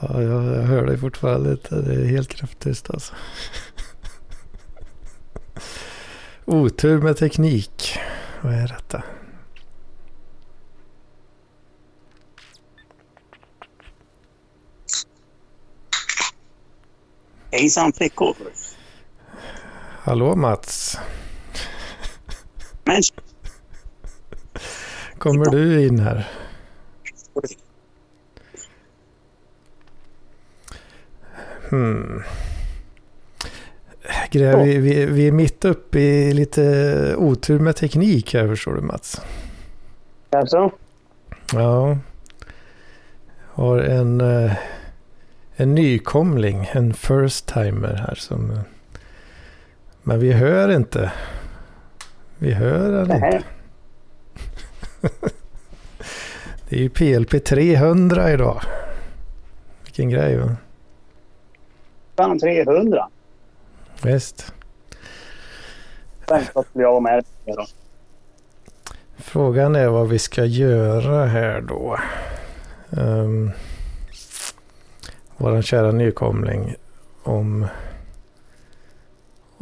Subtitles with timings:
[0.00, 1.74] Ja, jag, jag hör dig fortfarande inte.
[1.74, 3.14] Det är helt knäpptyst alltså.
[6.44, 7.98] Otur med teknik.
[8.42, 9.02] Vad är detta?
[17.52, 18.36] Hejsan flickor.
[20.02, 20.98] Hallå Mats.
[22.84, 23.02] Men
[25.20, 26.28] Kommer du in här?
[31.70, 32.22] Hmm.
[34.30, 38.80] Grej, vi, vi, vi är mitt uppe i lite otur med teknik här förstår du
[38.80, 39.20] Mats.
[40.30, 40.70] alltså,
[41.52, 41.98] Ja.
[43.52, 44.52] Har en, eh,
[45.56, 48.50] en nykomling, en first timer här som...
[48.50, 48.58] eh,
[50.02, 51.12] Men vi hör inte.
[52.38, 53.42] Vi hör den inte.
[56.68, 58.62] Det är ju PLP 300 idag.
[59.84, 60.56] Vilken grej va?
[62.16, 63.08] Fan 300.
[64.02, 64.52] Visst.
[66.28, 67.66] Självklart blir jag med det då.
[69.16, 71.98] Frågan är vad vi ska göra här då.
[72.90, 73.50] Um,
[75.36, 76.74] våran kära nykomling.
[77.22, 77.66] Om,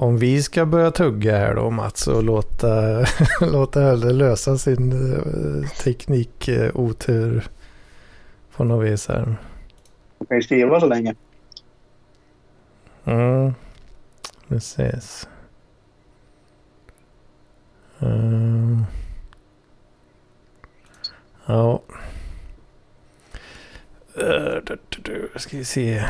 [0.00, 3.04] om vi ska börja tugga här då Mats och låta,
[3.40, 7.48] låta Helle lösa sin uh, teknikotur
[8.56, 9.36] på något vis här.
[10.18, 11.14] Du kan ju skriva så länge.
[13.04, 13.54] Mm,
[14.48, 15.28] precis.
[17.98, 18.84] Mm.
[21.46, 21.82] Ja.
[24.18, 24.76] Uh,
[25.36, 26.04] ska vi se.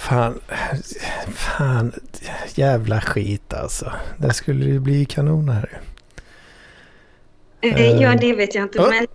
[0.00, 0.40] Fan,
[1.34, 1.92] fan,
[2.54, 3.92] jävla skit alltså.
[4.16, 5.80] Det skulle ju bli kanon här.
[7.60, 8.78] Eh, Ja, det vet jag inte.
[8.78, 8.88] Ja.
[8.90, 9.06] Men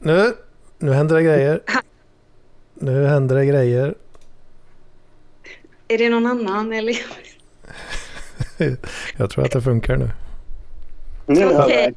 [0.00, 0.32] Nu,
[0.78, 1.60] nu händer det grejer.
[2.74, 3.94] Nu händer det grejer.
[5.88, 6.96] är det någon annan eller?
[9.16, 10.10] Jag tror att det funkar nu.
[11.26, 11.94] Jag.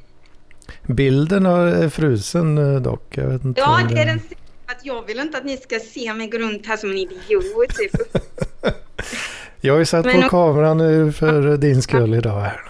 [0.83, 3.17] Bilden är frusen eh, dock.
[3.17, 4.19] Jag vet inte Ja, det är den.
[4.65, 7.69] Att jag vill inte att ni ska se mig gå runt här som en idiot.
[7.69, 7.91] Typ.
[9.61, 12.61] Jag har ju satt Men på om- kameran nu för din skull idag här.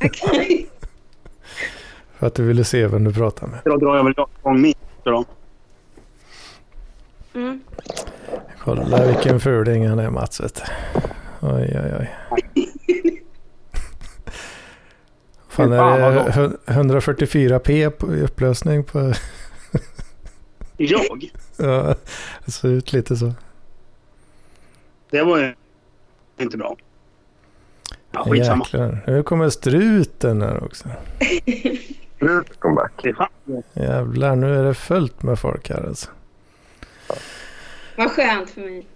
[0.04, 0.70] Okej.
[2.18, 3.58] För att du ville se vem du pratar med.
[3.64, 4.74] Då drar jag väl igång min.
[7.34, 7.60] Mm.
[8.58, 10.62] Kolla vilken fuling han är Mats vet.
[11.40, 12.10] Oj oj oj.
[15.48, 19.12] Fan är det hu- 144p på i upplösning på...
[20.82, 21.30] Jag?
[21.56, 21.94] Ja,
[22.44, 23.32] det ser ut lite så.
[25.10, 25.54] Det var ju
[26.38, 26.76] inte bra.
[28.10, 28.64] Ja, skitsamma.
[28.64, 29.04] Jäklar.
[29.06, 30.88] Nu kommer struten här också.
[32.58, 32.92] Comeback.
[33.02, 33.28] Det är fan.
[33.72, 36.10] Jävlar, nu är det fullt med folk här alltså.
[37.96, 38.86] Vad skönt för mig.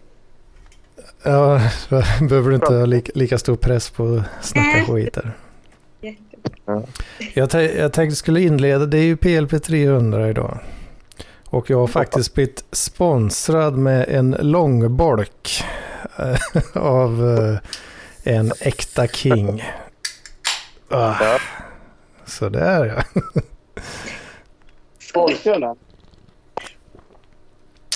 [1.23, 1.61] Ja,
[2.29, 4.87] behöver du inte ha lika, lika stor press på att snacka Nej.
[4.87, 5.33] skit där.
[6.01, 6.83] Jättebra.
[7.35, 10.59] Jag, jag tänkte skulle inleda, det är ju PLP 300 idag.
[11.55, 15.65] Och jag har faktiskt blivit sponsrad med en långbolk
[16.19, 16.37] eh,
[16.83, 19.63] av eh, en äkta king.
[20.89, 21.39] Ah, Ja.
[22.27, 23.23] Sådär ja.
[25.15, 25.77] Folkölen.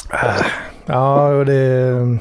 [0.09, 0.45] Ah,
[0.87, 2.19] Ja, och det...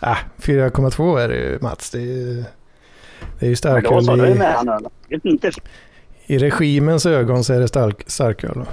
[0.00, 1.90] Ah, 4,2 är det ju Mats.
[1.90, 2.44] Det är
[3.38, 4.20] det är ju starköl.
[6.26, 8.64] I, I regimens ögon så är det stark, starköl.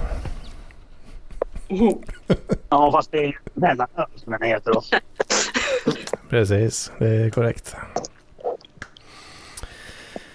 [2.68, 4.82] Ja, fast det är mellanöl som den heter då.
[6.28, 7.76] Precis, det är korrekt.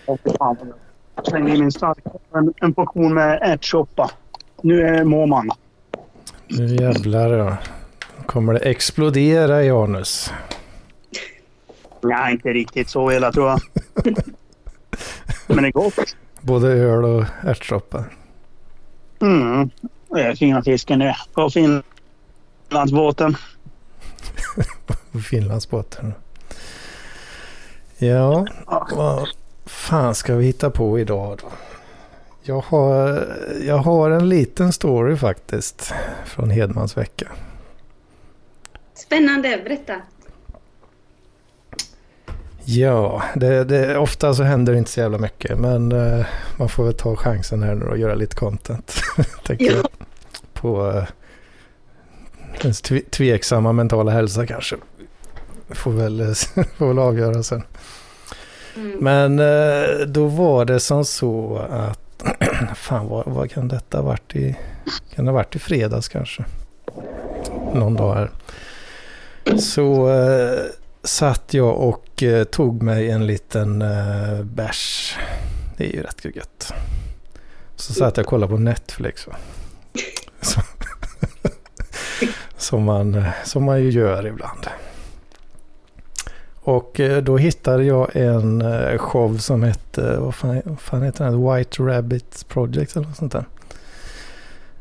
[0.06, 1.28] Och fy fan vad gott.
[1.28, 1.98] Slängde i min stark
[2.34, 4.12] en, en portion med ärtsoppa.
[4.62, 5.50] Nu är mår man.
[6.48, 7.58] Nu jävlar ja.
[8.26, 10.34] Kommer det explodera i anus.
[12.02, 13.60] Nej, inte riktigt så illa tror jag.
[15.48, 16.16] Men det är gott.
[16.42, 18.04] Både öl och ärtsoppa.
[19.22, 19.70] Mm.
[20.16, 21.16] Det är fina fisken det.
[21.34, 23.38] På Finlandsbåten.
[25.12, 26.14] På Finlandsbåten.
[27.98, 28.48] Ja,
[28.96, 29.28] vad
[29.66, 31.48] fan ska vi hitta på idag då?
[32.42, 33.28] Jag har,
[33.62, 35.94] jag har en liten story faktiskt.
[36.26, 37.32] Från Hedmans vecka.
[38.94, 40.02] Spännande, berätta.
[42.66, 45.60] Ja, det, det, ofta så händer det inte så jävla mycket.
[45.60, 46.26] Men eh,
[46.58, 48.96] man får väl ta chansen här nu och göra lite content.
[49.46, 49.72] tänker Ja.
[49.72, 49.88] jag.
[50.54, 51.04] På eh,
[52.62, 54.76] ens tve, tveksamma mentala hälsa kanske.
[55.70, 56.28] Får väl, eh,
[56.78, 57.64] får väl avgöra sen.
[58.76, 58.98] Mm.
[59.02, 62.24] Men eh, då var det som så att
[62.76, 64.56] fan vad, vad kan detta ha varit i,
[65.16, 66.46] kan det ha varit i fredags kanske?
[67.74, 68.30] Någon dag här.
[69.60, 70.60] Så eh,
[71.06, 75.18] satt jag och eh, tog mig en liten eh, bärs.
[75.78, 76.74] Det är ju rätt gött.
[77.76, 79.28] Så satt jag och kollade på Netflix.
[79.28, 79.36] Va?
[80.42, 80.62] Så,
[82.58, 84.68] som, man, eh, som man ju gör ibland.
[86.66, 91.26] Och eh, då hittade jag en eh, show som hette, vad fan, vad fan heter
[91.26, 91.56] den?
[91.56, 93.46] White Rabbit Project eller något sånt där.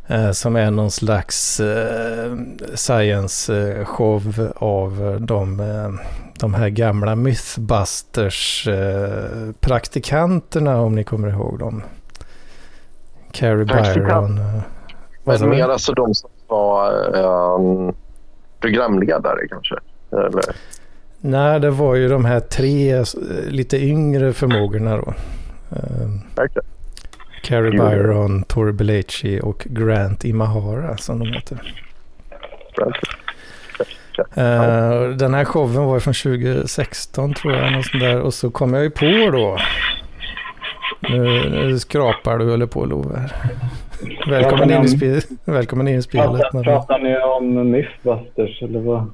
[0.07, 2.37] Eh, Som är någon slags eh,
[2.75, 5.91] science eh, show av de, eh,
[6.41, 11.83] de här gamla Mythbusters eh, praktikanterna om ni kommer ihåg dem.
[13.33, 13.65] Carrie.
[13.65, 14.39] Byron.
[14.39, 14.61] eh,
[15.25, 17.95] Men mer alltså de som var um,
[18.61, 19.75] programledare kanske?
[20.13, 20.57] Eller?
[21.21, 23.05] Nej, det var ju de här tre eh,
[23.49, 25.15] lite yngre förmågorna då.
[25.71, 26.67] Eh, Verkligen.
[27.45, 27.71] Carrie.
[27.71, 31.75] Byron, Tori Belleci och Grant Imahara som de heter.
[34.19, 37.73] Eh, den här showen var från 2016 tror jag.
[37.73, 38.21] Något sånt där.
[38.21, 39.59] Och så kom jag ju på då.
[41.01, 43.31] Nu, nu skrapar du eller på Love.
[44.27, 46.41] Välkommen in, i spel, välkommen in i spelet.
[46.41, 49.11] Pratar, pratar ni om Mythbusters eller vad?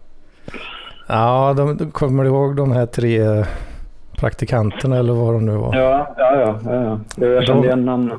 [1.09, 3.45] Ja, de, de, kommer du ihåg de här tre
[4.21, 5.77] praktikanterna eller vad de nu var?
[5.77, 6.61] Ja, ja, ja.
[7.17, 8.19] ja, Jag kände De- igen namnet.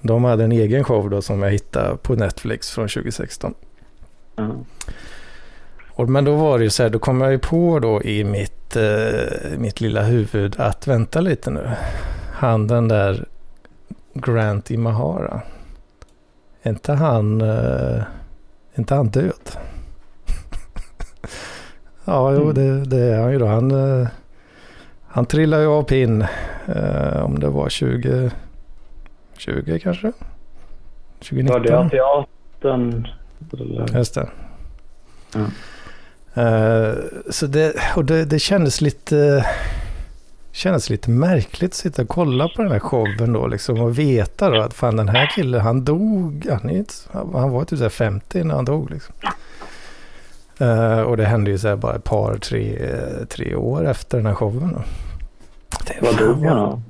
[0.00, 3.54] De hade en egen show då som jag hittade på Netflix från 2016.
[4.36, 4.48] Ja.
[5.90, 8.24] Och, men då var det ju så här, då kom jag ju på då i
[8.24, 11.70] mitt, eh, mitt lilla huvud att vänta lite nu.
[12.34, 13.24] Han den där
[14.14, 15.40] Grant Imahara.
[16.62, 18.02] Är inte han, eh,
[18.74, 19.50] inte han död?
[22.04, 22.54] ja, jo, Mm.
[22.54, 23.46] det, det är han ju då.
[23.46, 23.70] Han,
[24.00, 24.08] eh,
[25.12, 26.26] han trillade ju av pinn.
[26.66, 28.30] Eh, om det var 20,
[29.36, 30.12] 20 kanske?
[31.18, 31.52] 2019?
[31.52, 33.08] Var det Asiaten?
[33.52, 33.96] Eller?
[33.96, 34.28] Just det.
[35.34, 35.46] Ja.
[36.42, 36.94] Eh,
[37.30, 39.46] så det, och det, det kändes lite,
[40.52, 44.50] kändes lite märkligt att sitta och kolla på den här showen då liksom och veta
[44.50, 47.84] då att fan den här killen han dog, han, är inte, han var typ så
[47.84, 49.14] här 50 när han dog liksom.
[50.60, 52.78] Eh, och det hände ju så här bara ett par, tre,
[53.28, 54.82] tre år efter den här showen då.
[56.00, 56.82] Vad dog han av?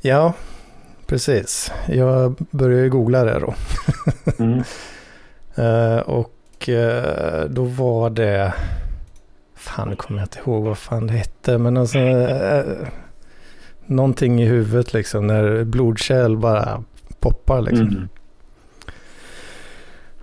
[0.00, 0.32] Ja,
[1.06, 1.72] precis.
[1.88, 3.54] Jag började googla det då.
[4.38, 4.62] Mm.
[5.54, 8.52] Eh, och eh, då var det...
[9.54, 11.58] Fan, nu kommer jag inte ihåg vad fan det hette.
[11.58, 11.98] Men alltså...
[11.98, 12.88] Uh,
[13.86, 15.26] någonting i huvudet liksom.
[15.26, 16.84] När blodkärl bara
[17.20, 17.88] poppar liksom.
[17.88, 18.08] Mm.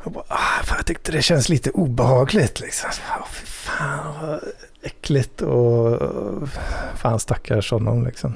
[0.09, 2.89] Jag, bara, ah, fan, jag tyckte det känns lite obehagligt liksom.
[3.09, 4.39] Ah, fy fan vad
[4.81, 6.01] äckligt och...
[6.95, 8.33] Fan stackars honom liksom.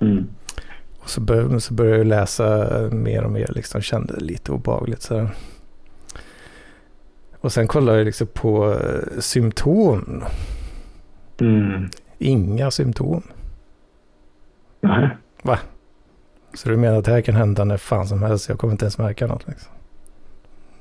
[0.00, 0.28] Mm.
[0.98, 5.02] Och så började, så började jag läsa mer och mer, liksom kände det lite obehagligt.
[5.02, 5.28] Så här.
[7.40, 10.24] Och sen kollade jag liksom på eh, symptom.
[11.40, 11.90] Mm.
[12.18, 13.22] Inga symptom.
[14.80, 15.10] Nej.
[16.54, 18.48] Så du menar att det här kan hända när fan som helst.
[18.48, 19.48] Jag kommer inte ens märka något.
[19.48, 19.72] Liksom.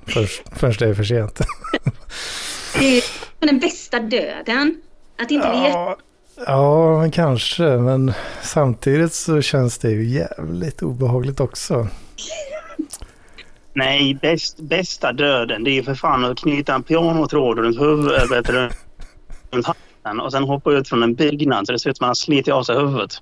[0.07, 1.41] Först, först det är för sent.
[2.79, 4.81] Det är den bästa döden.
[5.21, 5.69] Att inte veta.
[5.69, 5.97] Ja,
[6.47, 7.63] ja, men kanske.
[7.63, 11.87] Men samtidigt så känns det ju jävligt obehagligt också.
[13.73, 18.49] Nej, bäst, bästa döden det är ju för fan att knyta en pianotråd runt huvudet,
[19.51, 22.07] runt halsen och sen hoppa ut från en byggnad så det ser ut som att
[22.07, 23.21] man har slitit av sig huvudet.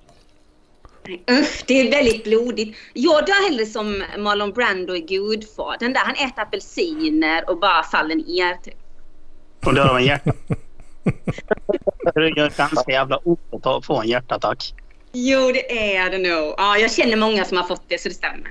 [1.30, 2.76] Usch, det är väldigt blodigt.
[2.92, 8.14] Jag dör hellre som Marlon Brando i Gudfadern där han äter apelsiner och bara faller
[8.14, 8.54] ner.
[8.54, 8.74] Typ.
[9.66, 10.24] Och dör av en hjärt.
[12.14, 14.74] Det gör ganska jävla ont att få en hjärtattack.
[15.12, 16.54] Jo, det är det nog.
[16.56, 18.50] Ja, jag känner många som har fått det så det stämmer.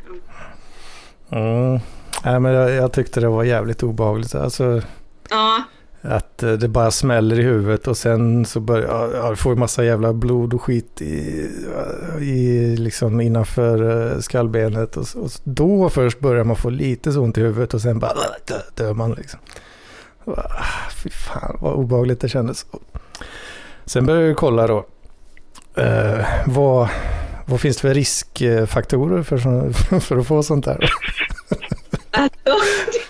[1.32, 1.80] Mm.
[2.26, 4.36] Nej, men jag, jag tyckte det var jävligt obehagligt.
[4.36, 4.82] Alltså,
[5.30, 5.64] Ja,
[6.02, 10.14] att eh, det bara smäller i huvudet och sen så börjar ja, får massa jävla
[10.14, 11.50] blod och skit i,
[12.20, 14.98] i liksom innanför eh, skallbenet.
[14.98, 18.12] Och, och då först börjar man få lite så ont i huvudet och sen bara
[18.12, 19.40] äh, dör man liksom.
[21.04, 22.66] Fy fan vad obehagligt det kändes.
[23.86, 24.86] Sen började jag kolla då.
[25.76, 26.90] Eh, vad,
[27.46, 29.38] vad finns det för riskfaktorer för,
[30.00, 30.90] för att få sånt där?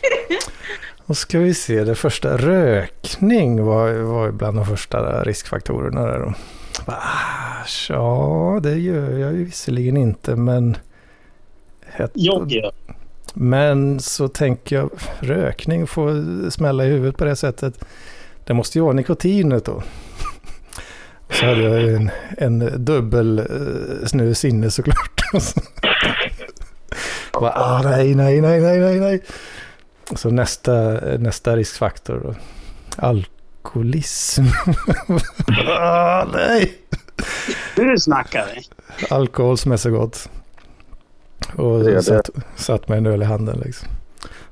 [1.12, 6.34] Då ska vi se, det första rökning var, var bland de första riskfaktorerna där då.
[6.86, 10.78] Ah, Ja, det gör jag ju visserligen inte, men...
[11.86, 12.72] Het- Jag gör.
[13.34, 14.90] Men så tänker jag,
[15.20, 17.86] rökning får smälla i huvudet på det sättet.
[18.44, 19.84] Det måste ju vara nikotinet då.
[21.28, 25.22] Och så hade jag en, en dubbel uh, snus inne såklart.
[27.34, 29.16] Bara, ah, nej, nej, nej, nej, nej.
[29.16, 29.22] Och
[30.16, 32.36] så nästa, nästa riskfaktor då.
[32.96, 34.44] Alkoholism.
[35.68, 36.78] ah, nej.
[37.78, 38.62] Nu snackar vi.
[39.10, 40.30] Alkohol som är så gott.
[41.56, 42.04] Och Det det.
[42.04, 43.88] satt, satt med en öl i handen liksom.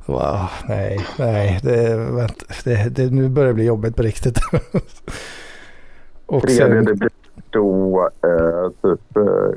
[0.06, 4.40] Ah, nej, nej, det, vänta, det, det, nu börjar det bli jobbigt på riktigt.
[6.26, 7.10] Och sen, det blir
[7.50, 9.18] då eh, typ...
[9.18, 9.54] Eh,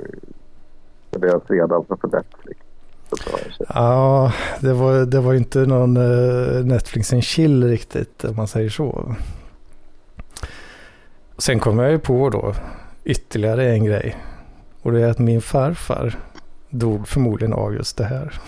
[1.11, 2.61] det är fredag på Netflix.
[3.69, 8.71] Ja, det var, det var inte någon eh, Netflix and chill riktigt, om man säger
[8.71, 9.17] så.
[11.39, 12.55] Sen kom jag ju på då
[13.05, 14.17] ytterligare en grej.
[14.83, 16.19] Och det är att min farfar
[16.71, 18.41] dog förmodligen av just det här.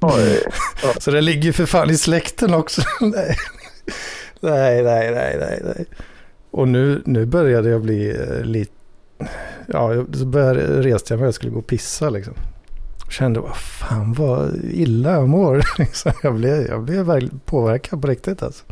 [0.00, 0.42] Oj.
[0.98, 2.82] Så det ligger för fan i släkten också.
[3.00, 3.36] nej.
[4.40, 5.86] nej, nej, nej, nej, nej.
[6.50, 8.72] Och nu, nu började jag bli eh, lite...
[9.66, 12.34] Ja, så började, reste jag mig och skulle gå och pissa liksom.
[13.10, 15.62] Kände, vad fan vad illa jag mår.
[15.78, 18.64] Liksom, jag blev, jag blev påverkad på riktigt alltså.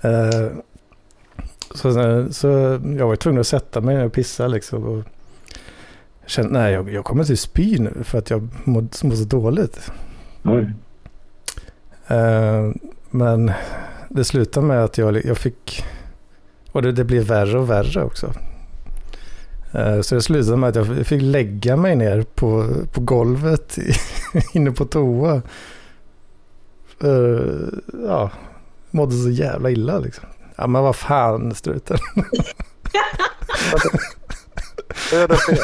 [0.00, 0.48] Eh,
[1.74, 1.92] så,
[2.32, 2.48] så
[2.98, 4.84] jag var tvungen att sätta mig och pissa liksom.
[4.84, 5.04] Och
[6.26, 9.90] kände, nej jag, jag kommer till spy nu för att jag mår, mår så dåligt.
[12.06, 12.70] Eh,
[13.10, 13.52] men
[14.08, 15.84] det slutade med att jag, jag fick...
[16.72, 18.32] Och det, det blev värre och värre också.
[19.72, 23.78] Eh, så det slutade med att jag fick lägga mig ner på, på golvet
[24.52, 25.42] inne på toa.
[27.00, 27.70] För
[28.06, 28.30] ja,
[28.90, 30.24] mådde så jävla illa liksom.
[30.56, 31.98] Ja men vad fan struten.
[33.72, 35.58] Vad är det fel.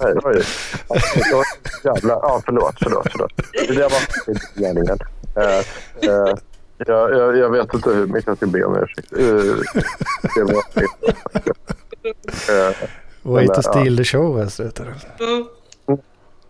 [0.00, 0.42] Nej, oj.
[0.88, 1.42] Ja,
[1.84, 2.14] Jävlar.
[2.22, 3.32] Ja, förlåt, förlåt, förlåt.
[3.52, 4.98] Det där var inte gärningen.
[5.36, 5.58] Uh, eh,
[6.10, 6.34] eh,
[6.76, 9.12] jag, jag, jag vet inte hur mycket jag ska be om ursäkt.
[9.12, 9.56] Uh,
[10.34, 10.62] det var
[13.22, 14.50] Way to steal the show här.
[15.20, 15.46] Mm.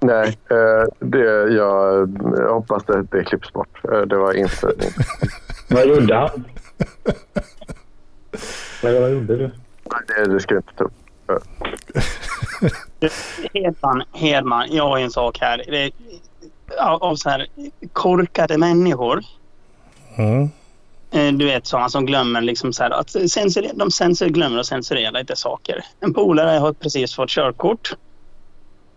[0.01, 1.19] Nej, eh, det,
[1.55, 3.85] jag, jag hoppas det, det klipps bort.
[3.85, 4.73] Eh, det var inte...
[5.69, 6.45] Vad gjorde han?
[8.83, 9.51] Vad, gjorde du?
[9.91, 10.93] Nej, det, det ska jag inte ta upp.
[13.55, 15.65] Hedman, Hedman, jag har en sak här.
[15.67, 15.93] Det är,
[16.81, 17.47] av, av så här
[17.93, 19.21] korkade människor.
[20.17, 20.49] Mm.
[21.15, 24.67] Eh, Du vet sådana som glömmer liksom så här att censurera, de censur, glömmer att
[24.67, 25.85] censurera lite saker.
[26.01, 27.93] En polare har precis fått körkort.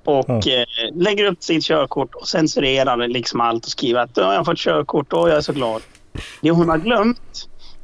[0.06, 0.40] Och Mm.
[0.62, 4.46] eh, lägger upp sitt körkort och censurerar liksom allt och skriver att "Ja, jag har
[4.46, 5.84] fått körkort och jag är så glad.
[6.42, 7.20] Det hon har glömt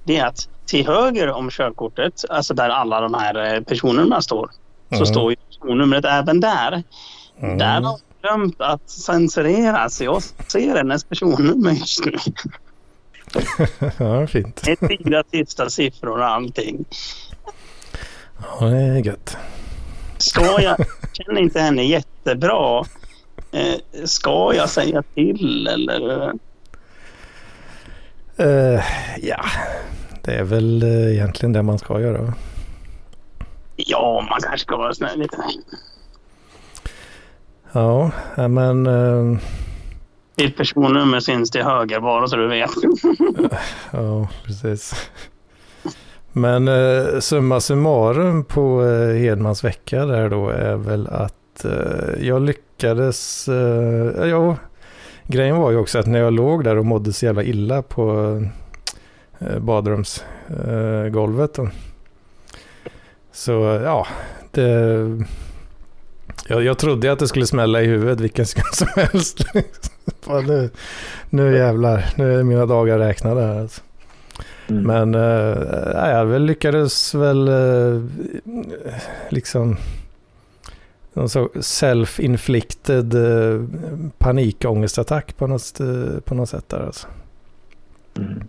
[0.05, 0.37] det är att
[0.71, 4.49] till höger om körkortet, alltså där alla de här eh, personnumren står,
[4.89, 5.05] så Mm.
[5.05, 6.83] står ju personnumret även där.
[7.41, 7.57] Mm.
[7.57, 12.17] Där har hon glömt att censurera så jag ser hennes personnummer just nu.
[13.97, 14.61] ja, fint.
[14.65, 16.85] Det är fyra sista siffror och allting.
[18.59, 19.37] Ja, det är gött.
[20.17, 22.85] Ska jag, känner inte henne jättebra.
[23.51, 26.33] Eh, ska jag säga till eller?
[28.37, 28.83] Eh,
[29.21, 29.45] ja,
[30.23, 32.33] det är väl eh, egentligen det man ska göra.
[33.75, 35.37] Ja, man kanske ska vara snäll lite.
[37.71, 39.39] Ja, ja, men eh,
[40.35, 42.71] ditt personnummer syns till höger bara så du vet.
[43.91, 45.09] ja, precis.
[46.31, 52.41] Men eh, summa summarum på eh, Hedmans vecka där då är väl att eh, jag
[52.41, 54.57] lyckades, eh, ja,
[55.27, 58.41] grejen var ju också att när jag låg där och mådde så jävla illa på
[59.39, 61.67] eh, badrumsgolvet eh,
[63.31, 63.51] så
[63.83, 64.07] ja,
[64.51, 64.69] det,
[66.47, 69.45] jag, jag trodde att det skulle smälla i huvudet vilken sekund som helst.
[69.53, 69.92] Liksom.
[70.21, 70.69] Fan, nu,
[71.29, 73.81] nu jävlar, nu är mina dagar räknade här alltså.
[74.69, 74.83] Mm.
[74.83, 78.01] Men eh, jag väl lyckades väl eh,
[79.29, 79.77] liksom
[81.13, 81.27] någon
[81.61, 83.65] self-inflicted eh,
[84.17, 87.07] panikångestattack på något, eh, på något sätt där alltså.
[88.17, 88.43] Mm.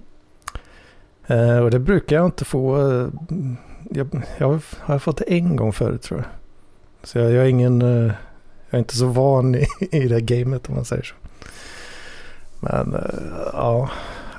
[1.27, 2.79] Eh, och det brukar jag inte få.
[3.91, 6.29] Jag, jag har fått det en gång förut tror jag.
[7.09, 8.15] Så jag, jag är ingen, jag
[8.71, 11.15] är inte så van i, i det gamet om man säger så.
[12.61, 13.91] Men eh, ja,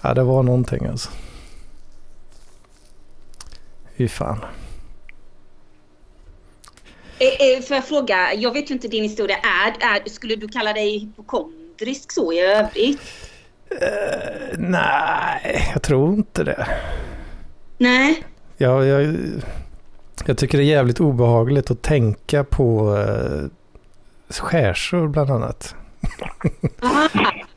[0.03, 1.09] ja, det var någonting alltså.
[3.97, 4.45] Fy fan.
[7.19, 9.37] Eh, eh, Får jag fråga, jag vet ju inte din historia.
[9.37, 13.01] Är, är, skulle du kalla dig hypokondrisk så i övrigt?
[13.69, 16.67] Eh, nej, jag tror inte det.
[17.77, 18.23] Nej?
[18.57, 19.15] Jag, jag,
[20.25, 23.43] jag tycker det är jävligt obehagligt att tänka på eh,
[24.29, 25.75] skärsår bland annat.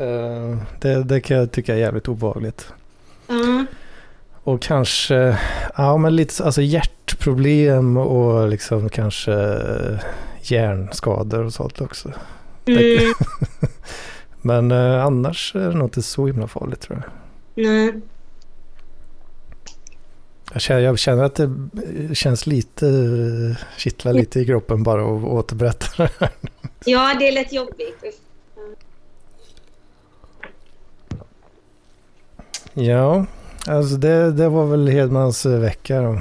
[0.00, 2.72] Eh, det, det kan jag tycka är jävligt obehagligt.
[3.28, 3.66] Mm.
[4.42, 5.38] Och kanske,
[5.76, 9.32] ja men lite så- alltså hjärtproblem och liksom kanske
[10.42, 12.12] hjärnskador och sånt också.
[12.66, 13.12] Mm,
[14.42, 17.02] Men eh, annars är det nog inte så himla farligt tror
[17.54, 17.64] jag.
[17.66, 18.00] nej.
[20.52, 22.86] Jag känner, jag känner att det känns lite,
[23.76, 26.30] kittlar lite i kroppen bara att återberätta det här.
[26.84, 28.20] Ja, det är lite jobbigt.
[32.74, 33.26] Ja,
[33.66, 36.20] alltså det, det var väl Hedmans eh, vecka då.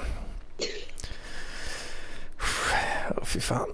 [3.18, 3.70] Åh, fy fan.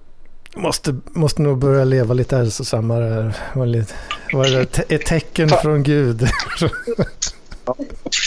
[0.55, 3.03] Måste, måste nog börja leva lite hälsosammare.
[3.13, 3.36] här.
[3.53, 3.94] Var lite,
[4.34, 6.27] var det te- ett tecken från Gud?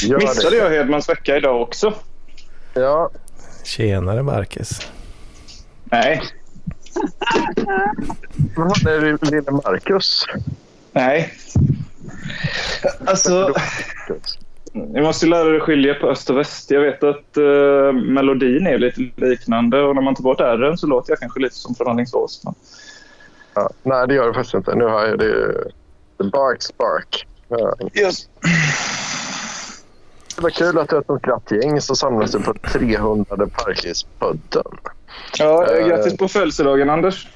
[0.04, 1.94] Gör Missade jag Hedmans vecka idag också?
[2.74, 3.10] Ja,
[3.64, 4.80] Tjenare Marcus.
[5.84, 6.22] Nej.
[8.56, 10.24] vad var det lille Marcus?
[10.92, 11.32] Nej.
[13.06, 13.54] Alltså,
[14.72, 16.70] jag måste lära dig skilja på öst och väst.
[16.70, 20.86] Jag vet att eh, melodin är lite liknande och när man tar bort r så
[20.86, 22.40] låter jag kanske lite som från Alingsås.
[22.44, 22.54] men-
[23.54, 24.74] Ja, nej, det gör det faktiskt inte.
[24.74, 25.54] Nu har jag det.
[26.18, 27.26] The Bark Spark.
[27.48, 27.74] Ja.
[30.36, 34.64] Det var kul att du är ett glatt gäng som samlas på 300 Parklispodden.
[35.38, 35.86] Ja, Eh.
[35.88, 37.28] grattis på födelsedagen Anders.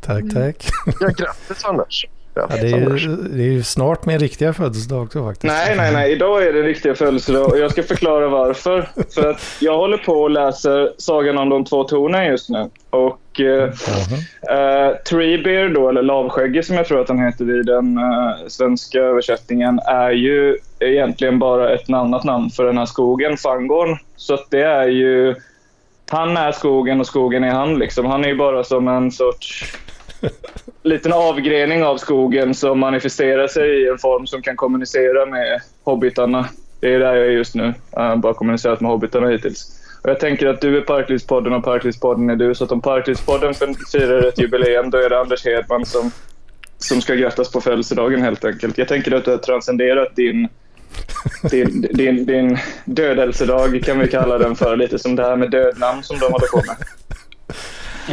[0.00, 0.68] Tack, tack.
[1.00, 2.06] Ja, grattis Anders.
[2.34, 5.54] Ja, det, är det är ju snart min riktiga födelsedag också faktiskt.
[5.54, 6.12] Nej, nej, nej.
[6.12, 8.88] Idag är det riktiga födelsedag och jag ska förklara varför.
[9.14, 12.70] För att jag håller på och läser Sagan om de två tornen just nu.
[12.90, 13.68] Och eh,
[14.58, 18.98] eh, Treebeard då, eller Lavskägge som jag tror att han heter i den eh, svenska
[18.98, 23.98] översättningen, är ju egentligen bara ett annat namn för den här skogen, Fangorn.
[24.16, 25.34] Så att det är ju...
[26.10, 27.78] Han är skogen och skogen är han.
[27.78, 28.06] Liksom.
[28.06, 29.76] Han är ju bara som en sorts
[30.82, 36.48] liten avgrening av skogen som manifesterar sig i en form som kan kommunicera med hobbitarna.
[36.80, 37.74] Det är där jag är just nu.
[37.90, 39.78] Jag har bara kommunicerat med hobbitarna hittills.
[40.02, 42.54] Och jag tänker att du är Parklivspodden och Parklivspodden är du.
[42.54, 43.54] Så att om Parklivspodden
[43.92, 46.10] firar ett jubileum då är det Anders Hedman som,
[46.78, 48.78] som ska grattas på födelsedagen helt enkelt.
[48.78, 50.48] Jag tänker att du har transcenderat din,
[51.50, 54.76] din, din, din dödelsedag kan vi kalla den för.
[54.76, 56.76] Lite som det här med dödnamn som de håller på med.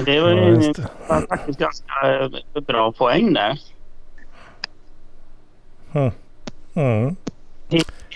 [0.06, 0.88] Det var Ja, ju just det.
[1.30, 1.93] faktiskt ganska
[2.56, 3.60] eh, bra poäng där.
[6.73, 7.15] Mm.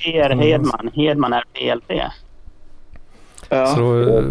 [0.03, 0.29] P.R.
[0.29, 0.89] Hedman.
[0.93, 1.91] Hedman är PLP.
[3.49, 3.65] Ja.
[3.67, 4.21] Så då,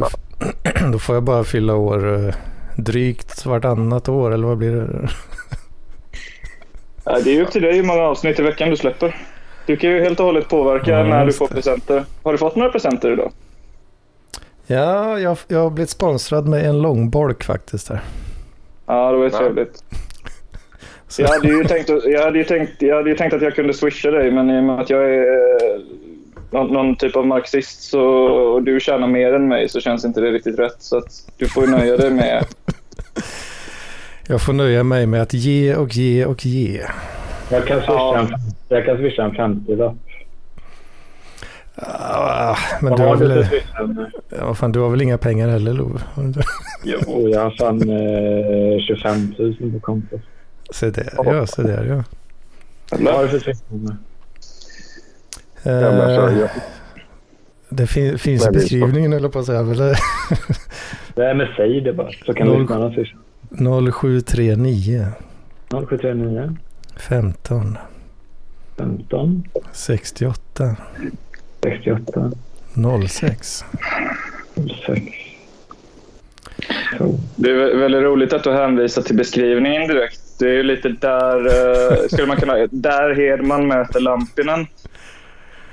[0.92, 2.34] då får jag bara fylla år eh,
[2.76, 5.08] drygt vartannat år eller vad blir det?
[7.04, 9.16] Ja, det är ju upp till dig hur många avsnitt i veckan du släpper.
[9.66, 11.54] Du kan ju helt och hållet påverka Ja, när du får det.
[11.54, 12.04] presenter.
[12.22, 13.32] Har du fått några presenter idag?
[14.72, 18.00] Ja, jag, jag har blivit sponsrad med en långbolk faktiskt här.
[18.86, 19.84] Ja, det var ju trevligt.
[21.18, 23.54] Jag hade, ju tänkt, att- jag, hade ju tänkt, jag hade ju tänkt att jag
[23.54, 25.80] kunde swisha dig, men i och med att jag är eh,
[26.50, 30.20] någon, någon typ av marxist så, och du tjänar mer än mig så känns inte
[30.20, 30.76] det riktigt rätt.
[30.78, 32.44] Så att du får nöja dig med...
[34.28, 36.80] jag får nöja mig med att ge och ge och ge.
[37.50, 38.18] Jag kan swisha, Ja.
[38.18, 38.28] en,
[38.68, 39.96] jag kan swisha en 50 då.
[41.86, 43.46] Ah, men Vad du har, du väl,
[44.38, 46.00] ja, fan, du har väl inga pengar heller Love?
[46.16, 46.40] Du?
[46.84, 50.20] Jo, jag har fan eh, 25 000 på kontot.
[50.70, 52.04] Se där ja, se där ja.
[52.98, 53.98] Vad har du för men
[55.64, 56.48] Eh, jag,
[57.68, 59.62] det fin, finns i Men beskrivningen eller på att säga.
[59.62, 59.76] men
[61.30, 62.10] är med säg det bara.
[62.26, 62.60] Så kan Noll.
[62.60, 63.16] lyssnarna swisha.
[63.92, 65.06] 0739
[65.68, 66.56] 0739
[66.96, 67.78] 15
[68.78, 70.76] 15 68
[71.62, 72.30] 68
[73.08, 73.64] 06.
[74.86, 75.02] 06
[76.98, 77.18] Så.
[77.36, 80.20] Det är vä- väldigt roligt att du hänvisar till beskrivningen direkt.
[80.38, 84.66] Det är ju lite där, eh, skulle man kunna, där Hedman möter Lampinen.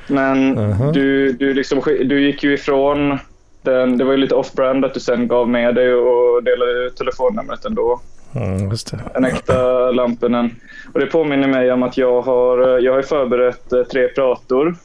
[0.08, 0.92] Men Aha.
[0.92, 3.18] du, du, liksom, du gick ju ifrån
[3.62, 6.96] den, det var ju lite off-brand att du sen gav med dig och delade ut
[6.98, 8.02] telefonnumret ändå.
[8.36, 9.00] Mm, just det.
[9.16, 10.56] En äkta Lampinen.
[10.94, 14.76] Och det påminner mig om att jag har, jag har förberett eh, tre prator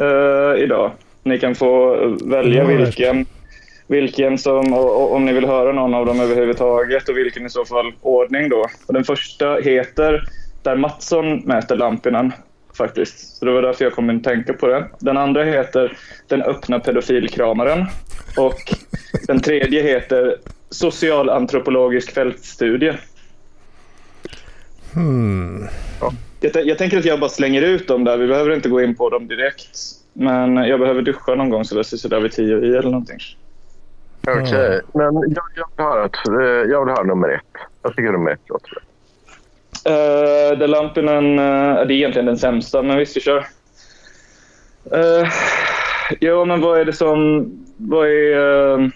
[0.00, 0.90] eh, idag.
[1.22, 3.26] Ni kan få välja vilken,
[3.86, 7.50] vilken som, och, och, om ni vill höra någon av dem överhuvudtaget och vilken i
[7.50, 8.66] så fall ordning då.
[8.86, 10.24] Och den första heter
[10.62, 12.32] Där Mattsson möter Lampinen
[12.78, 13.36] faktiskt.
[13.36, 14.88] Så det var därför jag kom att tänka på det.
[14.98, 17.86] Den andra heter Den öppna pedofilkramaren.
[18.36, 18.74] Och
[19.26, 20.36] den tredje heter
[20.70, 22.92] Socialantropologisk fältstudie.
[24.94, 25.68] Hmm.
[26.40, 28.16] Jag, jag tänker att jag bara slänger ut dem där.
[28.16, 29.78] Vi behöver inte gå in på dem direkt.
[30.12, 33.18] Men jag behöver duscha någon gång så det ser där vid tio i eller någonting.
[34.28, 37.62] Okej, men jag, jag, vill höra eh, jag vill höra nummer ett.
[37.82, 38.82] Jag tycker nummer ett låter bra.
[39.88, 43.46] Uh, The Lampinen, uh, det är egentligen den sämsta, men visst vi kör.
[44.94, 45.28] Uh,
[46.20, 47.46] ja, men vad är det som...
[47.76, 48.36] Vad är...
[48.36, 48.88] Uh,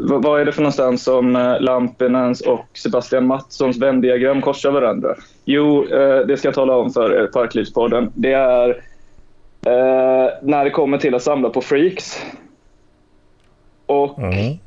[0.00, 5.14] vad, vad är det för någonstans som eh, Lampinens och Sebastian Mattssons vändiagram korsar varandra?
[5.44, 8.12] Jo, eh, det ska jag tala om för er, Parklivspodden.
[8.14, 8.68] Det är
[9.66, 12.22] eh, när det kommer till att samla på freaks.
[13.86, 14.58] Och Mm.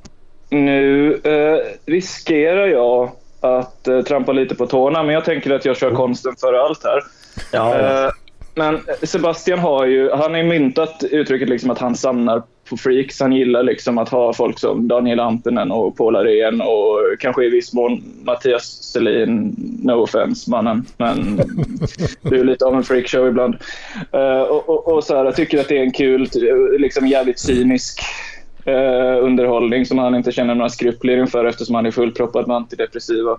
[0.49, 1.57] nu eh,
[1.91, 6.35] riskerar jag att eh, trampa lite på tårna, men jag tänker att jag kör konsten
[6.35, 7.03] före allt här.
[7.51, 7.79] Ja.
[7.79, 8.09] Eh,
[8.55, 13.19] men Sebastian har ju han har ju myntat uttrycket liksom att han samlar på freaks.
[13.19, 17.49] Han gillar liksom att ha folk som Daniel Ampinen och Paul Arén och kanske i
[17.49, 19.55] viss mån Mattias Selin.
[19.83, 21.37] No offense mannen, men
[22.21, 23.55] du är lite av en freakshow ibland.
[24.11, 26.29] Eh, och, och, och så här, jag tycker att det är en kul,
[26.79, 28.01] liksom jävligt cynisk
[28.65, 33.37] eh, underhållning som han inte känner några skrupler inför eftersom han är fullproppad med antidepressiva.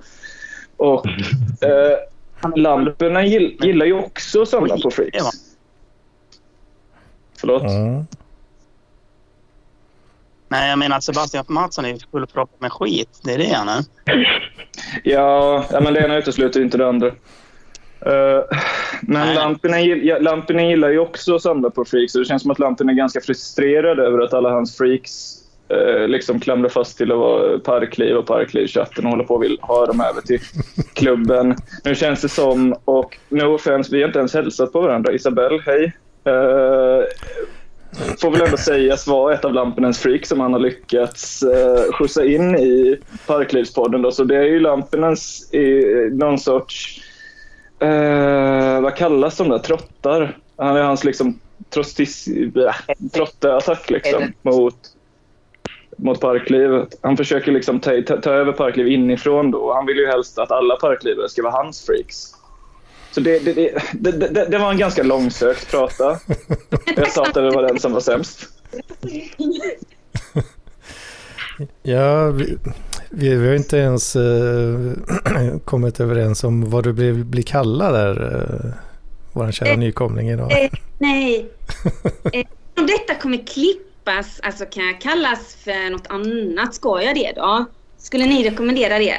[0.76, 1.06] Och
[1.60, 5.24] eh, Lampinen gill, gillar ju också att samla på freaks.
[7.40, 7.62] Förlåt?
[7.62, 8.06] Mm.
[10.48, 13.20] Nej, jag menar att Sebastian Mattsson är fullproppad med skit.
[13.24, 13.84] Det är det han är.
[15.02, 17.06] Ja, men det ena utesluter inte det andra.
[18.00, 18.42] Eh,
[19.02, 19.34] men.
[19.34, 22.14] Lampinen, Lampinen gillar ju också att samla på freaks.
[22.14, 25.12] Och det känns som att Lampinen är ganska frustrerad över att alla hans freaks
[25.68, 29.58] eh, liksom klamrar fast till att vara Parkliv och Parkliv-chatten och håller på och vill
[29.62, 30.40] ha dem över till
[30.92, 31.56] klubben.
[31.84, 35.12] Nu känns det som, och no offense, vi har inte ens hälsat på varandra.
[35.12, 35.92] Isabelle, hej.
[36.24, 37.04] Eh,
[38.20, 42.24] får väl ändå sägas vara ett av Lampinens freak som han har lyckats uh, skjutsa
[42.24, 44.02] in i Parklivspodden.
[44.02, 44.12] Då.
[44.12, 47.00] Så det är ju Lampinens i någon sorts,
[47.80, 50.38] eh, vad kallas de där, trottar?
[50.56, 52.28] Han är hans liksom trottis,
[53.12, 54.76] trotteattack liksom mot,
[55.96, 56.88] mot Parklivet.
[57.02, 59.74] Han försöker liksom ta, ta, ta över Parkliv inifrån då.
[59.74, 62.35] Han vill ju helst att alla Parklivare ska vara hans freaks.
[63.16, 63.52] Så det, det,
[63.92, 66.18] det, det, var en ganska långsökt prata.
[66.96, 68.48] Jag sa att det var den som var sämst.
[71.82, 72.58] Ja, vi,
[73.10, 74.78] vi, har inte ens eh,
[75.64, 78.22] kommit överens om vad du blir, blir kallad där.
[78.22, 78.72] Uh,
[79.32, 80.64] vår kära Eh, nykomling idag.
[80.64, 81.50] Eh, nej.
[82.32, 82.44] Eh,
[82.76, 86.74] om detta kommer klippas, alltså kan jag kallas för något annat?
[86.74, 87.64] Ska jag det då?
[87.98, 89.16] Skulle ni rekommendera det?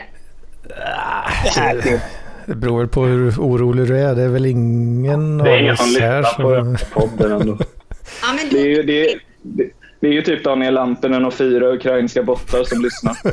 [1.84, 2.02] Det,
[2.48, 4.16] det beror väl på hur orolig du är.
[4.16, 6.52] Det är väl ingen Det är av oss här på som...
[6.52, 7.58] den podden ändå.
[8.22, 11.34] Ja, men Det är ju, det, är- det, det är ju typ Daniel Lampinen och
[11.34, 13.18] fyra ukrainska bottar som lyssnar.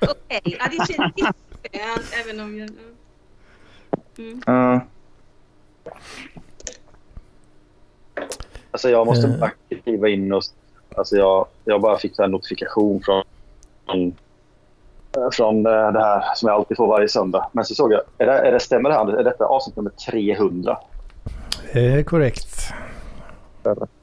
[0.00, 0.40] Okej.
[0.58, 2.70] Ja, det känns jätteskönt, även om jag...
[4.18, 4.40] Mm.
[4.46, 4.80] Ja.
[8.70, 9.38] Alltså jag måste Eh.
[9.40, 9.50] bara
[9.84, 10.42] kliva in och...
[10.96, 13.24] Alltså jag, jag bara fick en notifikation från,
[15.32, 17.48] från, eh, det här som jag alltid får varje söndag.
[17.52, 19.18] Men så såg jag, är det, är det, stämmer det här?
[19.18, 20.78] Är detta avsnitt nummer 300?
[21.72, 22.72] Det är korrekt.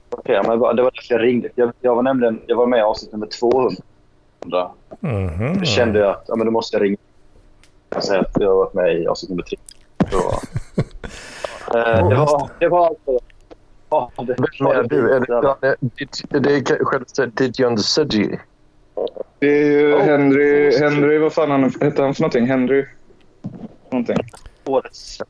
[0.10, 1.50] Okej, men det var det därför jag ringde.
[1.56, 4.72] Jag, jag var nämligen jag var med i avsnitt nummer 200.
[5.00, 5.60] Mhm.
[5.60, 6.98] Då kände jag att ja, men då måste jag ringa
[7.96, 9.58] och säga att jag har varit med i avsnitt nummer 3.
[10.12, 10.18] Så,
[11.78, 13.20] eh, det var, det var alltså...
[13.90, 15.14] Ja, det, är du?
[15.14, 15.76] Är det,
[16.30, 18.40] det, det är självaste Didion Sedji.
[19.40, 20.02] Det är ju Oh.
[20.02, 22.46] Henry, Henry, vad fan han, hette han för någonting?
[22.48, 22.86] Henry?
[23.92, 24.18] Någonting.
[24.66, 25.22] årets...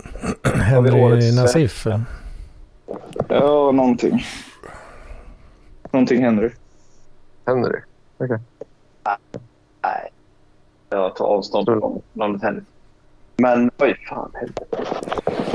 [0.43, 1.88] Henry årets- Nassif.
[3.30, 4.23] Ja, någonting.
[5.91, 6.49] Någonting Henry.
[7.45, 7.80] Henry.
[8.19, 10.12] Nej.
[10.89, 12.62] Jag tar avstånd från namnet Henry.
[13.38, 14.65] Men oj, fan helvete.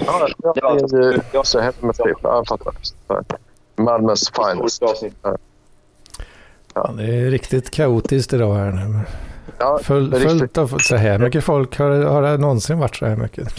[0.07, 2.16] Ja, Det var jag ser hemma med typ.
[2.23, 2.75] Jag fattar.
[3.77, 4.83] Malmös finest.
[6.75, 9.01] Ja, det är riktigt kaotiskt idag här nu.
[9.59, 10.59] Ja, fullt riktigt.
[10.59, 11.79] av så här mycket folk.
[11.79, 13.49] Har, har det någonsin varit så här mycket?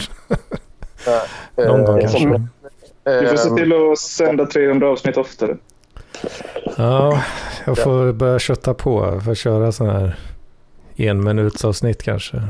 [1.56, 2.18] Eh, Någon gång eh, kanske.
[2.20, 2.48] som-
[3.04, 5.56] Du får se eh, till att sända 300 avsnitt oftare.
[6.76, 7.22] Ja,
[7.64, 10.18] jag får börja kötta på för att köra sådana här
[10.96, 12.42] en minuts avsnitt kanske.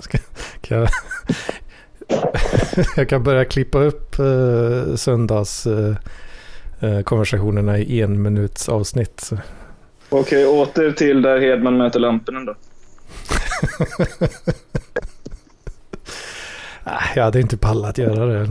[0.00, 0.18] Ska,
[0.60, 0.88] kan jag,
[2.96, 5.94] jag kan börja klippa upp eh, söndags eh,
[7.04, 9.30] konversationerna i en minuts avsnitt.
[10.08, 12.54] Okej, åter till där Hedman möter Lampinen då.
[16.84, 18.46] Ah, Jag hade inte pallat göra det.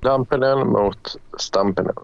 [0.00, 1.94] Lampinen mot Stampinen.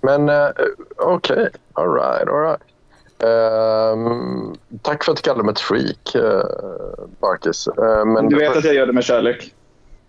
[0.00, 0.48] Men eh,
[0.96, 2.60] okej, all right, all right.
[3.24, 6.42] Ehm, tack för att du kallade mig ett freak, uh,
[7.22, 7.68] Marcus.
[7.68, 9.54] Eh, men Du vet att jag gör det med kärlek.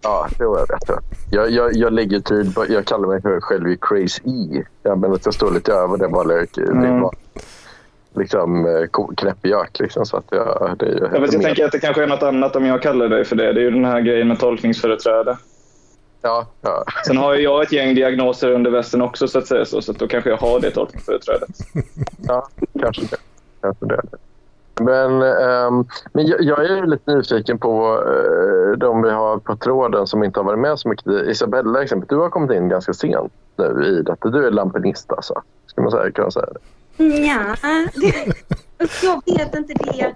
[0.04, 1.00] Ja, det var jag rätt.
[1.32, 4.64] Jag, jag, jag lägger tid på, jag kallar mig själv i Crazy E.
[4.84, 6.46] Jag menar att jag står lite över det.
[6.56, 7.10] Det Mm.
[8.16, 10.06] liksom eh, knäppjök liksom.
[10.06, 12.24] Så att jag, det är ju Jag, vet, jag tänker att det kanske är något
[12.24, 13.54] annat om jag kallar dig för det.
[13.54, 15.38] Det är ju den här grejen med tolkningsföreträde.
[16.22, 16.84] Ja, ja.
[17.08, 19.92] Sen har ju jag ett gäng diagnoser under västen också så att säga så, så
[19.92, 21.50] att då kanske jag har det tolkningsföreträdet.
[22.28, 22.48] ja
[22.80, 23.18] kanske det.
[23.62, 24.02] Kanske det.
[24.82, 29.56] Men, ehm, men jag, jag är ju lite nyfiken på uh, de vi har på
[29.56, 31.08] tråden som inte har varit med så mycket.
[31.08, 34.30] Isabella, exempel, du har kommit in ganska sent nu i detta.
[34.30, 35.42] Du är lampinist, alltså.
[35.66, 36.60] Ska man säga, kan man säga det?
[36.98, 37.56] Ja,
[37.96, 38.34] det,
[39.04, 40.16] jag vet inte det.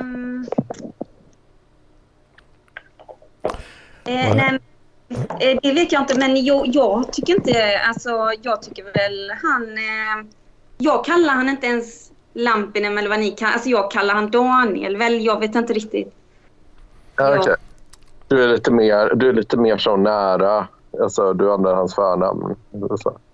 [0.00, 0.46] Um,
[4.04, 4.58] eh, nej,
[5.40, 7.80] eh, det vet jag inte, men jag, jag, tycker inte...
[7.88, 8.10] Alltså,
[8.42, 9.62] jag tycker väl han...
[9.62, 10.32] Eh,
[10.78, 13.52] jag kallar han inte ens Lampinen eller vad ni kan.
[13.52, 15.24] Alltså jag kallar han Daniel väl.
[15.24, 16.14] Jag vet inte riktigt.
[17.16, 17.56] Ja, okay.
[18.28, 20.68] Du är lite mer, du är lite mer så nära.
[21.02, 22.56] Alltså, du använder hans förnamn.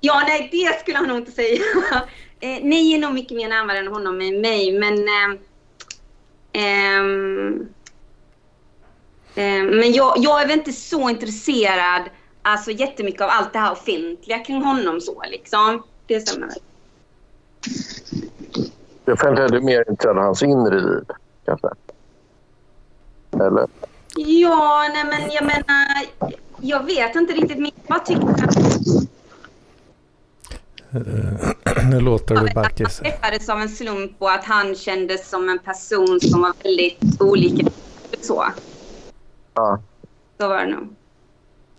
[0.01, 1.63] Ja, nej, det skulle han nog inte säga.
[2.41, 5.09] eh, ni är nog mycket mer närmare än honom med mig, men...
[6.53, 6.63] Eh,
[9.35, 12.03] eh, men jag, jag är väl inte så intresserad
[12.47, 15.83] alltså jättemycket av allt det här offentliga kring honom så liksom.
[16.07, 16.59] Det stämmer väl.
[19.07, 21.05] Jag är mer intresserad av hans inre liv,
[21.45, 21.69] kanske?
[23.33, 23.67] Eller?
[24.17, 26.07] Ja, nej men jag menar,
[26.61, 27.59] jag vet inte riktigt.
[27.59, 28.57] Men jag tycker att...
[31.91, 33.01] Nu låter du backis.
[33.03, 37.21] Han träffades av en slump och att han kändes som en person som var väldigt
[37.21, 37.67] olika.
[38.21, 38.45] Så.
[39.55, 39.81] Ja.
[40.41, 40.89] Så var det nog.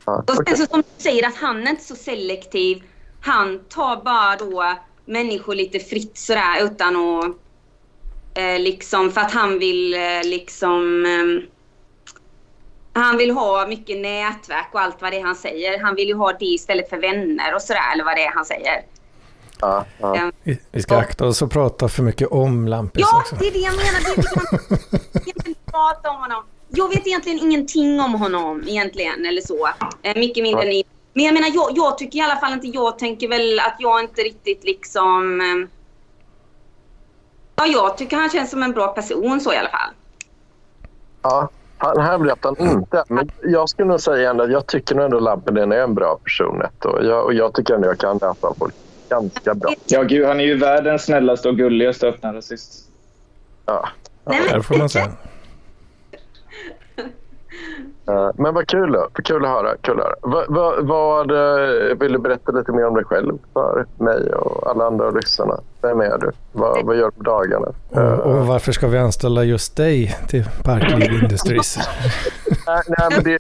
[0.06, 0.24] ja.
[0.28, 0.58] Och sen okej.
[0.58, 2.84] så som du säger att han är inte så selektiv.
[3.22, 4.78] Han tar bara då
[5.08, 7.26] människor lite fritt sådär utan att
[8.38, 11.50] eh, liksom för att han vill eh, liksom eh,
[13.02, 15.80] han vill ha mycket nätverk och allt vad det är han säger.
[15.80, 18.46] Han vill ju ha det istället för vänner och sådär eller vad det är han
[18.46, 18.82] säger.
[19.62, 20.16] Ja, ja.
[20.16, 23.36] Eh, Vi- Vi ska akta oss och prata för mycket om Lampis Ja, också.
[23.36, 24.00] det är det jag menar.
[24.06, 24.30] Det är det
[25.12, 26.44] jag, jag vill prata om honom.
[26.70, 29.70] Jag vet egentligen ingenting om honom egentligen eller så.
[30.04, 30.84] Eh, mycket mindre än ni.
[31.18, 34.02] Men jag menar, jag, jag tycker i alla fall inte, jag tänker väl att jag
[34.02, 35.42] inte riktigt liksom...
[35.42, 35.68] Eh,
[37.56, 39.94] ja, jag tycker han känns som en bra person så i alla fall.
[41.22, 41.50] ja.
[41.78, 45.06] Han hävdar att han inte Men jag skulle nog säga ändå att jag tycker nog
[45.06, 46.62] ändå Lampinen är en bra person.
[46.84, 48.74] Och jag, och jag tycker ändå jag kan läsa folk
[49.10, 49.74] ganska bra.
[49.86, 52.90] Ja, gud, han är ju världens snällaste och gulligaste öppna rasist.
[53.66, 53.90] Ja.
[54.26, 55.12] Men- Där får man säga.
[58.10, 59.00] Eh, Men vad kul då.
[59.14, 59.76] Vad Kul att höra.
[59.82, 60.16] Kul att höra.
[60.22, 64.70] Vad, vad, vad, eh, vill du berätta lite mer om dig själv för mig och
[64.70, 65.60] alla andra lyssnarna?
[65.82, 66.32] Vem är du?
[66.52, 67.68] Vad, vad gör du på dagarna?
[67.90, 71.78] Och, Eh, och varför ska vi anställa just dig till Parkliv Industries?
[72.68, 73.38] Nej, nej, men det,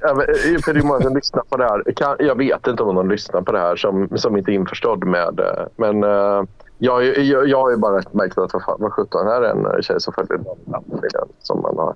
[0.00, 0.16] jag,
[0.64, 1.82] för det är många som lyssnar på det här.
[2.18, 5.40] Jag vet inte om någon lyssnar på det här som, som inte är införstådd med
[5.40, 6.44] eh, Men uh,
[6.78, 9.82] jag, jag, jag har ju bara märkt att vad, fan, vad sjutton, här är en
[9.82, 11.94] tjej som följer namnfilmen som man har,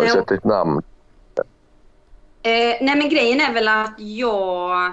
[0.00, 0.12] har Ja.
[0.14, 0.82] sett ditt namn.
[2.42, 4.86] Eh, nej men grejen är väl att jag...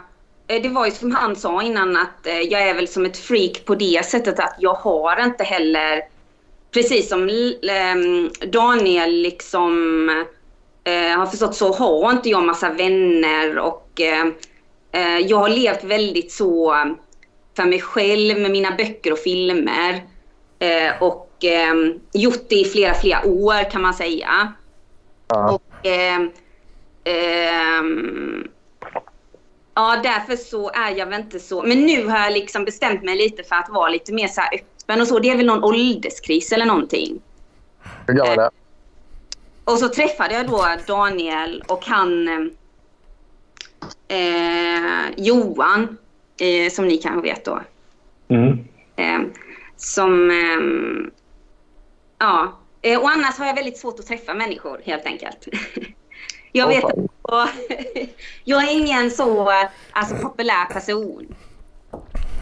[0.47, 3.17] Eh, det var ju som han sa innan att eh, jag är väl som ett
[3.17, 6.01] freak på det sättet att jag har inte heller...
[6.71, 7.29] Precis som
[7.69, 10.09] ehm, Daniel liksom
[10.83, 13.83] eh, har förstått så har inte jag massa vänner och
[15.25, 16.75] jag har levt väldigt så
[17.55, 20.03] för mig själv med mina böcker och filmer.
[20.99, 21.73] Och eh,
[22.13, 24.53] gjort det i flera, flera år kan man säga.
[25.27, 25.51] Ja.
[25.51, 26.31] Och, ehm,
[27.03, 28.47] ehm,
[29.73, 31.63] ja, därför så är jag väl inte så.
[31.63, 34.49] Men nu har jag liksom bestämt mig lite för att vara lite mer så här
[34.53, 35.19] öppen och så.
[35.19, 37.21] Det är väl någon ålderskris eller någonting.
[38.07, 38.49] Hur gammal är
[39.63, 42.27] Och så träffade jag då Daniel och han
[44.07, 45.97] eh, Johan,
[46.39, 47.61] eh, som ni kanske vet då.
[48.27, 48.67] Mm.
[48.95, 49.19] Eh,
[49.77, 50.31] som...
[50.31, 51.11] ehm,
[52.17, 52.56] ja.
[52.81, 55.47] Eh, och annars har jag väldigt svårt att träffa människor helt enkelt.
[56.51, 57.47] jag vet och,
[58.43, 59.53] Jag är ingen så
[59.91, 61.35] alltså, populär person.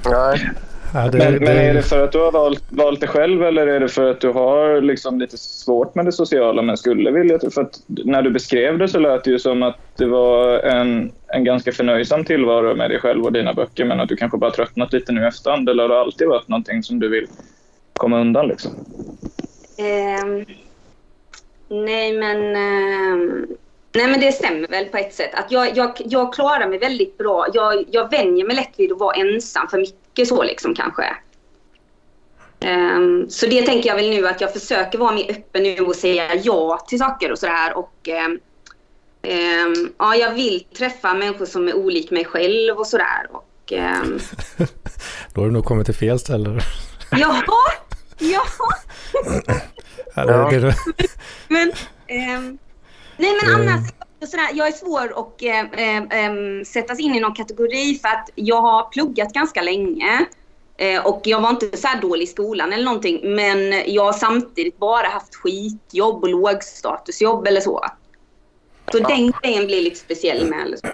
[0.05, 0.49] Nej.
[0.93, 3.67] Ja, det, Men, men är det för att du har valt, valt det själv eller
[3.67, 7.39] är det för att du har liksom lite svårt med det sociala men skulle vilja?
[7.53, 11.11] För att när du beskrev det så lät det ju som att det var en,
[11.27, 14.51] en ganska förnöjsam tillvaro med dig själv och dina böcker men att du kanske bara
[14.51, 17.27] tröttnat lite nu efterhand eller har det alltid varit någonting som du vill
[17.93, 18.71] komma undan liksom?
[19.77, 20.45] Ehm,
[21.67, 22.55] nej, men...
[22.55, 23.47] ehm,
[23.93, 25.31] nej, men det stämmer väl på ett sätt.
[25.33, 27.47] Att jag, jag, jag klarar mig väldigt bra.
[27.53, 31.15] Jag, jag vänjer mig lätt vid att vara ensam för mycket så liksom kanske.
[32.59, 35.95] Ehm, så det tänker jag väl nu att jag försöker vara mer öppen nu och
[35.95, 37.77] säga ja till saker och sådär.
[37.77, 38.39] Och ehm,
[39.21, 43.27] ehm, ja, jag vill träffa människor som är olik mig själv och sådär.
[43.31, 43.73] Och,
[45.33, 46.59] då har du nog kommit till fel ställe.
[47.11, 47.84] jaha!
[48.17, 48.41] Ja!
[50.15, 50.75] Ja, det,
[51.47, 51.71] Men,
[52.07, 52.57] ehm,
[53.17, 57.15] nej men annars är för sådär, jag är svår att eh, eh, sätta sig in
[57.15, 60.25] i någon kategori för att jag har pluggat ganska länge.
[60.77, 63.35] Eh, och jag var inte så här dålig i skolan eller någonting.
[63.35, 67.85] Men jag har samtidigt bara haft skitjobb och lågstatusjobb eller så.
[68.91, 70.61] Så den grejen blir lite speciell med.
[70.61, 70.87] Eller så.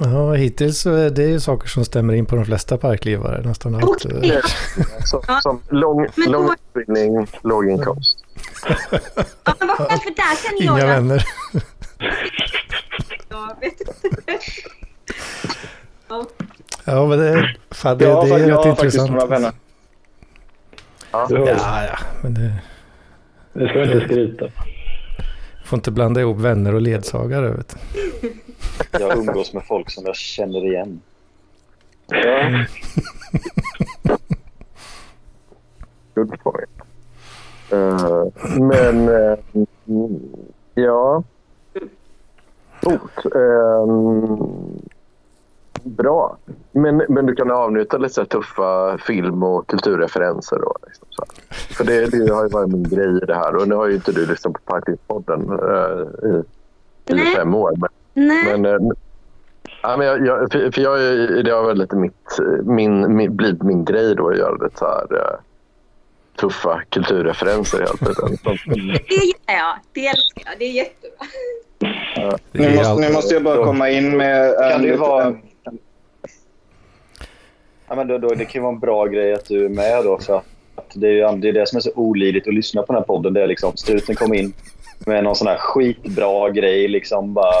[0.00, 3.42] Ja, hittills så är det ju saker som stämmer in på de flesta parklivare.
[3.42, 3.84] Nästan allt.
[3.84, 4.40] Okej.
[5.04, 8.24] Som, som lång, lång utbildning, låg inkomst.
[9.44, 11.24] Ja, men för där känner jag Inga vänner.
[13.28, 14.38] jag vet inte.
[16.08, 16.26] Ja.
[16.84, 19.10] Ja, men det, fan, det, Jag har, det är jag rätt har faktiskt intressant.
[19.10, 19.52] några vänner.
[21.28, 22.52] Så, Ja, ja, men det
[23.52, 24.48] Det ska vi inte skryta.
[25.64, 27.50] får inte blanda ihop vänner och ledsagare.
[27.50, 27.76] Vet
[28.22, 28.32] du.
[28.90, 31.00] Jag umgås med folk som jag känner igen.
[32.06, 32.64] Ja.
[36.14, 36.70] Good point.
[37.70, 38.24] Eh,
[38.60, 39.38] men eh,
[39.86, 40.20] mm,
[40.74, 41.22] ja.
[42.80, 43.34] Coolt.
[43.34, 44.80] Ehm,
[45.82, 46.36] bra.
[46.72, 50.76] Men, men du kan avnjuta lite så tuffa film och kulturreferenser då?
[50.86, 51.06] Liksom.
[51.50, 53.56] För det, det har ju varit min grej i det här.
[53.56, 56.42] Och nu har ju inte du lyssnat på Parklivspodden uh, i,
[57.12, 57.34] i Nej.
[57.36, 57.72] fem år.
[57.76, 58.58] Men, Nej.
[58.58, 58.92] men,
[59.82, 63.36] ja, men jag, jag, för, för jag, är- det har väl lite mitt, min, min,
[63.36, 65.38] blivit min grej då att göra lite så här eh,
[66.40, 68.38] tuffa kulturreferenser hela tiden.
[69.08, 69.76] Det gillar jag.
[69.92, 70.58] Det älskar jag.
[70.58, 71.26] Det är jättebra.
[72.52, 74.54] Det Nu är måste, nu måste jag bara komma in med...
[74.72, 75.34] Kan det vara...
[77.88, 80.04] Ja, men då, då, det kan ju vara en bra grej att du är med
[80.04, 80.18] då.
[80.18, 80.44] För att
[80.94, 83.06] det är ju det, är det som är så olidligt att lyssna på den här
[83.06, 83.32] podden.
[83.32, 84.52] Det är liksom struten kom in
[85.06, 86.88] med någon sån här skitbra grej.
[86.88, 87.54] Liksom bara,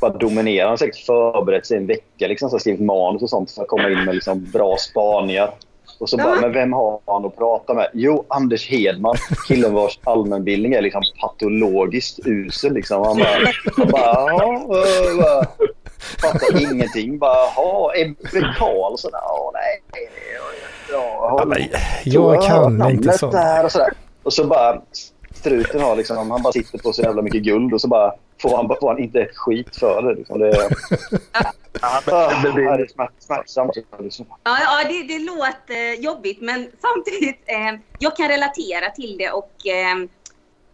[0.00, 0.64] bara dominerar.
[0.64, 2.26] Han har säkert förberett sig en vecka.
[2.28, 5.50] Liksom, så har skrivit manus och sånt för att komma in med liksom bra spaningar.
[6.00, 6.40] Och så bara, Ja.
[6.40, 7.88] men vem har han att prata med?
[7.94, 9.16] Jo, Anders Hedman.
[9.48, 12.72] Killen vars allmänbildning är liksom patologiskt usel.
[12.74, 13.02] Liksom.
[13.04, 14.84] Han bara, han bara,
[15.18, 15.46] vad-
[16.22, 17.18] fattar ingenting.
[17.18, 19.10] Bara, ja, Ebbe Karlsson?
[19.12, 19.80] Ja, nej.
[22.04, 23.34] Ja, jag kan inte sånt.
[24.22, 24.82] Och så bara,
[25.32, 28.56] struten har liksom, han bara sitter på så jävla mycket guld och så bara får
[28.56, 30.14] han, får han inte ett skit för det.
[30.14, 30.38] Liksom.
[30.38, 30.52] det,
[31.82, 33.72] Ja, ah, det- det är smärt, smärtsamt.
[33.98, 34.26] Liksom.
[34.44, 39.66] Ja, ja det, det låter jobbigt men samtidigt, eh, jag kan relatera till det och
[39.66, 39.96] eh,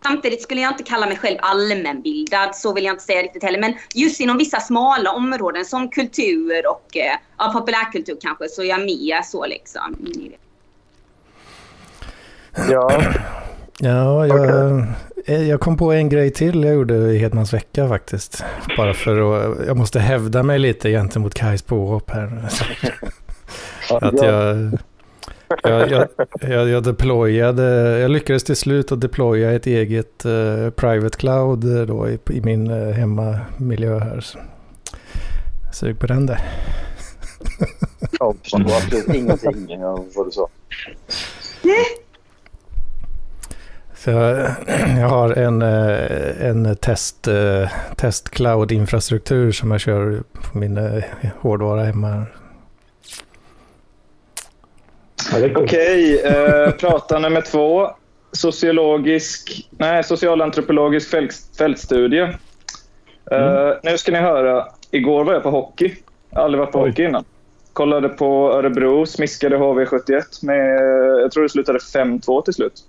[0.03, 3.61] samtidigt skulle jag inte kalla mig själv allmänbildad, så vill jag inte säga riktigt heller.
[3.61, 8.67] Men just inom vissa smala områden som kultur och eh, ja, populärkultur kanske, så är
[8.67, 9.97] jag med så liksom.
[10.07, 10.39] in i det.
[12.73, 13.03] ja,
[13.81, 14.79] Ja, jag,
[15.27, 18.45] eh, jag kom på en grej till jag gjorde i Hedmans vecka faktiskt.
[18.77, 22.49] Bara för att, jag måste hävda mig lite gentemot Kajs påhopp här.
[23.91, 24.71] Att jag,
[25.63, 26.09] jag, jag,
[26.41, 31.83] jag, jag deployade, jag lyckades till slut att deploya ett eget eh, private cloud eh,
[31.83, 34.21] då i, i min uh, hemmamiljö här.
[34.21, 34.39] Så,
[35.73, 36.41] sug på den där.
[38.19, 40.49] Jag förstår absolut ingenting av vad du sa.
[44.07, 44.51] Så jag,
[45.01, 51.05] jag har en, eh, en test, eh, test cloud-infrastruktur som jag kör på min eh,
[51.41, 52.23] hårdvara hemma.
[55.57, 57.91] Okej, eh, prata nummer två.
[58.33, 62.23] Sociologisk, nej, socialantropologisk fält, fältstudie.
[63.31, 64.67] Eh, Nu ska ni höra.
[64.91, 65.95] Igår var jag på hockey.
[66.31, 66.89] Jag har aldrig varit på Oj.
[66.91, 67.25] hockey innan.
[67.73, 70.81] Kollade på Örebro, smiskade HV71 med,
[71.23, 72.83] jag tror det slutade 5-2 till slut.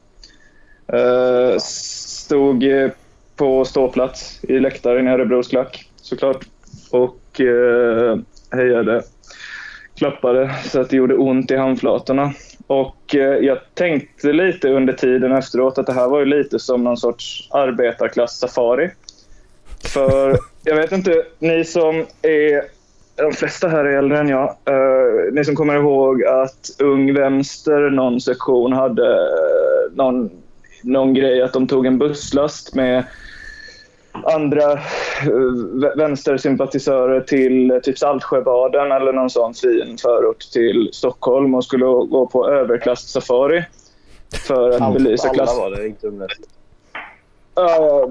[0.94, 2.90] Eh, stod eh,
[3.36, 6.46] på ståplats i läktaren i Örebros klack såklart.
[6.92, 8.18] Och eh,
[8.52, 9.04] hejade
[9.96, 12.34] klappade så att det gjorde ont i handflatorna.
[12.68, 16.98] Och jag tänkte lite under tiden efteråt att det här var ju lite som någon
[16.98, 18.90] sorts arbetarklass-safari.
[19.94, 22.78] För jag vet inte, ni som är...
[23.16, 24.50] De flesta här är äldre än jag.
[24.66, 29.18] Eh, ni som kommer ihåg att Ung Vänster, någon sektion, hade
[29.94, 30.32] någon,
[30.82, 33.04] någon grej att de tog en busslast med
[34.24, 34.78] andra eh,
[35.74, 41.86] vä- vänstersympatisörer till eh, typ Saltsjöbaden eller någon sån fin förort till Stockholm och skulle
[41.86, 43.64] gå på överklass-safari
[44.48, 45.58] för att belysa Alla klass...
[45.58, 46.22] var det, inte Ung
[47.56, 48.10] Ja,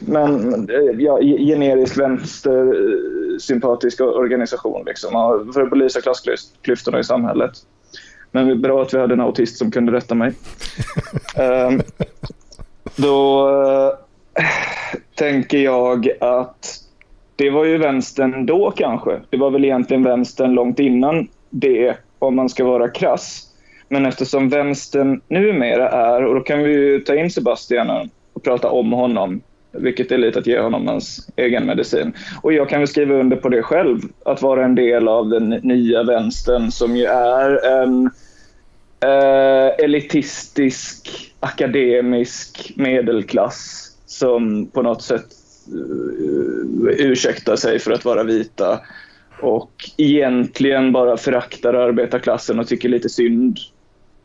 [0.00, 0.68] men
[0.98, 5.12] ja, ge- generisk vänstersympatisk organisation liksom,
[5.54, 7.52] för att belysa klassklyftorna i samhället.
[8.30, 10.32] Men bra att vi hade en autist som kunde rätta mig.
[11.36, 11.80] Ehm,
[12.96, 14.42] då eh,
[15.14, 16.78] tänker jag att
[17.36, 19.20] det var ju vänstern då kanske.
[19.30, 23.44] Det var väl egentligen vänstern långt innan det, om man ska vara krass.
[23.88, 28.70] Men eftersom vänstern numera är, och då kan vi ju ta in Sebastian och prata
[28.70, 29.40] om honom
[29.80, 32.12] vilket är lite att ge honom hans egen medicin.
[32.42, 35.48] Och jag kan väl skriva under på det själv, att vara en del av den
[35.48, 38.10] nya vänstern som ju är en
[39.00, 41.08] eh, elitistisk,
[41.40, 45.26] akademisk medelklass som på något sätt
[45.74, 48.80] uh, ursäktar sig för att vara vita
[49.40, 53.58] och egentligen bara föraktar arbetarklassen och tycker lite synd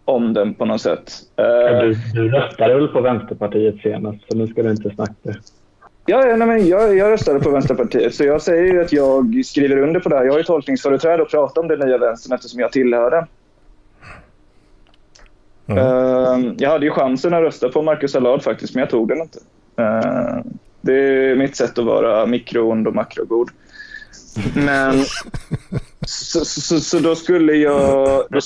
[0.05, 1.11] om den på något sätt.
[1.35, 5.39] Ja, Uh, Du, du röstade väl på Vänsterpartiet senast, så nu ska du inte snacka.
[6.05, 9.45] Ja, ja nej, men jag, jag röstade på Vänsterpartiet, så jag säger ju att jag
[9.45, 10.23] skriver under på det här.
[10.23, 13.25] Jag har ju tolkningsföreträde och pratar om den nya vänstern eftersom jag tillhör den.
[15.67, 15.77] Mm.
[15.77, 19.21] Eh, jag hade ju chansen att rösta på Marcus Allard faktiskt, men jag tog den
[19.21, 19.39] inte.
[19.77, 20.37] Eh,
[20.81, 23.49] det är mitt sätt att vara mikroond och makrogod.
[24.55, 25.03] Men
[26.05, 28.39] så, så, så då skulle jag då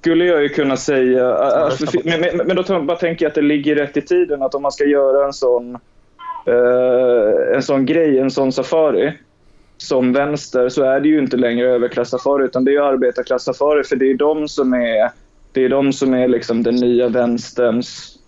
[0.00, 1.34] skulle jag ju kunna säga...
[1.34, 4.54] Alltså, men, men, men då bara tänker jag att det ligger rätt i tiden att
[4.54, 5.74] om man ska göra en sån,
[6.46, 9.12] eh, en sån grej, en sån safari
[9.76, 13.96] som vänster så är det ju inte längre överklass-safari utan det är ju arbetarklass-safari för
[13.96, 15.10] det är de som är,
[15.52, 18.18] det är, de som är liksom den nya vänsterns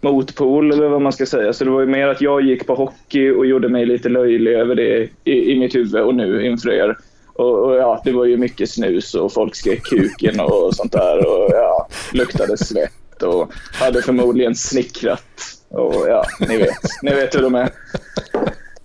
[0.00, 1.52] motpol eller vad man ska säga.
[1.52, 4.52] Så det var ju mer att jag gick på hockey och gjorde mig lite löjlig
[4.52, 6.96] över det i, i mitt huvud och nu inför er.
[7.38, 11.18] Och, och ja, det var ju mycket snus och folk skrek kuken och sånt där
[11.26, 15.22] och ja, luktade svett och hade förmodligen snickrat
[15.68, 17.70] och ja, ni vet, ni vet hur de är.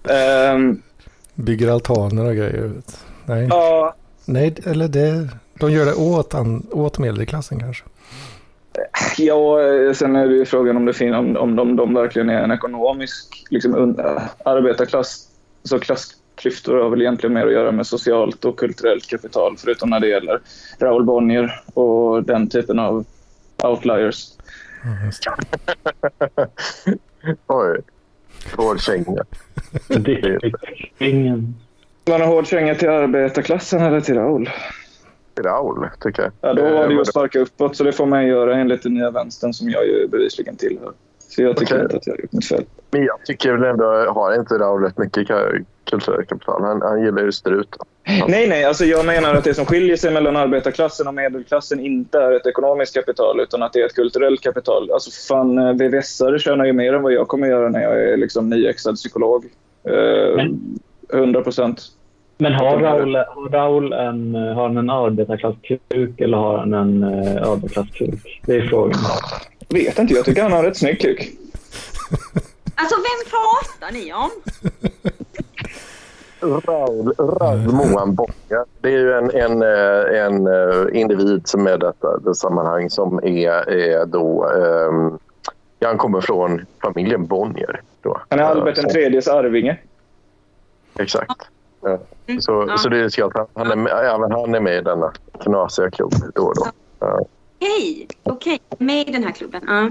[0.09, 0.81] Ehm,
[1.35, 2.71] Bygger altaner och grejer.
[3.25, 3.47] Nej.
[3.49, 3.95] ja,
[4.25, 5.29] Nej, eller det,
[5.59, 7.83] de gör det åt, an, åt medelklassen kanske.
[9.17, 9.57] Ja,
[9.93, 12.51] sen är det ju frågan om, det fin- om, om de, de verkligen är en
[12.51, 15.27] ekonomisk liksom, un- arbetarklass.
[15.63, 15.79] Så
[16.43, 20.07] klassklyftor har väl egentligen mer att göra med socialt och kulturellt kapital förutom när det
[20.07, 20.39] gäller
[20.79, 23.05] Raoul Bonnier och den typen av
[23.63, 24.27] outliers.
[27.47, 27.81] Oj.
[28.57, 29.23] Hård känga.
[30.99, 31.55] Ingen.
[32.09, 34.49] Man har hård känga till arbetarklassen eller till Raoul?
[35.39, 36.31] Raoul, tycker jag.
[36.41, 38.83] Ja, då var det ju Eh, att sparka uppåt, så det får man göra enligt
[38.83, 40.93] den nya vänstern som jag ju bevisligen tillhör.
[41.35, 41.83] Så jag tycker Okej.
[41.83, 42.63] inte att jag har gjort något fel.
[42.91, 46.61] Men jag tycker väl ändå, har inte Raoul rätt mycket ka- kulturellt kapital?
[46.63, 47.75] Han, han gillar ju strut.
[48.27, 48.63] Nej, nej.
[48.65, 52.45] Alltså jag menar att det som skiljer sig mellan arbetarklassen och medelklassen inte är ett
[52.45, 54.91] ekonomiskt kapital utan att det är ett kulturellt kapital.
[54.91, 58.17] Alltså fan, eh, VVS-are tjänar ju mer än vad jag kommer göra när jag är
[58.17, 59.45] liksom nyexad psykolog.
[59.89, 60.79] Eh, Men-
[61.13, 61.81] 100 procent.
[62.37, 67.49] Men har Raul, har Raul en, har han en arbetarklasskuk eller har han en uh,
[67.51, 68.41] arbetarklasskuk?
[68.45, 68.99] Det är frågan.
[69.73, 71.31] Vet inte, jag tycker han har en rätt snygg kuk.
[72.75, 74.29] Alltså vem pratar ni om?
[76.41, 78.65] Raoul, Raoul Moan Bonnier.
[78.81, 83.19] Det är ju en, en, eh, en eh, individ som är detta det sammanhang som
[83.23, 84.51] är, är då...
[85.79, 87.81] ja, han kommer från familjen Bonnier.
[88.01, 88.21] Då.
[88.29, 89.77] Han är Albert Eh, den tredjes arvinge.
[90.99, 91.31] Exakt.
[91.81, 91.99] Ja.
[92.39, 92.69] Så, Mm.
[92.69, 92.77] Ja.
[92.77, 93.75] så det är så att han, är
[94.19, 95.11] men han är med i denna
[95.43, 96.67] knasiga klubb då och då.
[96.99, 97.19] Ja.
[97.59, 98.59] Okej, okej.
[98.77, 99.63] Med i den här klubben.
[99.67, 99.89] Ja.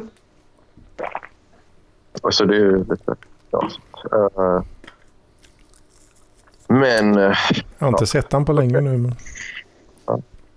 [2.23, 3.15] Och så det är ju lite
[3.51, 3.85] knasigt.
[4.13, 4.63] Eh,
[6.67, 7.37] men eh,
[7.79, 8.99] Jag har inte sett han på länge nu.
[8.99, 9.15] Men...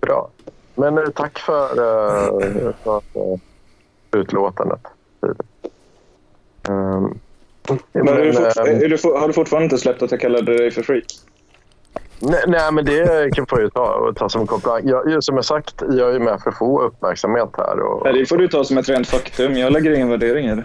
[0.00, 0.30] bra.
[0.74, 3.38] Men eh, tack för, uh, för uh,
[4.12, 4.80] utlåtandet.
[6.68, 7.18] Um,
[7.92, 10.70] Men är du fort, är du, har du fortfarande inte släppt att jag kallade dig
[10.70, 11.04] för freak?
[12.20, 14.80] Nej, nej, men det kan få ju ta, ta som en komplimang.
[14.84, 17.80] Jag, jag- som jag sagt, jag är med för att få uppmärksamhet här.
[17.80, 19.56] Och, det får du ta som ett rent faktum.
[19.56, 20.64] Jag lägger ingen värdering i det.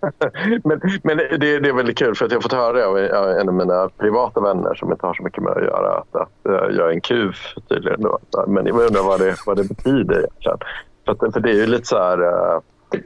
[0.64, 2.88] men men det, det är väldigt kul för att jag har fått höra det
[3.20, 6.16] av en av mina privata vänner som inte har så mycket med att göra att,
[6.16, 8.02] att eh, jag är en kuf tydligen.
[8.02, 8.20] Då.
[8.48, 10.58] Men jag undrar vad det, vad det betyder egentligen.
[11.06, 12.18] För, att, för det är ju lite så här...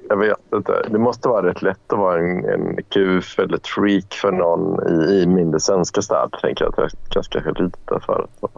[0.09, 0.88] Jag vet inte.
[0.89, 4.88] Det måste vara rätt lätt att vara en, en kuf eller ett freak för någon
[4.89, 6.39] i, i mindre svenska städer.
[6.41, 8.51] Tänker jag att jag ganska lite för att vara,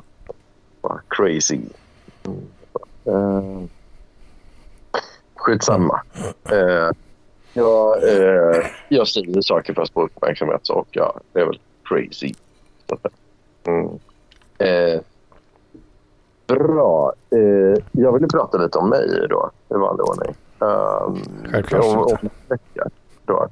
[0.82, 1.60] vara crazy.
[2.26, 2.38] Mm.
[3.16, 3.64] Uh,
[5.36, 6.02] skitsamma.
[6.52, 6.92] Uh,
[7.54, 12.34] jag, eh, jag säger saker för att få uppmärksamhet och ja, det är väl crazy.
[13.64, 13.90] Mm.
[14.58, 15.02] Eh,
[16.48, 17.14] bra.
[17.30, 20.36] Eh, jag vill prata lite om mig då, i vanlig ordning.
[20.60, 21.86] Um, Självklart.
[21.86, 22.90] Om, om vecka
[23.26, 23.48] då.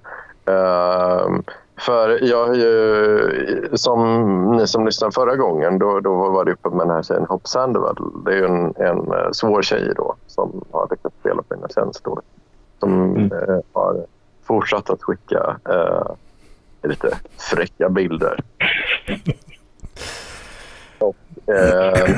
[0.51, 1.43] Ehm,
[1.79, 6.69] för jag har ju, som ni som lyssnade förra gången, då, då var det uppe
[6.69, 7.95] med den här tjejen Hopp Sandoval.
[8.25, 11.67] Det är ju en, en eh, svår tjej då som har lyckats spela på mina
[11.67, 12.13] tjänster.
[12.79, 13.31] Som Mm.
[13.31, 14.05] eh, har
[14.43, 16.07] fortsatt att skicka eh,
[16.89, 18.39] lite fräcka bilder.
[20.99, 21.15] och,
[21.53, 22.09] eh,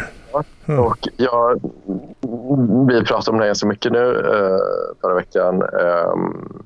[0.65, 0.79] Mm.
[0.79, 1.61] och jag,
[2.87, 5.61] vi pratade om det ganska mycket nu eh, förra veckan.
[5.61, 6.63] ehm,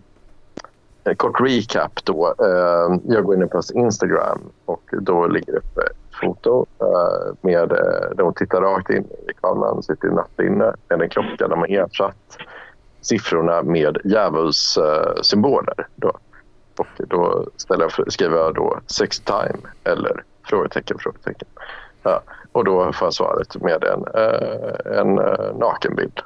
[1.04, 2.36] en kort recap då.
[2.40, 7.36] Eh, jag går in på hans Instagram och då ligger det upp ett foto eh,
[7.42, 11.48] med, eh, där hon tittar rakt in i kameran, sitter i nattlinne med en klocka
[11.48, 12.38] där man ersatt
[13.02, 15.76] siffrorna med djävulssymboler.
[15.78, 16.12] Eh, då.
[16.78, 21.48] Och då ställer jag, skriver jag då sex time eller frågetecken, frågetecken.
[22.04, 22.22] Ja,
[22.54, 26.20] och då jag svaret med en, eh, en eh, nakenbild.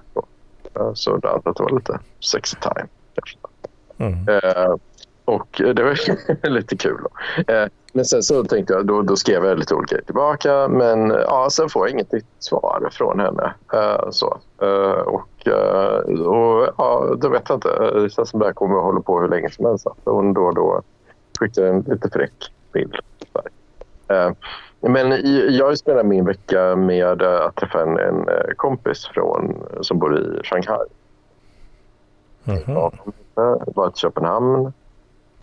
[0.74, 2.00] Ja, så det var lite
[2.32, 2.88] sex time.
[3.98, 4.28] Mm.
[4.28, 4.76] Eh,
[5.26, 7.06] och det var lite kul.
[7.48, 10.68] Eh, men sen så tänkte jag, då, då skrev jag lite olika tillbaka.
[10.68, 13.54] Men ja, sen får jag inget nytt svar från henne.
[13.74, 14.38] Eh, så.
[14.62, 15.98] Eh, och, eh,
[16.28, 17.92] och ja, då vet jag inte.
[17.94, 19.88] Det känns som det här kommer att hålla på hur länge som helst.
[20.04, 20.82] Hon då och då
[21.40, 22.96] skickar en lite fräck bild.
[24.82, 30.20] Men jag spelar min vecka med att träffa en, en eh, kompis från, som bor
[30.20, 30.86] i Shanghai.
[32.44, 32.62] Mhm.
[32.68, 32.92] Ja,
[33.36, 34.74] jag var till Köpenhamn.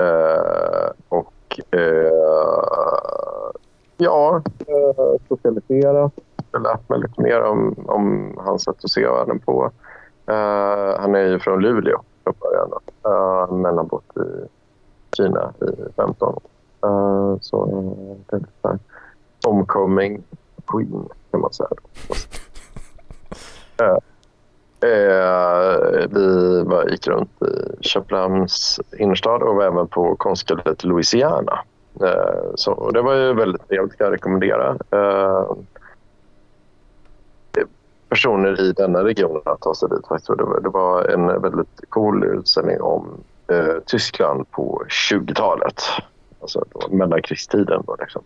[0.03, 2.13] Eh, och eh,
[3.97, 6.13] ja, eh, socialiserat.
[6.53, 9.71] Jag har lärt mig lite mer om, om hans sätt att se världen på.
[10.27, 12.71] Eh, han är ju från Luleå från början.
[13.05, 14.47] Eh, men har bott i
[15.17, 16.43] Kina i 15 år.
[16.85, 18.79] Eh, så är lite så här
[19.45, 20.23] homecoming
[20.67, 21.69] queen kan man säga.
[23.81, 23.99] Eh,
[24.85, 31.59] Eh, vi var, gick runt i Köpenhamns innerstad och var även på konstgalleriet Louisiana.
[32.01, 34.77] Eh, så det var ju väldigt trevligt, kan jag rekommendera.
[34.91, 35.47] Eh,
[38.09, 40.07] personer i denna regionen att ta sig dit.
[40.07, 40.39] Faktiskt.
[40.39, 43.09] Det, var, det var en väldigt cool utställning om
[43.49, 45.83] eh, Tyskland på 20-talet.
[46.41, 47.83] Alltså mellankrigstiden.
[47.87, 48.23] Då, liksom.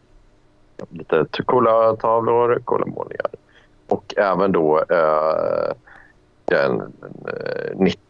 [0.91, 3.26] Lite coola tavlor, coola målningar.
[3.89, 5.72] Och även då eh,
[6.45, 8.01] den, eh, den 90,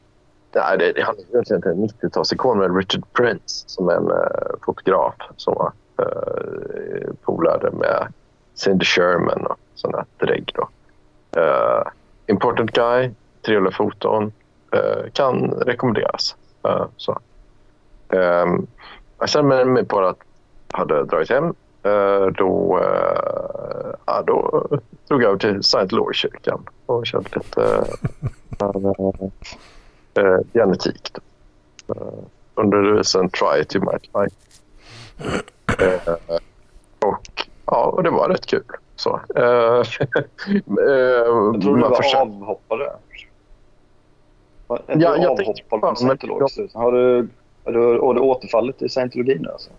[0.55, 4.11] nej, det, det han är egentligen inte en 90-talsikon, men Richard Prince som är en
[4.11, 8.13] eh, fotograf som var eh, polare med
[8.55, 10.53] Cindy Sherman och sådana drägg.
[10.55, 10.69] Då.
[11.41, 11.83] Eh,
[12.27, 13.11] important guy,
[13.47, 14.33] trevliga foton,
[14.73, 16.37] eh, kan rekommenderas.
[16.63, 17.19] Eh, så.
[18.13, 18.47] Eh,
[19.19, 20.19] jag kände mig på att
[20.71, 21.55] jag hade dragit hem.
[21.89, 24.67] Eh, då, eh, ja, då
[25.09, 27.61] drog jag över till Scientologikyrkan och körde lite
[28.63, 29.25] uh,
[30.19, 31.13] uh, genetik.
[31.13, 31.23] Då.
[32.55, 34.37] Under devisen Try you might like.
[35.85, 36.15] Eh,
[37.09, 38.65] och ja, och det var rätt kul.
[38.97, 39.83] Så, eh, eh,
[40.87, 42.93] Jag tror du var försöker- avhoppare.
[44.67, 46.09] Var Ja, du avhoppad från?
[46.75, 47.29] Har du,
[47.65, 49.71] har du, har du återfallit i scientologin nu alltså?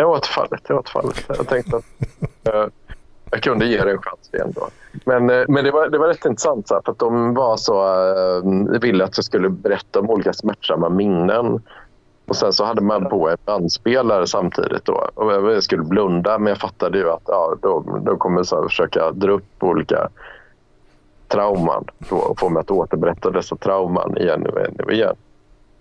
[0.00, 0.60] Jag har återfallit.
[0.68, 1.24] Jag har återfallit.
[1.28, 1.84] Jag tänkte att
[2.54, 2.66] eh,
[3.30, 4.68] jag kunde ge det en chans igen då.
[5.04, 7.56] Men, eh, men det, var, det var rätt intressant så här, för att de var
[7.56, 7.84] så,
[8.44, 11.62] uh, ville att jag skulle berätta om olika smärtsamma minnen.
[12.26, 15.10] Och sen så hade man på en bandspelare samtidigt då.
[15.14, 18.68] Och jag skulle blunda men jag fattade ju att ja, de, de kommer så här
[18.68, 20.08] försöka dra upp olika
[21.28, 25.16] trauman då, och få mig att återberätta dessa trauman igen och igen och igen.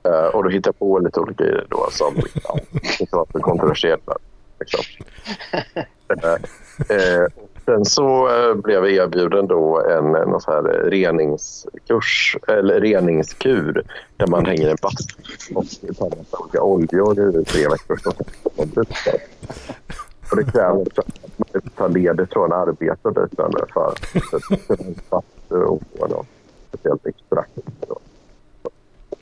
[0.10, 2.60] Uh, och då hittade jag på lite olika grejer då som ja,
[3.00, 4.18] inte var så kontroversiella.
[4.60, 4.84] Liksom.
[6.12, 6.34] Uh,
[6.98, 7.28] uh,
[7.66, 8.30] sen så
[8.64, 13.84] blev jag erbjuden då en, en så här reningskurs eller reningskur
[14.18, 15.14] där man hänger en bastu
[15.56, 15.66] och
[15.98, 18.00] tar en massa olika oljor i tre veckor.
[20.32, 24.94] Och det kräver också att man tar ledigt från arbete och liknande för att kunna
[25.10, 26.28] bastu och få något
[26.68, 27.52] speciellt extrakt.
[27.88, 28.00] Då.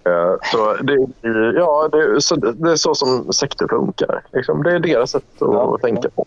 [0.08, 1.08] Eh, Så det,
[1.56, 4.22] ja, det, så det är så som sekter funkar.
[4.34, 4.64] Liksom.
[4.64, 6.26] Det är deras sätt att Ja, tänka på.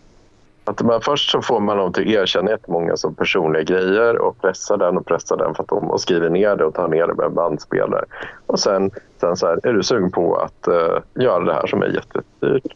[0.63, 4.41] Att man, först så får man dem till att erkänna jättemånga som personliga grejer och
[4.41, 7.07] pressa den och pressa den för att de och skriver ner det och tar ner
[7.07, 8.05] det med bandspelare.
[8.45, 11.81] Och sen, sen så här, är du sugen på att eh, göra det här som
[11.81, 12.73] är jättedyrt?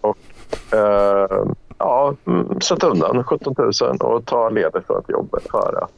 [0.00, 0.16] Och
[0.74, 1.44] eh,
[1.78, 5.90] ja, mm, sätta undan 17 000 och ta ledigt från ett jobb för att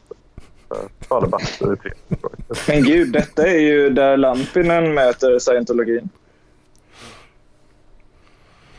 [1.09, 1.93] ta bastu i tre.
[2.69, 6.09] Men gud, detta är ju där Lampinen möter scientologin.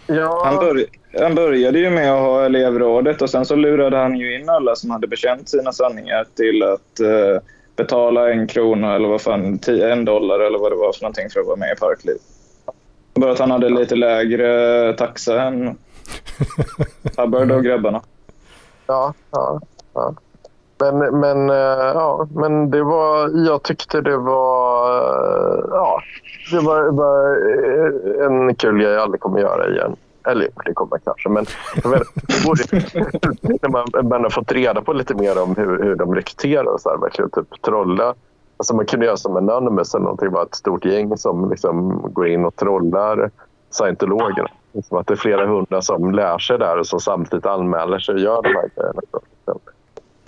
[0.07, 0.85] Ja, Han, bör,
[1.19, 4.75] han började ju med att ha elevrådet och sen så lurade han ju in alla
[4.75, 7.41] som hade bekänt sina sanningar till att eh,
[7.75, 11.29] betala en krona eller vad fan, tio, en dollar eller vad det var för någonting
[11.29, 12.17] för att vara med i Parkliv.
[13.13, 15.77] Bara att han hade lite lägre taxa än
[17.17, 18.01] Hubbard och grabbarna.
[18.87, 19.61] Ja, ja,
[19.93, 20.15] ja.
[20.79, 21.55] Men, men, eh,
[21.93, 26.01] ja, men det var, jag tyckte det var, eh, ja,
[26.51, 27.29] det var, var
[28.19, 29.95] eh, en kul grej jag aldrig kommer göra igen.
[30.27, 31.45] Eller jo, det kommer jag kanske, men
[31.83, 32.63] jag vet, det borde,
[33.61, 36.81] när man, man har fått reda på lite mer om hur, hur de rekryterar och
[36.81, 38.15] så här, verkligen typ trolla
[38.59, 40.31] Alltså man kunde göra som Anonymous eller någonting.
[40.31, 43.31] Bara ett stort gäng som liksom går in och trollar
[43.69, 44.49] scientologerna.
[44.83, 48.15] Som att det är flera hundra som lär sig där och som samtidigt anmäler sig
[48.15, 49.01] och gör de här grejerna.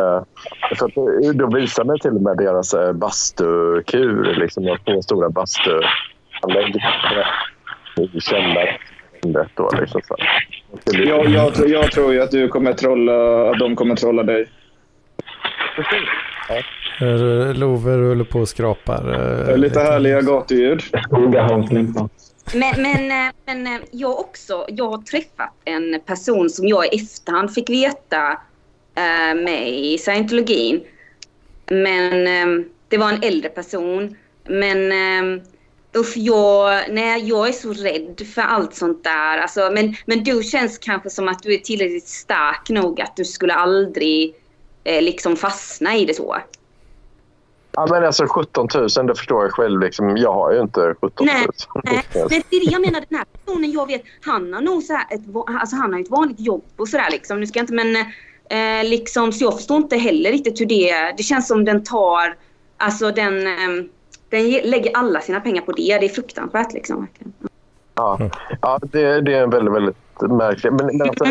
[0.02, 0.24] Eh,
[0.78, 0.96] Så att,
[1.36, 4.36] då visar mig till och med deras eh, bastukur.
[4.40, 7.28] Liksom, de har två stora bastuanläggningar
[8.14, 8.76] i källaren.
[9.56, 10.16] Då, liksom, så.
[10.86, 14.50] Jag, jag, tror- jag tror ju att du kommer trolla, att de kommer trolla dig.
[17.02, 19.50] Eh, Love ruller på och skrapar.
[19.50, 20.82] eh, Lite härliga gatuljud.
[22.54, 27.70] Men, men, men jag också, jag har träffat en person som jag i efterhand fick
[27.70, 28.40] veta
[28.96, 30.84] eh, med i scientologin.
[31.66, 34.16] Men eh, det var en äldre person.
[34.44, 35.42] Men eh,
[35.96, 39.38] usch, jag, nej, jag är så rädd för allt sånt där.
[39.38, 43.26] Alltså, men, men du känns kanske som att du är tillräckligt stark nog att du
[43.26, 44.36] skulle aldrig
[44.84, 46.38] eh, liksom fastna i det så.
[47.74, 49.80] Ja, men alltså 17 000, det förstår jag själv.
[49.80, 51.36] Liksom, jag har ju inte 17 000.
[51.36, 51.48] Nej,
[51.84, 52.04] nej.
[52.30, 54.94] Men det är det jag menar, den här personen jag vet, han har nog så
[54.94, 57.40] här ett, alltså han har ett vanligt jobb och sådär liksom.
[57.40, 57.96] Nu ska inte, men
[58.52, 62.36] eh, liksom, så jag förstår inte heller riktigt hur det, det känns som den tar,
[62.78, 63.84] alltså den, eh,
[64.30, 65.98] den ge- lägger alla sina pengar på det.
[66.00, 67.00] Det är fruktansvärt liksom.
[67.00, 67.34] verkligen.
[67.96, 68.20] Ja,
[68.62, 70.74] ja det, det är en väldigt, väldigt märklig...
[70.74, 71.26] Men, men alltså,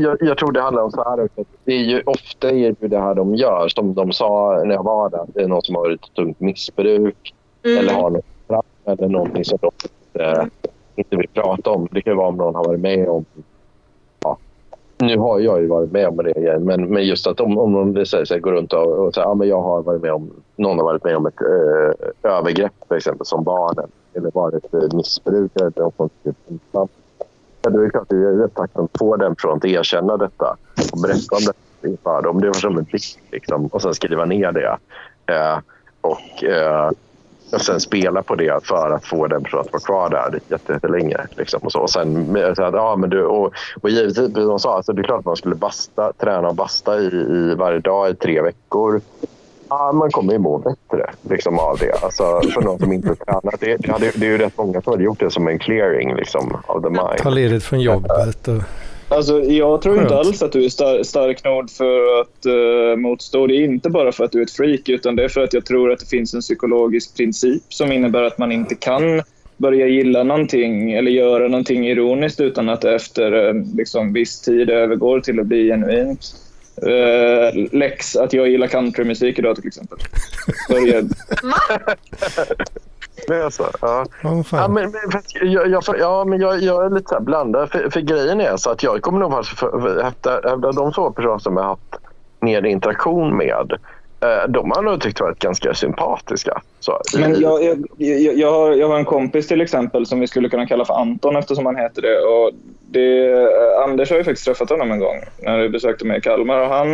[0.00, 1.44] jag, jag tror det handlar om så här också.
[1.64, 3.68] Det är ju ofta är ju det här de gör.
[3.68, 5.26] Som de sa när jag var där.
[5.34, 7.34] Det är någon som har ett tungt missbruk
[7.64, 7.78] Mm.
[7.78, 10.50] eller har något straff eller någonting som de inte,
[10.96, 11.88] inte vill prata om.
[11.90, 13.24] Det kan vara om någon har varit med om...
[15.00, 17.72] Nu har jag ju varit med om det igen, men, men just att om, om
[17.72, 20.12] någon säger sig, går runt och, och säger att ja, men jag har varit med
[20.12, 24.74] om, någon har varit med om ett eh, övergrepp till exempel som barnen eller varit
[24.74, 26.36] eh, missbrukare eller något typ
[26.72, 26.90] sånt.
[27.62, 29.64] Ja, då är det klart att jag är rätt tacksam att få den från att
[29.64, 30.56] erkänna detta
[30.92, 32.40] och berätta om det inför dem.
[32.40, 34.78] Det var som en plikt liksom, och sen skriva ner det.
[35.34, 35.58] Eh,
[36.00, 36.90] och, eh,
[37.52, 40.72] och sen spela på det för att få den personen att vara kvar där jätte-
[40.72, 41.16] jättelänge.
[41.36, 41.80] Liksom, och så.
[41.80, 45.02] Och sen så att, ja, men du, och, och givetvis, som de sa, alltså, det
[45.02, 48.42] är klart att man skulle basta, träna och basta i, i varje dag i tre
[48.42, 49.00] veckor.
[49.68, 52.04] Ja, man kommer ju må bättre liksom, av det.
[52.04, 53.54] Alltså, för någon som inte tränar.
[53.60, 56.56] Det, det, det är ju rätt många som hade gjort det som en clearing liksom,
[56.66, 57.18] of the mind.
[57.18, 58.48] Ta ledigt från jobbet.
[58.48, 58.62] Och,
[59.10, 60.26] Alltså, jag tror inte Skönt.
[60.26, 63.46] alls att du är star- stark nog för att uh, motstå.
[63.46, 65.52] Det är inte bara för att du är ett freak, utan det är för att
[65.52, 69.22] jag tror att det finns en psykologisk princip som innebär att man inte kan
[69.56, 74.70] börja gilla någonting eller göra någonting ironiskt utan att det efter eh, liksom, viss tid
[74.70, 76.34] övergår till att bli genuint.
[76.86, 79.98] Uh, Lex, att jag gillar countrymusik idag till exempel.
[83.28, 83.64] Det är så?
[83.80, 84.04] Ja.
[84.24, 87.70] oh, Ja, men, men, jag, jag, ja, men jag, jag är lite blandad.
[87.70, 90.02] För, för grejen är så att jag kommer nog för-
[90.48, 91.96] hävda de två personer som jag har haft
[92.40, 93.72] mer interaktion med.
[94.22, 96.60] Eh, de har nog tyckt varit ganska sympatiska.
[96.80, 100.26] Så, Men jag, jag, jag, jag, har, jag har en kompis till exempel som vi
[100.26, 102.18] skulle kunna kalla för Anton eftersom han heter det.
[102.18, 102.50] Och
[102.90, 106.20] det eh, Anders har ju faktiskt träffat honom en gång när vi besökte mig i
[106.20, 106.60] Kalmar.
[106.60, 106.88] Och han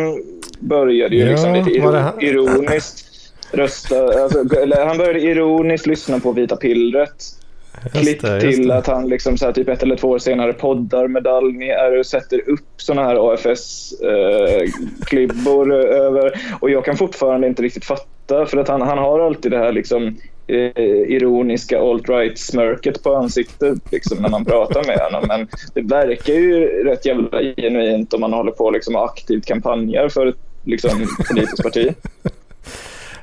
[0.60, 2.56] började ju Ja, liksom lite var det iro, han?
[2.58, 3.06] ironiskt
[3.52, 4.22] rösta.
[4.22, 4.38] Alltså,
[4.86, 7.24] han började ironiskt lyssna på Vita pillret.
[7.92, 11.22] Klipp till att han liksom så här, typ ett eller två år senare poddar med
[11.22, 16.32] Dalmi är och sätter upp såna här AFS-klibbor över.
[16.60, 19.72] Och jag kan fortfarande inte riktigt fatta för att han, han har alltid det här
[19.72, 20.16] liksom
[20.46, 25.24] eh, ironiska alt-right-smörket på ansiktet liksom, när man pratar med honom.
[25.28, 30.26] Men det verkar ju rätt jävla genuint om man håller på liksom, aktivt kampanjar för
[30.26, 31.94] ett liksom, politiskt parti.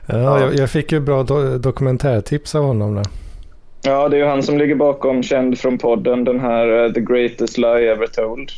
[0.06, 2.96] Ja, jag, jag fick ju bra do dokumentärtips av honom.
[2.96, 3.06] Där.
[3.82, 7.02] Ja, det är ju han som ligger bakom, känd från podden, den här eh, The
[7.02, 8.50] Greatest Lie Ever Told.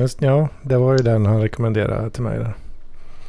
[0.00, 2.38] Just, ja, det var ju den han rekommenderade till mig.
[2.38, 2.54] Där.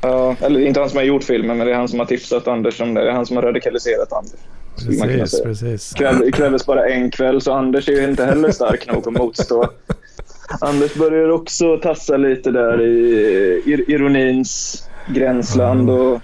[0.01, 2.47] Ja, eller inte han som har gjort filmen, men det är han som har tipsat
[2.47, 3.01] Anders om det.
[3.01, 4.39] Det är han som har radikaliserat Anders.
[4.75, 5.93] Precis, precis.
[5.93, 9.69] Kräv, krävdes bara en kväll, så Anders är ju inte heller stark nog att motstå.
[10.61, 16.21] Anders börjar också tassa lite där i ir ironins gränsland och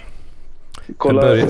[0.98, 1.46] kolla Börja,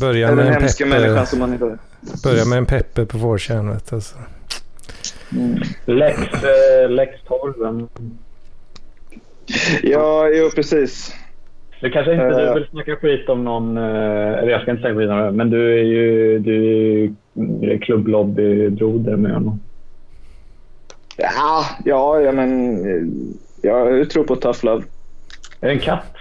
[0.00, 1.78] börja, den med en hemska människan pepper, som han är.
[2.24, 3.70] börja med en pepper på vårkärn.
[3.70, 4.16] vet Alltså.
[5.86, 7.88] Lex, eh, Lex Torven.
[9.82, 11.14] Ja, jo precis.
[11.80, 12.54] Du kanske inte Eh.
[12.54, 13.76] du vill snacka skit om någon...
[13.76, 13.82] eh,
[14.38, 15.30] Eller jag ska inte säga skit om det.
[15.32, 19.60] Men du är ju, du är ju klubblobbybroder med honom.
[21.16, 23.06] Ja, ja, ja men eh,
[23.70, 24.84] jag tror på tough love.
[25.60, 26.14] Är det en katt?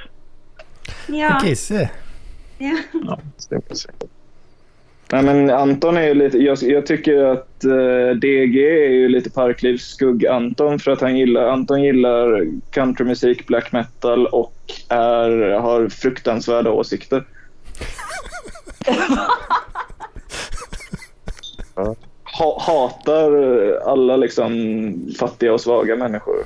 [1.08, 1.90] Ja, Kisse.
[2.58, 3.20] Ja.
[5.12, 6.38] Nej, men Anton är ju lite...
[6.38, 11.48] Jag, jag tycker att eh, DG är ju lite Parklivs skugg-Anton för att han gillar,
[11.48, 14.56] Anton gillar countrymusik, black metal och
[14.90, 17.24] är, har fruktansvärda åsikter.
[22.40, 23.32] Ha, hatar
[23.86, 24.52] alla liksom
[25.20, 26.38] fattiga och svaga människor.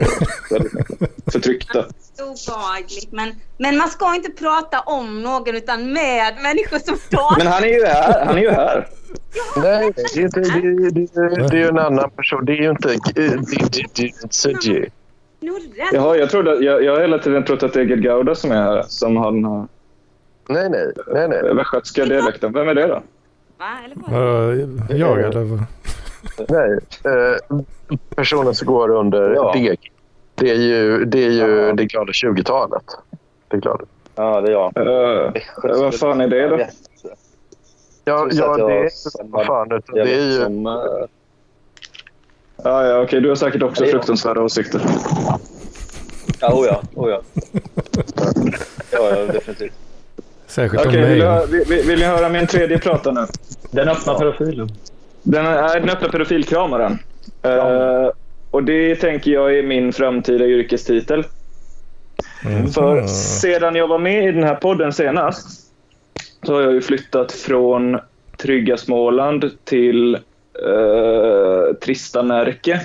[1.32, 1.84] Förtryckta.
[2.20, 3.12] Obehagligt.
[3.12, 7.38] Men, men man ska inte prata om någon utan med människor som pratar.
[7.38, 8.26] Men han är ju här.
[8.26, 8.88] Han är ju här.
[9.56, 12.44] Nej, det det, det, är- det är ju en annan person.
[12.44, 12.88] Det är ju inte...
[12.88, 14.90] Det, det, det, det är inte Sergej.
[15.92, 18.56] Jaha, jag, trodde, jag, jag har hela tiden trott att det är Gauda som är
[18.62, 18.84] här.
[18.88, 19.66] Som har den här
[20.48, 20.92] Nej, nej.
[21.06, 21.54] nej, nej.
[21.54, 22.52] västgötska dialekten.
[22.52, 23.02] Vem är det då?
[23.58, 23.66] Va?
[23.84, 23.96] Eller
[24.88, 24.98] vad?
[25.00, 25.58] Jag eller?
[26.48, 26.78] Nej.
[27.04, 27.58] Eh,
[28.16, 29.52] personen som går under Ja.
[29.52, 29.76] DG.
[30.34, 31.72] Det är ju det, är ju Ja.
[31.72, 32.82] det glada 20-talet.
[33.48, 33.80] Det är klart.
[34.14, 34.72] Ja, det är jag.
[34.86, 35.32] Uh,
[35.80, 36.58] vad fan är det då?
[38.04, 39.72] Ja, ja det är inte vad fan.
[39.72, 40.32] Utan det är ju...
[40.42, 40.72] som, eh,
[42.64, 43.20] Ja, ja, okej.
[43.20, 43.90] Du har säkert också Ja.
[43.90, 44.80] fruktansvärda åsikter.
[46.40, 46.82] Ja, oh ja.
[46.94, 47.20] Oh ja.
[48.90, 49.72] ja, ja, definitivt.
[50.46, 51.46] Särskilt Okej, om vill, mig.
[51.46, 53.26] vill, vill- vill ni höra min tredje prata nu?
[53.70, 54.68] Den öppna pedofilen.
[55.22, 56.98] Den är den öppna pedofilkramaren.
[57.42, 58.10] Eh,
[58.50, 61.24] och det tänker jag är min framtida yrkestitel.
[62.44, 62.68] Mm.
[62.68, 65.68] För sedan jag var med i den här podden senast
[66.42, 67.98] så har jag ju flyttat från
[68.38, 72.80] trygga Småland till eh, trista Närke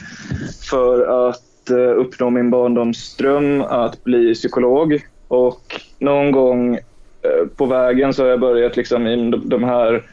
[0.69, 5.01] för att eh, uppnå min barndomsdröm att bli psykolog.
[5.27, 10.03] Och någon gång eh, på vägen så har jag börjat liksom i de, här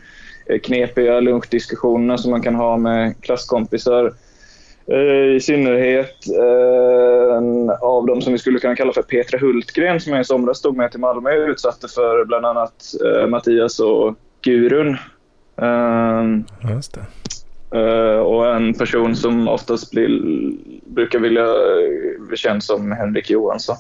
[0.59, 4.13] knepiga lunchdiskussionerna som man kan ha med klasskompisar.
[4.87, 10.01] Eh, I synnerhet eh, en av dem som vi skulle kunna kalla för Petra Hultgren
[10.01, 13.81] som jag i somras stod med till Malmö och utsatte för bland annat eh, Mattias
[13.81, 14.97] och Gurun.
[15.63, 16.45] Ehm,
[16.75, 17.05] Just det.
[17.75, 20.23] Eh, och en person som oftast blir,
[20.87, 23.77] brukar vilja uh, bli känd som Henrik Johansson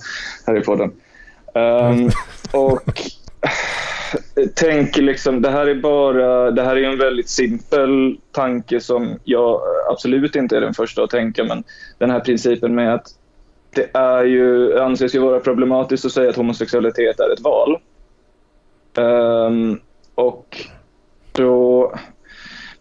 [0.47, 0.93] här i podden.
[1.55, 2.11] Um,
[2.53, 2.83] och
[4.55, 9.61] tänk liksom, det här är bara, det här är en väldigt simpel tanke som jag
[9.91, 11.65] absolut inte är den första att tänka, men
[11.99, 13.07] den här principen med att
[13.75, 17.79] det är ju, anses ju vara problematiskt att säga att homosexualitet är ett val.
[18.97, 19.81] Um,
[20.15, 20.67] och
[21.33, 21.93] då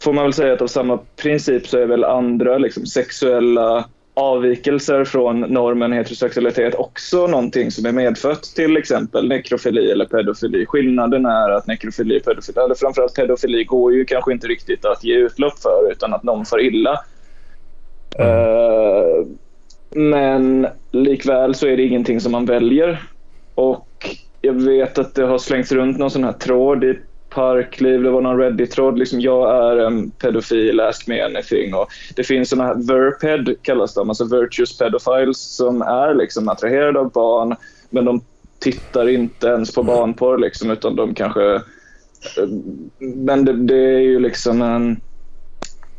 [0.03, 5.03] får man väl säga att av samma princip så är väl andra liksom, sexuella avvikelser
[5.03, 10.65] från normen heterosexualitet också någonting som är medfött, till exempel nekrofili eller pedofili.
[10.65, 15.03] Skillnaden är att nekrofili och pedofili, eller framförallt pedofili, går ju kanske inte riktigt att
[15.03, 16.99] ge utlopp för utan att någon får illa.
[18.19, 19.25] Eh,
[19.89, 23.03] men likväl så är det ingenting som man väljer.
[23.55, 23.87] Och
[24.41, 26.99] jag vet att det har slängts runt någon sån här tråd i
[27.29, 31.73] Parkliv, det var någon Reddit-tråd, liksom jag är en pedofil, ask me anything.
[31.73, 36.99] Och det finns såna här verped kallas de, alltså virtuous pedophiles som är liksom attraherade
[36.99, 37.55] av barn
[37.89, 38.21] men de
[38.59, 41.55] tittar inte ens på barnporr liksom, utan de kanske...
[41.55, 41.61] Eh,
[42.99, 45.01] men det, det är ju liksom en...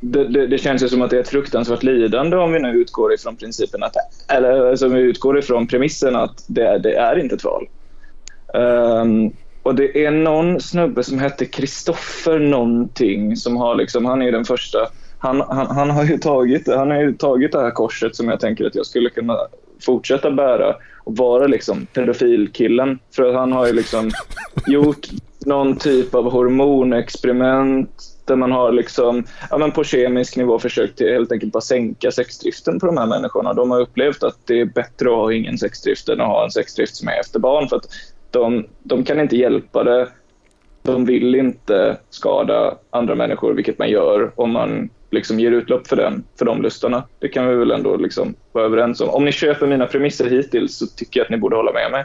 [0.01, 2.69] Det, det, det känns ju som att det är ett fruktansvärt lidande om vi nu
[2.69, 3.95] utgår ifrån principen att,
[4.29, 7.69] eller alltså, om vi utgår ifrån premissen att det, det är inte ett val.
[8.55, 9.33] Um,
[9.63, 14.33] och det är någon snubbe som hette Kristoffer någonting som har liksom, han är ju
[14.33, 14.79] den första,
[15.19, 18.41] han, han, han, har ju tagit, han har ju tagit det här korset som jag
[18.41, 19.39] tänker att jag skulle kunna
[19.81, 22.99] fortsätta bära och vara liksom pedofilkillen.
[23.17, 24.11] För att han har ju liksom
[24.67, 25.09] gjort
[25.47, 27.91] någon typ av hormonexperiment
[28.25, 32.11] där man har liksom, ja, men på kemisk nivå försökt till helt enkelt bara sänka
[32.11, 33.53] sexdriften på de här människorna.
[33.53, 36.51] De har upplevt att det är bättre att ha ingen sexdrift än att ha en
[36.51, 37.69] sexdrift som är efter barn.
[37.69, 37.87] För att
[38.31, 40.09] de, de kan inte hjälpa det.
[40.83, 45.97] De vill inte skada andra människor, vilket man gör om man liksom ger utlopp för,
[45.97, 47.03] den, för de lustarna.
[47.19, 49.09] Det kan vi väl ändå liksom vara överens om.
[49.09, 52.05] Om ni köper mina premisser hittills så tycker jag att ni borde hålla med mig.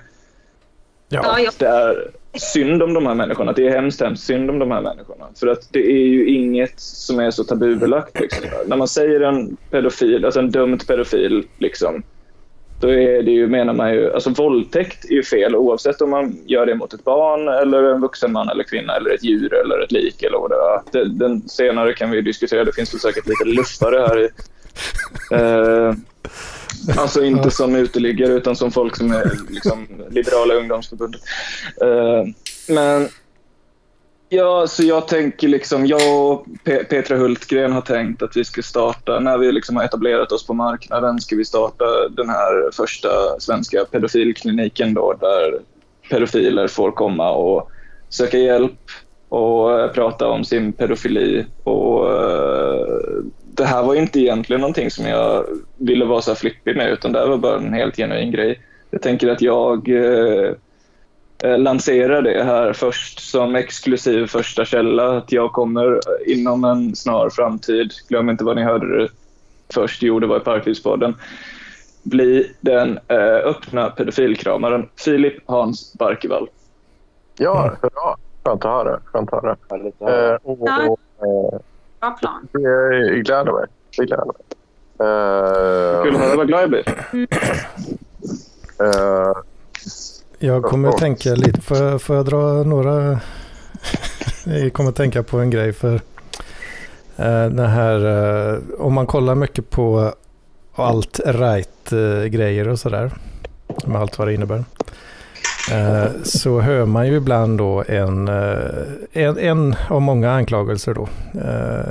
[1.09, 3.51] Ja, Det är synd om de här människorna.
[3.51, 5.26] Det är hemskt, hemskt synd om de här människorna.
[5.39, 8.19] För att det är ju inget som är så tabubelagt.
[8.19, 8.43] Liksom.
[8.67, 12.03] När man säger en pedofil, alltså en dömd pedofil, liksom,
[12.80, 16.38] då är det ju, menar man ju, alltså våldtäkt är ju fel oavsett om man
[16.45, 19.84] gör det mot ett barn eller en vuxen man eller kvinna eller ett djur eller
[19.84, 21.05] ett lik eller vad det är.
[21.05, 24.30] Den senare kan vi diskutera, det finns väl säkert lite luffare här i.
[25.32, 25.93] Eh,
[26.97, 31.21] alltså inte som uteliggare utan som folk som är liksom, liberala ungdomsförbundet.
[31.82, 32.23] Eh,
[32.67, 33.09] men
[34.30, 38.61] Ja, så jag tänker liksom, jag och Pe- Petra Hultgren har tänkt att vi ska
[38.61, 43.09] starta, när vi liksom har etablerat oss på marknaden, ska vi starta den här första
[43.39, 45.59] svenska pedofilkliniken då, där
[46.09, 47.69] pedofiler får komma och
[48.09, 48.80] söka hjälp
[49.30, 51.45] och eh, prata om sin pedofili.
[51.63, 52.86] Och, eh,
[53.43, 55.45] det här var inte egentligen någonting som jag
[55.80, 58.61] ville vara så här flippig med, utan det här var bara en helt genuin grej.
[58.89, 60.51] Jag tänker att jag eh,
[61.43, 65.17] lansera det här först som exklusiv första källa.
[65.17, 69.07] Att jag kommer inom en snar framtid, glöm inte vad ni hörde det
[69.73, 71.15] först, jo det var i Parklivspodden,
[72.03, 76.49] bli den eh, öppna pedofilkramaren Filip Hans Barkevall.
[77.38, 78.15] Ja, hurra.
[78.45, 78.99] Skönt att höra.
[79.05, 80.31] Skönt att höra.
[80.33, 81.59] Eh, och, och, eh,
[81.99, 82.47] Bra plan.
[82.51, 83.65] det gläder mig.
[83.97, 84.36] Det gläder mig.
[84.99, 86.83] Eh, Kul att höra vad glad jag blir.
[88.81, 89.33] eh,
[90.39, 93.19] Jag kommer att tänka lite, får jag, får jag dra några?
[94.45, 96.01] jag kommer att tänka på en grej för
[97.15, 98.05] eh, här,
[98.53, 100.13] eh, om man kollar mycket på
[100.75, 101.89] allt right
[102.29, 103.11] grejer och sådär,
[103.86, 104.63] med allt vad det innebär.
[105.71, 108.57] Eh, så hör man ju ibland då en, eh,
[109.13, 111.07] en, en av många anklagelser då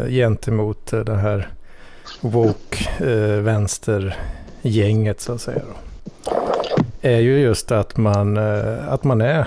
[0.08, 1.48] gentemot det här
[2.20, 2.84] woke
[3.40, 5.62] vänstergänget så att säga.
[5.66, 5.94] Då
[7.04, 9.46] är ju just att man, eh, att man är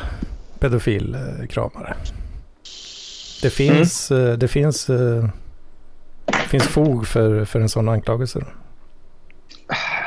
[0.60, 1.94] pedofilkramare.
[3.42, 5.26] Det finns, eh, det finns, eh,
[6.50, 8.46] finns fog för, för en sån anklagelse.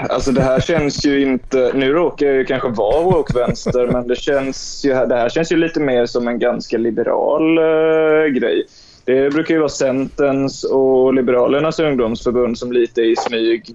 [0.09, 1.73] Alltså det här känns ju inte...
[1.75, 5.57] Nu råkar jag ju kanske vara woke-vänster, men det, känns ju, det här känns ju
[5.57, 8.67] lite mer som en ganska liberal eh, grej.
[9.05, 13.75] Det brukar ju vara Centerns och Liberalernas ungdomsförbund som lite i smyg, eh,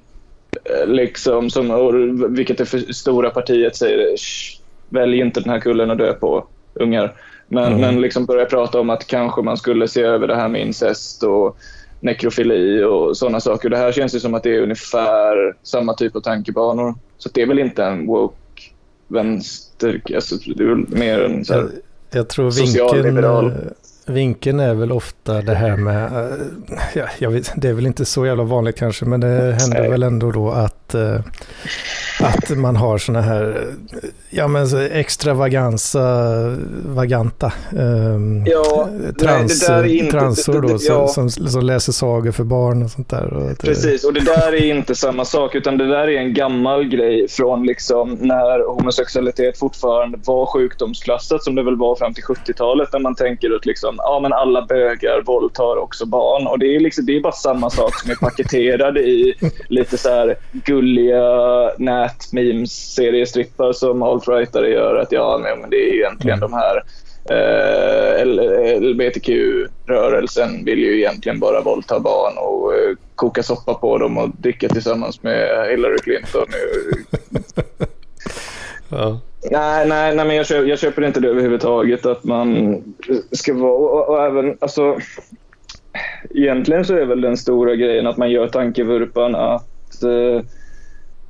[0.86, 5.98] liksom, som, vilket det för stora partiet säger, "Shh, välj inte den här kullen att
[5.98, 7.14] dö på, ungar.
[7.48, 7.82] Men, Mm.
[7.82, 11.24] men liksom börja prata om att kanske man skulle se över det här med incest
[11.24, 11.58] och
[12.00, 13.70] nekrofili och sådana saker.
[13.70, 16.94] Det här känns ju som att det är ungefär samma typ av tankebanor.
[17.18, 18.36] Så det är väl inte en woke
[19.08, 23.54] vänster, alltså, det är väl mer en så här, Jag, jag tror vinkeln, eh,
[24.06, 26.38] vinkeln är väl ofta det här med, eh,
[26.94, 29.28] ja, jag vet, det är väl inte så jävla vanligt kanske, men det
[29.60, 29.90] händer Nej.
[29.90, 31.20] väl ändå då att, eh,
[32.26, 33.68] att man har sådana här,
[34.30, 36.02] ja men så extravaganza,
[36.86, 38.88] vaganta, ehm, Ja,
[39.20, 41.08] trans, nej, det där är inte- transor det- det- då, ja.
[41.08, 43.34] som, som, läser sagor för barn och sånt där.
[43.34, 46.34] Och det, Precis, och det där är inte samma sak utan det där är en
[46.34, 52.24] gammal grej från liksom när homosexualitet fortfarande var sjukdomsklassat som det väl var fram till
[52.24, 56.76] 70-talet där man tänker att liksom, ja, men alla bögar våldtar också barn och det
[56.76, 59.34] är, liksom, det är bara samma sak som är paketerad i
[59.68, 61.22] lite så här gulliga
[62.16, 66.84] nät-memes-seriestrippar som alt-rightare gör att ja, nej, men det är egentligen de här
[67.30, 68.26] eh,
[68.80, 74.70] LBTQ-rörelsen vill ju egentligen bara våldta barn och eh, koka soppa på dem och dricka
[74.70, 76.48] tillsammans med Hillary Clinton.
[78.90, 79.20] ja.
[79.52, 82.78] nej, nej, nej, men jag köper, jag köper inte det överhuvudtaget att man
[83.32, 83.72] ska vara...
[83.72, 84.98] Och, och även, alltså,
[86.30, 90.42] egentligen så är väl den stora grejen att man gör tankevurpan att eh,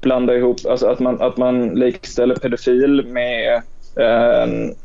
[0.05, 3.61] blanda ihop, alltså att man, att man likställer pedofil med
[3.95, 4.75] en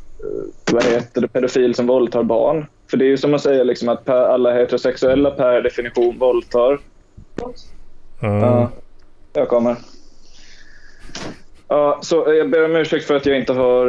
[0.73, 2.67] vad heter det, pedofil som våldtar barn.
[2.91, 6.81] För det är ju som att säga liksom att per, alla heterosexuella per definition våldtar.
[8.23, 8.41] Mm.
[8.41, 8.71] Ja,
[9.33, 9.77] jag kommer.
[11.73, 13.87] Ja, så jag ber om ursäkt för att jag inte har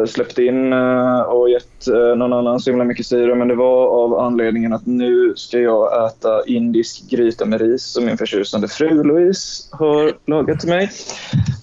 [0.00, 3.54] eh, släppt in eh, och gett uh, någon annan så himla mycket syre, men det
[3.54, 8.68] var av anledningen att nu ska jag äta indisk gryta med ris som min förtjusande
[8.68, 10.90] fru Louise har lagat till mig.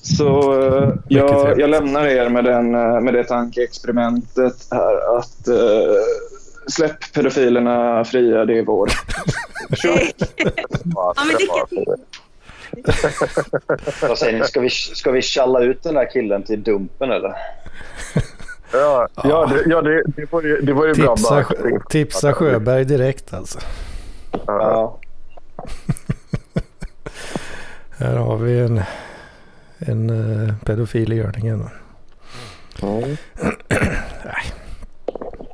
[0.02, 5.96] Så eh, jag, jag lämnar er med, den, eh, med det tankeexperimentet här att eh,
[6.68, 8.90] släpp pedofilerna fria, det är vår.
[10.96, 12.04] Ja, men lycka till.
[14.02, 14.46] Vad säger ni?
[14.46, 17.36] Ska vi, ska vi tjalla ut den där killen till Dumpen eller?
[18.74, 21.16] ja, ja, det, ja det, det var ju, det var ju bra.
[21.16, 21.80] Tipsa, bara.
[21.90, 23.60] tipsa Sjöberg direkt alltså.
[24.48, 25.00] Ja.
[27.98, 28.82] Här har vi en,
[29.78, 31.70] en uh, pedofil i görningen.
[32.82, 33.18] Mm.
[34.26, 34.54] Nej.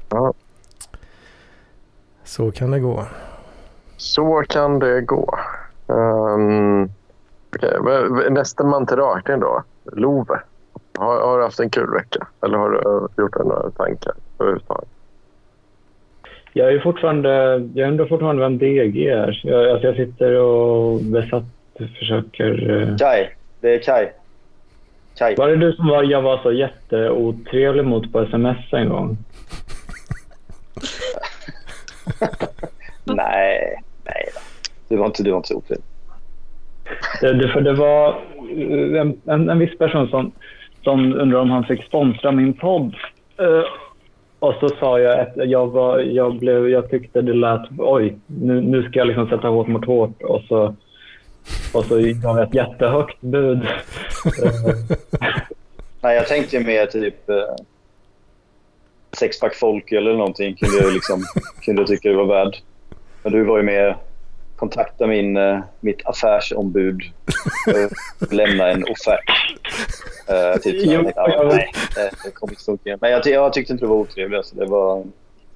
[0.09, 0.33] Ja.
[2.23, 3.05] Så kan det gå.
[3.97, 5.39] Så kan det gå.
[5.87, 6.91] Um,
[7.55, 7.79] okay.
[7.79, 9.63] men Nästa man till rakning då?
[9.93, 10.39] Love.
[10.97, 12.27] Har, har du haft en kul vecka?
[12.45, 14.89] Eller har du eh, gjort några tankar överhuvudtaget?
[16.53, 17.29] Jag är fortfarande,
[17.73, 19.41] jag undrar fortfarande vem DG är.
[19.43, 21.43] Jag, alltså jag sitter och besatt
[21.99, 22.81] försöker...
[22.81, 23.27] eh, Kai.
[23.61, 24.09] Det är Kai.
[25.17, 25.35] Kai.
[25.35, 29.17] Var det du som var, jag var så jätteotrevlig mot på sms en gång?
[33.03, 34.39] Nej, nej då.
[34.87, 35.85] Du var inte, du var inte så otrevlig.
[37.21, 38.21] Det, det, för det var
[38.99, 40.31] en, en, en viss person som,
[40.83, 42.95] som undrade om han fick sponsra min podd.
[43.37, 43.63] Eh,
[44.39, 47.61] och så sa jag att jag, var, jag, blev, jag tyckte det lät...
[47.77, 50.21] Oj, nu, nu ska jag liksom sätta hårt mot hårt.
[50.21, 50.75] Och så,
[51.73, 53.59] och så gav jag ett jättehögt bud.
[56.01, 57.29] Nej, jag tänkte mer typ...
[57.29, 57.55] eh,
[59.15, 61.23] sexpack folköl eller någonting kunde jag, liksom,
[61.61, 62.57] kunde jag tycka det var värd.
[63.23, 63.95] Men du var ju med
[64.55, 67.01] kontakta min, eh, mitt affärsombud
[68.21, 69.29] och lämna en offert.
[70.31, 70.87] Uh, typ så.
[70.87, 72.97] Jo, Jag tänkte, ah, jag- nej, det, det kommer inte funka.
[73.01, 74.37] Men jag, ty- jag tyckte inte det var otrevligt.
[74.37, 74.55] Alltså.
[74.55, 75.03] Det var,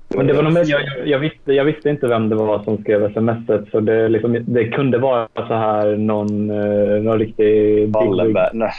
[0.07, 2.63] Men det var nog mer, jag, jag- jag, visste, jag visste inte vem det var
[2.63, 3.61] som skrev smset.
[3.71, 7.87] Så det, liksom, det kunde vara så här någon, eh, någon riktig...
[7.89, 8.49] Wallenberg.
[8.53, 8.71] Nej,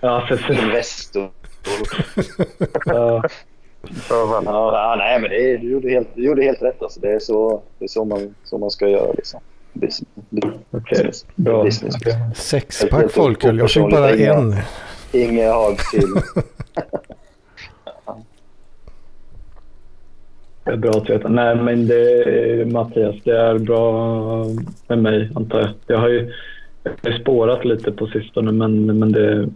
[0.00, 0.62] Ja, precis.
[0.62, 1.28] Investor.
[2.84, 3.22] Ja,
[4.48, 6.82] ja, nej, men det, du, gjorde helt, du gjorde helt rätt.
[6.82, 7.00] Alltså.
[7.00, 9.12] Det är så, det är så, man, så man ska göra.
[9.12, 9.40] Liksom.
[9.72, 11.26] Business.
[11.36, 11.64] Bra.
[11.64, 11.94] Business.
[12.34, 13.58] Sexpack folköl.
[13.58, 14.54] Jag fick bara en.
[15.12, 16.42] Inga har till.
[20.64, 21.28] Det är bra att veta.
[21.28, 24.44] Nej, men det, Mattias, det är bra
[24.88, 25.70] med mig, antar jag.
[25.86, 26.32] Jag har ju
[26.82, 29.48] jag har spårat lite på sistone, men, men det...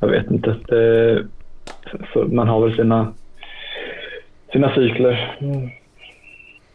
[0.00, 0.56] Jag vet inte.
[0.68, 1.24] Det,
[2.26, 3.12] man har väl sina,
[4.52, 5.36] sina cykler.
[5.40, 5.70] Mm.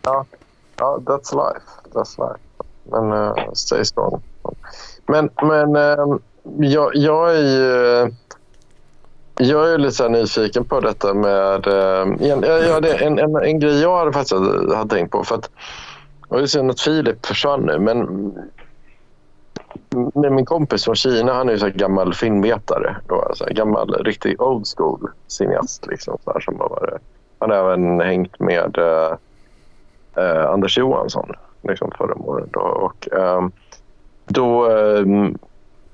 [0.03, 0.25] Ja,
[0.81, 1.65] Ja, that's life.
[1.93, 2.41] That's life.
[2.83, 4.21] Men eh, uh, stay strong.
[5.05, 6.17] Men, men uh,
[6.59, 8.11] jag, jag är ju...
[9.37, 11.67] Jag är lite nyfiken på detta med...
[11.67, 14.41] Uh, ja, det en, en, en grej jag hade faktiskt
[14.75, 15.23] hade tänkt på.
[15.23, 15.49] För att,
[16.27, 18.31] och det är synd att Filip försvann nu, men
[20.13, 22.95] med min kompis från Kina, han är ju så här gammal filmvetare.
[23.07, 25.87] Då, så här gammal, riktig old school cineast.
[25.87, 27.01] Liksom, så här, som har varit,
[27.39, 29.17] han har även hängt med eh,
[30.15, 31.31] eh, Anders Johansson
[31.61, 32.49] liksom, förra året.
[32.51, 33.47] Då, och, eh,
[34.25, 35.37] då ehm,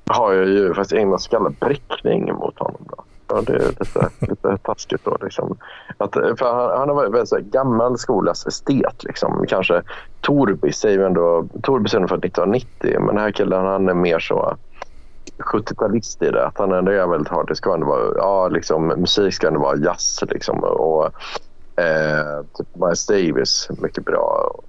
[0.05, 2.82] har jag ju faktiskt ägnat så kallad prickning mot honom.
[2.89, 3.03] Då.
[3.28, 5.05] Ja, det är lite, lite taskigt.
[5.05, 5.57] Då, liksom.
[5.97, 9.03] att, eh, för han, han har varit väldigt så här, gammal skolas estet.
[9.03, 9.45] Liksom.
[9.47, 9.82] Kanske
[10.22, 11.45] Torbis är ju ändå...
[11.63, 14.57] Torbis är ungefär född 1990, men den här killen han är mer så
[15.38, 16.45] 70-talist i det.
[16.45, 17.47] Att han ändå är väldigt hard.
[17.47, 20.24] Det ska ändå vara, ja, liksom, musik ska ändå vara jazz.
[20.30, 21.09] Liksom, och,
[21.78, 24.51] eh, typ Miles Davis, mycket bra.
[24.53, 24.63] Och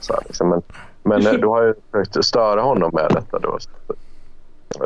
[0.00, 0.48] så liksom.
[0.48, 0.62] Men,
[1.02, 3.38] men eh, då har jag försökt störa honom med detta.
[3.38, 3.58] Då.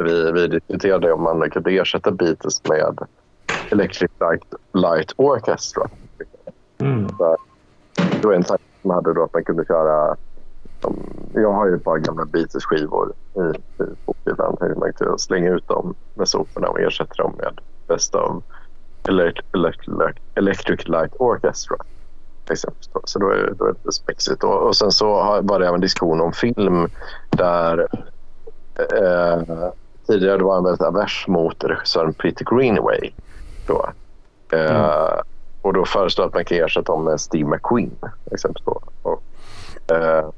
[0.05, 2.99] Vi, vi diskuterade om man kunde ersätta Beatles med
[3.71, 5.89] Electric Light, Light Orchestra.
[6.79, 7.09] Mm.
[7.09, 7.37] Så,
[8.21, 10.17] det var en tanke som jag hade då att man kunde köra...
[11.35, 13.59] Jag har ju ett par gamla Beatles-skivor i,
[14.07, 14.57] bokhyllan.
[14.77, 18.43] Man kunde slänga ut dem med soporna och ersätta dem med Best of
[19.09, 19.89] Elect, Elect,
[20.35, 21.77] Electric Light Orchestra.
[22.51, 22.81] Exempel.
[23.05, 24.45] Så då är, då är det lite spexigt.
[24.45, 26.91] Och, och sen så har- var det även diskussion om film
[27.31, 27.89] där
[28.77, 29.69] eh,
[30.07, 33.11] tidigare var han väldigt avers mot regissören Peter Greenaway.
[33.67, 33.89] Då.
[34.53, 35.21] Eh,
[35.63, 37.91] Och då föreslår att man kan ersätta honom med Steve McQueen.
[38.33, 38.81] Exempelvis då.
[39.03, 39.23] Och,
[39.97, 40.29] eh,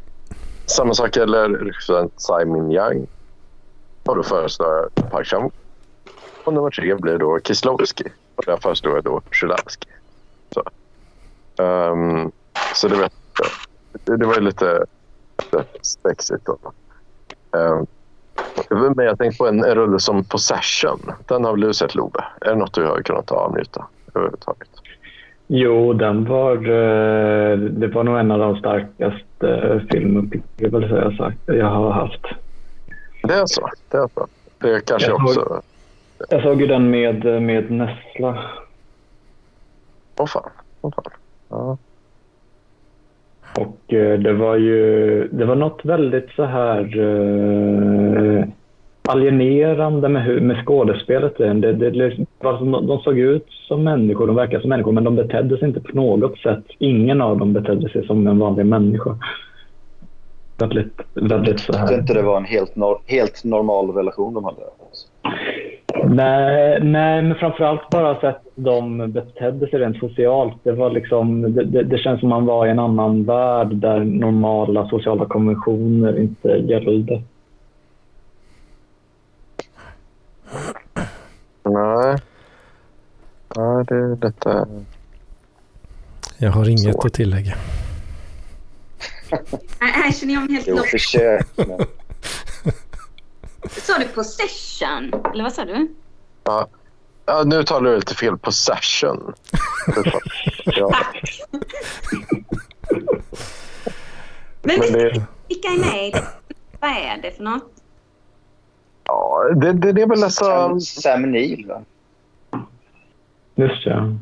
[0.67, 3.07] samma sak gäller regissören Simon Young.
[4.05, 5.51] Och då föreslår Park chan
[6.45, 8.05] Och nummer tre blir då Kieslowski.
[8.37, 9.89] Och där föreslår jag då Szylavski.
[10.55, 10.63] Så,
[11.63, 12.31] Ehm,
[12.75, 14.19] så det, jag.
[14.21, 14.85] det, var lite,
[15.43, 16.47] lite spexigt.
[16.47, 16.59] Då.
[17.59, 17.87] Ehm,
[18.97, 21.13] men jag tänkte på en, en rulle som Possession.
[21.29, 22.25] Den har väl du sett Love?
[22.41, 24.69] Är det något du har kunnat avnjuta överhuvudtaget?
[25.47, 31.91] Jo, den var, eh, det var nog en av de starkaste eh, filmupplevelser jag, har
[31.91, 32.21] haft.
[33.23, 33.69] Det är så.
[33.89, 34.27] Det är så.
[34.59, 35.63] Det kanske Jag såg- också...
[36.29, 38.39] Jag såg ju den med, med Nessla.
[40.19, 40.51] Åh fan.
[40.81, 41.05] Åh fan.
[41.49, 41.77] Ja.
[43.59, 48.45] Och eh, det var ju det var något väldigt så här eh,
[49.09, 51.39] alienerande med, hur- med skådespelet.
[51.39, 55.17] Det, det, det, var de såg ut som människor, de verkade som människor, men de
[55.17, 56.65] betedde sig inte på något sätt.
[56.79, 59.19] Ingen av dem betedde sig som en vanlig människa.
[60.59, 61.87] Väldigt, väldigt så Jag här.
[61.87, 64.61] tyckte inte det var en helt, nor- helt normal relation de hade.
[66.09, 70.55] Nej, nej, men framförallt bara så att de betedde sig rent socialt.
[70.63, 74.01] Det, var liksom, det, det, det känns som man var i en annan värld där
[74.01, 77.23] normala sociala konventioner inte gällde.
[81.65, 82.17] Nej.
[83.57, 84.67] Nej, det är detta...
[86.39, 87.07] Jag har inget Så.
[87.07, 87.55] att tillägga.
[89.31, 89.41] Nej,
[89.93, 90.91] Här känner jag mig helt Jo, lost.
[90.91, 91.47] försök.
[91.57, 91.69] men-
[93.71, 95.13] Sa du possession?
[95.33, 95.95] Eller vad sa du?
[96.45, 96.69] Ja.
[97.27, 98.39] Ja, nu talar du lite fel.
[98.39, 99.35] Possession.
[100.65, 100.95] ja,
[104.63, 106.27] Men, men det, vilka är med?
[106.81, 107.73] Vad är det för något?
[109.05, 110.81] ja, det, det, det är väl nästan...
[110.81, 111.83] Sam, Neill, va?
[113.55, 114.15] Just ja.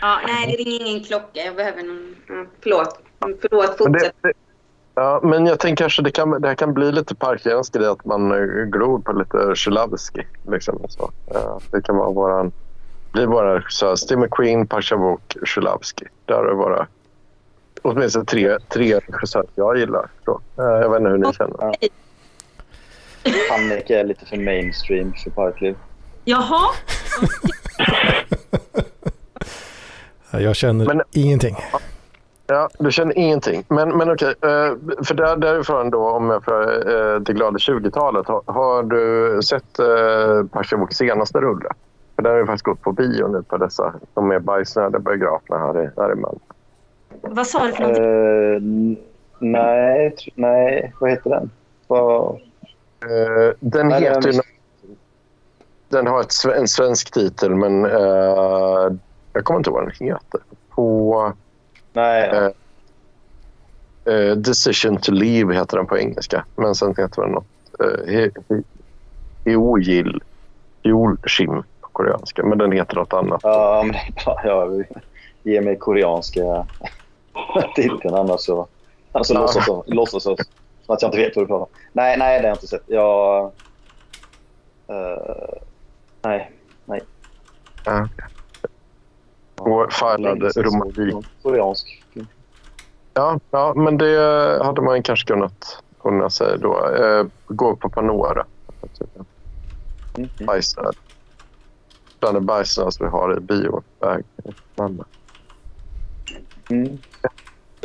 [0.00, 1.40] Ja, nej, det ringer ingen klocka.
[1.44, 2.16] Jag behöver någon...
[2.28, 2.98] Ja, förlåt.
[3.18, 4.14] Förlåt, det, fortsätt.
[4.22, 4.32] det,
[4.94, 8.04] ja, men jag tänker kanske det kan, det här kan bli lite parkgränsk grej att
[8.04, 10.26] man eh, glor på lite Szylavski.
[10.48, 11.10] Liksom, så.
[11.26, 12.52] Ja, det kan vara våran
[13.12, 16.06] blir våra regissörer Steve McQueen, Pachavok, Shulavsky.
[16.24, 16.86] Där är våra
[17.82, 20.10] åtminstone tre, tre regissörer jag gillar.
[20.24, 21.74] Så, jag vet inte hur ni känner.
[23.52, 25.76] Annika är lite för mainstream för Parkliv.
[26.24, 26.60] Jaha.
[30.40, 31.56] Jag känner Men- ingenting.
[31.72, 31.78] Ja,
[32.78, 33.64] du känner ingenting.
[33.68, 34.72] Men, men okej, eh,
[35.04, 38.26] för där, därifrån då, om jag får eh, det glada 20-talet.
[38.28, 41.68] Har, har du sett eh, Pachavokis senaste rulle?
[42.16, 43.94] För där har jag faktiskt gått på bio nu på dessa.
[44.14, 46.38] De är bajsnödiga biograferna här i, här i Malmö.
[47.20, 48.04] Vad sa du för någonting?
[48.04, 48.96] Eh, n-
[49.38, 51.50] nej, nej, vad heter den?
[51.86, 52.40] Vad-
[53.04, 54.40] Eh, den Nej, heter den-
[55.88, 58.92] Den har ett, en svensk titel, men eh,
[59.32, 60.40] jag kommer inte ihåg vad den heter.
[60.70, 61.32] På
[61.92, 66.44] nej, Eh, eh, Decision to Leave heter den på engelska.
[66.56, 67.44] Men sen heter den något...
[67.80, 68.62] Uh, he, he,
[69.44, 70.22] Heoil.
[70.84, 72.44] Heolshim på koreanska.
[72.44, 73.40] Men den heter något annat.
[73.42, 74.40] ja, men det är bra.
[74.44, 74.84] Ja,
[75.42, 76.66] ge mig koreanska
[77.76, 78.66] titeln annars så...
[79.12, 79.40] Alltså Ja.
[79.40, 80.36] låtsas som låtsas som
[80.86, 81.70] att jag inte vet vad du pratar om.
[81.92, 82.82] Nej, nej, det har jag inte sett.
[82.86, 83.44] Jag...
[84.88, 85.54] eh,
[86.22, 86.50] nej,
[86.84, 87.00] nej.
[87.84, 88.00] Ja.
[88.02, 88.31] Och
[90.00, 91.26] Färlad romantik.
[91.42, 92.02] Koreansk.
[93.14, 96.94] Ja, ja, men det hade man kanske kunnat kunna säga då.
[96.94, 98.46] Eh, gå på Panora.
[100.16, 100.28] Mm.
[100.46, 100.96] Bajsnöd.
[102.20, 104.24] Bland de bajsnöd som vi har i bioväg.
[106.70, 106.98] Mm.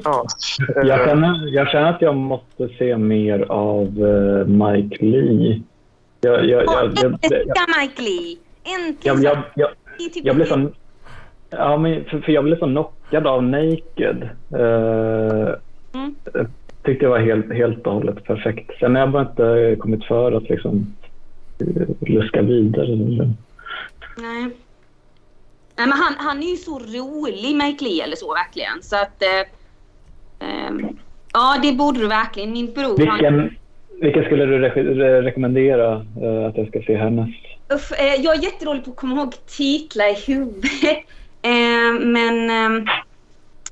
[0.03, 0.25] Ja.
[0.75, 5.61] Jag känner, jag känner att jag måste se mer av eh, Mike Lee.
[6.21, 8.38] Jag, jag, Åh, jag, jag, jag, Äntligen Mike Lee!
[8.63, 9.21] Äntligen!
[9.21, 10.71] jag, jag, jag, Det är typ jag blev så,
[11.49, 14.29] ja, men för, för jag blev så knockad av Naked.
[14.53, 15.55] Uh,
[15.93, 16.15] Mm.
[16.83, 18.71] tyckte jag var helt, helt och hållet perfekt.
[18.79, 20.93] Sen har jag bara inte kommit för att liksom
[21.59, 22.95] eh, luska vidare.
[22.95, 24.49] Nej.
[25.77, 28.81] Nej, men han, han är ju så rolig, Mike eller så verkligen.
[28.81, 29.21] Så att...
[29.21, 30.97] Eh, ehm,
[31.33, 32.51] ja, det borde du verkligen.
[32.51, 33.55] Min bror, han, Vilken,
[34.01, 37.45] vilken skulle du re re rekommendera eh, att jag ska se härnäst?
[37.73, 40.97] Uff, eh, jag är jättedålig på att komma ihåg titlar i huvudet.
[41.47, 42.85] Eh, men ehm,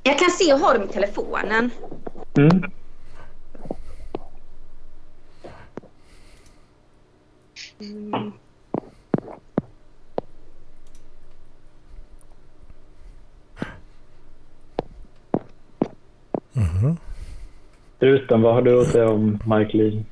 [0.03, 1.71] jag kan se, jag har dem i telefonen.
[2.37, 2.63] Mm.
[7.79, 8.31] Mm.
[16.53, 16.97] Mhm.
[18.29, 20.03] Vad har du att säga om Mike Lee?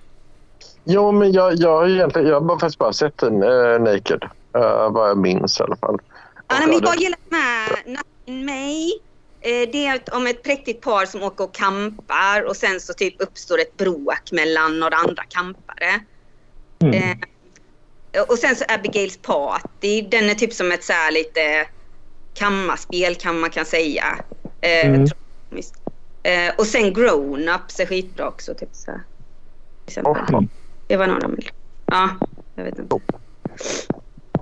[0.84, 4.24] Jo, men jag, jag, egentligen, jag har bara- faktiskt bara sett den uh, Naked.
[4.58, 6.00] Uh, vad jag minns i alla fall.
[6.54, 8.92] Ja, nej, men Ja, jag gillar med Nothing May.
[9.42, 13.22] Eh, Det är om ett präktigt par som åker och campar och sen så typ
[13.22, 16.06] uppstår ett bråk mellan några andra campare.
[16.84, 17.20] Mm.
[18.16, 20.02] Eh, och sen så Abigails party.
[20.02, 21.68] Den är typ som ett så här lite
[22.40, 24.20] kammarspel kan man kan säga.
[24.62, 25.08] Eh, Mm.
[26.24, 28.54] eh, och sen Grown-Ups är skitbra också.
[28.54, 29.02] Typ så här.
[30.88, 31.38] Det var några de
[31.92, 32.10] Ja,
[32.56, 33.00] jag vet inte.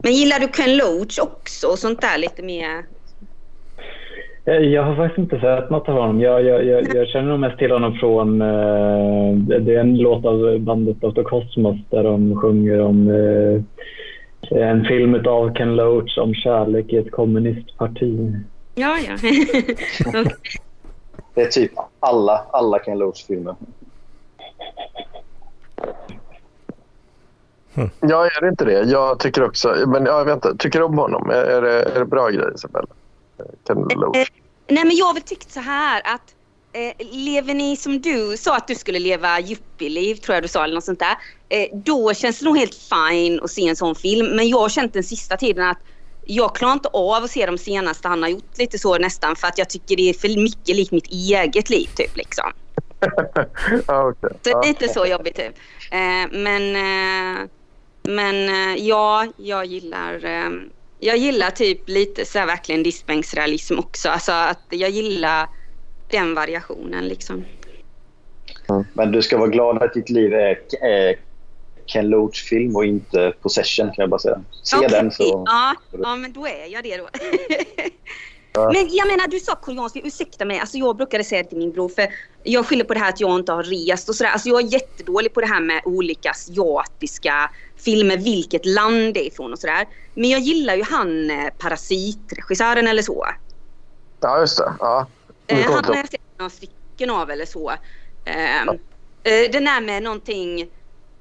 [0.03, 1.67] Men gillar du Ken Loach också?
[1.67, 2.85] Och sånt där lite mer...
[4.45, 6.21] Eh, Jag har faktiskt inte sett något av honom.
[6.21, 8.41] Jag, jag, jag, jag känner nog mest till honom från...
[8.41, 11.23] eh, det är en låt av bandet Dr.
[11.23, 13.61] Cosmos där de sjunger om eh,
[14.61, 18.33] en film av Ken Loach om kärlek i ett kommunistparti.
[18.75, 19.13] Ja, ja.
[20.07, 20.35] Okej.
[21.33, 23.55] Det är typ alla, alla Ken Loach-filmer.
[27.99, 28.79] Ja, är det inte det?
[28.89, 29.75] Jag tycker också...
[29.87, 30.55] Men jag vet inte.
[30.57, 31.29] Tycker du om honom?
[31.29, 32.87] Är, är, det, är det bra grejer, Isabella?
[33.67, 34.17] Ken Loach?
[34.17, 34.25] Eh,
[34.67, 36.35] Nej, men jag har väl tyckt så här att
[36.73, 40.63] eh, lever ni som du sa att du skulle leva yuppie-liv, tror jag du sa
[40.63, 41.17] eller något sånt där.
[41.49, 44.35] Eh, då känns det nog helt fine att se en sån film.
[44.35, 45.77] Men jag har känt den sista tiden att
[46.25, 49.47] jag klarar inte av att se de senaste han har gjort lite så nästan för
[49.47, 52.51] att jag tycker det är för mycket likt mitt eget liv typ liksom.
[53.87, 54.29] okej.
[54.43, 54.61] Så Ja.
[54.65, 55.53] lite så jobbigt typ.
[55.91, 57.47] Eh, men eh,
[58.03, 60.49] men eh, ja, jag gillar eh,
[60.99, 64.09] jag gillar typ lite så här verkligen diskbänksrealism också.
[64.09, 65.47] Alltså att jag gillar
[66.09, 67.45] den variationen liksom.
[68.93, 71.15] Men du ska vara glad att ditt liv är, är
[71.85, 74.41] Ken Loach-film och inte Possession kan jag bara säga.
[74.63, 75.43] Se Okej, den så...
[75.45, 77.07] Ja, ja, men då är jag det då.
[78.53, 78.71] Ja.
[78.73, 79.99] Men jag menar, du sa koreanska.
[80.03, 80.59] Ursäkta mig.
[80.59, 81.89] Alltså jag brukade säga till min bror.
[81.89, 82.07] För
[82.43, 84.31] jag skyller på det här att jag inte har rest och sådär.
[84.31, 87.51] Alltså jag är jättedålig på det här med olika asiatiska
[87.83, 88.17] filmer.
[88.17, 89.87] Vilket land det är ifrån och sådär.
[90.13, 93.27] Men jag gillar ju han eh, Parasit-regissören eller så.
[94.19, 94.73] Ja, just det.
[94.79, 95.07] Ja.
[95.47, 97.71] Eh, han har jag sett några stycken av eller så.
[98.25, 100.61] Eh, eh, den där med någonting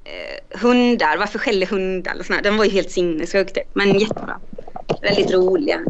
[0.05, 1.17] eh, hundar.
[1.17, 2.13] Varför skäller hundar?
[2.13, 2.43] Eller sån här.
[2.43, 3.69] Den var ju helt sinnessjuk typ.
[3.73, 4.41] Men jättebra.
[5.03, 5.81] Väldigt roliga.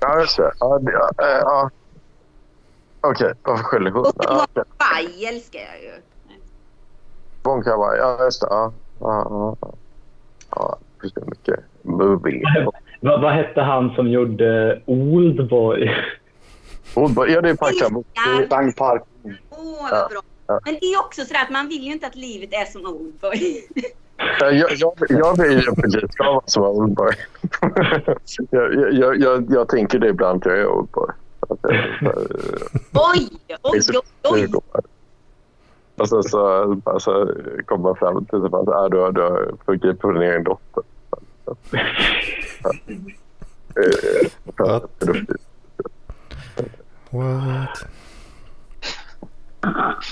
[0.00, 0.52] Ja, just det.
[0.58, 1.70] Ja, det, ja, eh, ja.
[3.00, 4.06] Okej, varför skäller hon?
[4.06, 4.46] Och Ja.
[4.78, 5.92] Baj älskar jag ju.
[7.42, 8.46] Bon Kawaii, ja just det.
[8.50, 8.72] Ja,
[9.02, 9.56] ja,
[10.50, 10.78] ja.
[11.00, 12.42] finns mycket movie.
[13.00, 15.90] Vad, vad hette han som gjorde Oldboy?
[16.94, 17.56] Oldboy, ja det är.
[18.14, 18.46] Ja.
[18.50, 19.02] Bang Park.
[19.50, 20.20] Åh, vad bra.
[20.46, 20.60] ja.
[20.64, 23.64] Men det är också sådär att man vill ju inte att livet är som Oldboy.
[24.40, 27.12] Jag, jag, jag vill ju precis vara som Oldboy.
[28.50, 31.08] jag, jag, jag, jag tänker det ibland att jag är Oldboy.
[31.48, 31.56] Så
[32.92, 33.28] oj,
[33.62, 33.80] oj,
[34.22, 34.48] oj.
[35.96, 37.34] Och sen så, alltså,
[37.66, 40.82] kommer man fram till att äh, du, du har förgripit på din egen dotter.
[47.10, 47.86] What?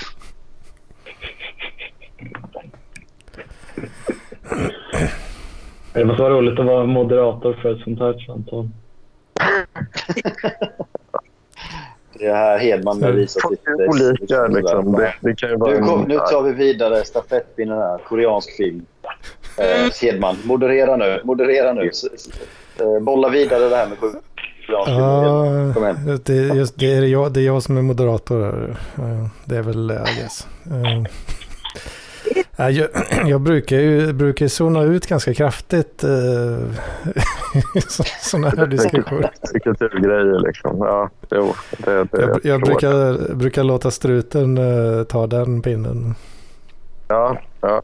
[5.93, 8.69] Det måste vara roligt att vara moderator för ett sånt här samtal.
[12.21, 13.67] Det är här Hedman med visar Folk sitt...
[13.67, 14.47] är olika.
[14.47, 14.91] Liksom.
[14.91, 17.97] Det, det kan ju vara Nu, kom, nu tar vi vidare stafettpinnen här.
[17.97, 18.85] Koreansk film.
[19.57, 21.21] Eh, Hedman, moderera nu.
[21.23, 21.91] Moderera nu.
[22.79, 25.73] Eh, bolla vidare det här med koreansk film.
[25.73, 26.19] Kom igen.
[26.25, 28.39] det, är just, det, är jag, det är jag som är moderator.
[28.41, 28.75] här.
[28.97, 30.47] Eh, Det är väl, I guess.
[30.71, 31.05] Eh, ja,
[32.69, 32.89] Jag,
[33.25, 36.09] jag brukar ju brukar zona ut ganska kraftigt eh,
[37.75, 37.81] i
[38.21, 39.31] sådana här diskussioner.
[39.63, 40.77] kulturgrejer liksom.
[40.77, 41.53] Ja, jo.
[41.77, 46.15] Det, det, Jag, jag brukar, brukar låta struten eh, ta den pinnen.
[47.07, 47.81] Ja, ja.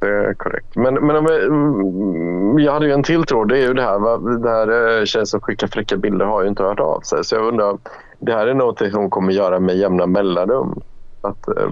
[0.00, 0.76] Det är korrekt.
[0.76, 3.48] Men, men om vi, mm, jag hade ju en till tråd.
[3.48, 3.98] Det är ju det här.
[3.98, 4.16] Va?
[4.18, 7.24] Det här eh, tjejen som skickar fräcka bilder har ju inte hört av sig.
[7.24, 7.78] Så jag undrar.
[8.18, 10.80] Det här är något hon kommer göra med jämna mellanrum.
[11.20, 11.70] Att eh,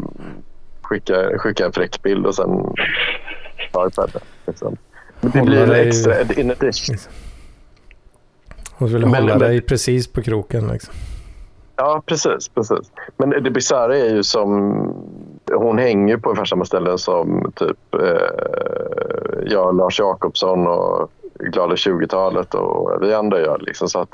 [0.89, 2.75] skicka, skicka en fräck bild och sen
[3.73, 4.21] ta iPaden.
[4.47, 4.77] Liksom.
[5.21, 6.97] Men det Hålla blir dig- extra in addition.
[8.79, 10.69] Hon vill Men- hålla men- dig precis på kroken.
[10.69, 10.95] Liksom.
[11.77, 12.49] Ja, precis.
[12.49, 12.93] precis.
[13.17, 14.73] Men det bisarra är ju som...
[15.55, 22.55] Hon hänger på ungefär samma ställen som typ eh, jag, Lars Jakobsson och Glada 20-talet
[22.55, 23.59] och vi andra gör.
[23.59, 24.09] Liksom, så att,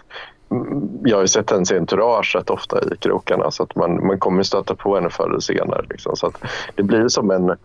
[1.05, 4.43] jag har ju sett hennes entourage rätt ofta i krokarna så att man, man kommer
[4.43, 5.87] stöta på henne förr eller senare.
[5.91, 6.43] Liksom, så att
[6.75, 7.57] det blir som en...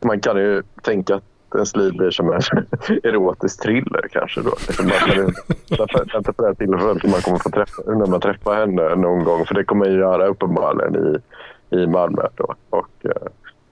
[0.00, 1.22] Man kan ju tänka att
[1.54, 2.40] ens liv blir som en
[3.02, 4.54] erotisk thriller kanske då.
[4.66, 8.94] Liksom därför- vänta på det här tillfället man kommer få träffa, när man träffar henne
[8.94, 9.46] någon gång.
[9.46, 12.54] För det kommer man ju göra uppenbarligen i, i Malmö då.
[12.70, 13.28] Och eh,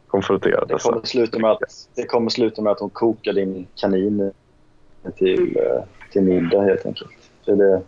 [0.06, 1.62] konfrontera Det kommer, sluta med att,
[1.94, 4.32] det kommer sluta med att hon kokar din kanin
[5.16, 5.82] till, eh,
[6.12, 7.10] till middag helt enkelt.
[7.44, 7.82] Så det,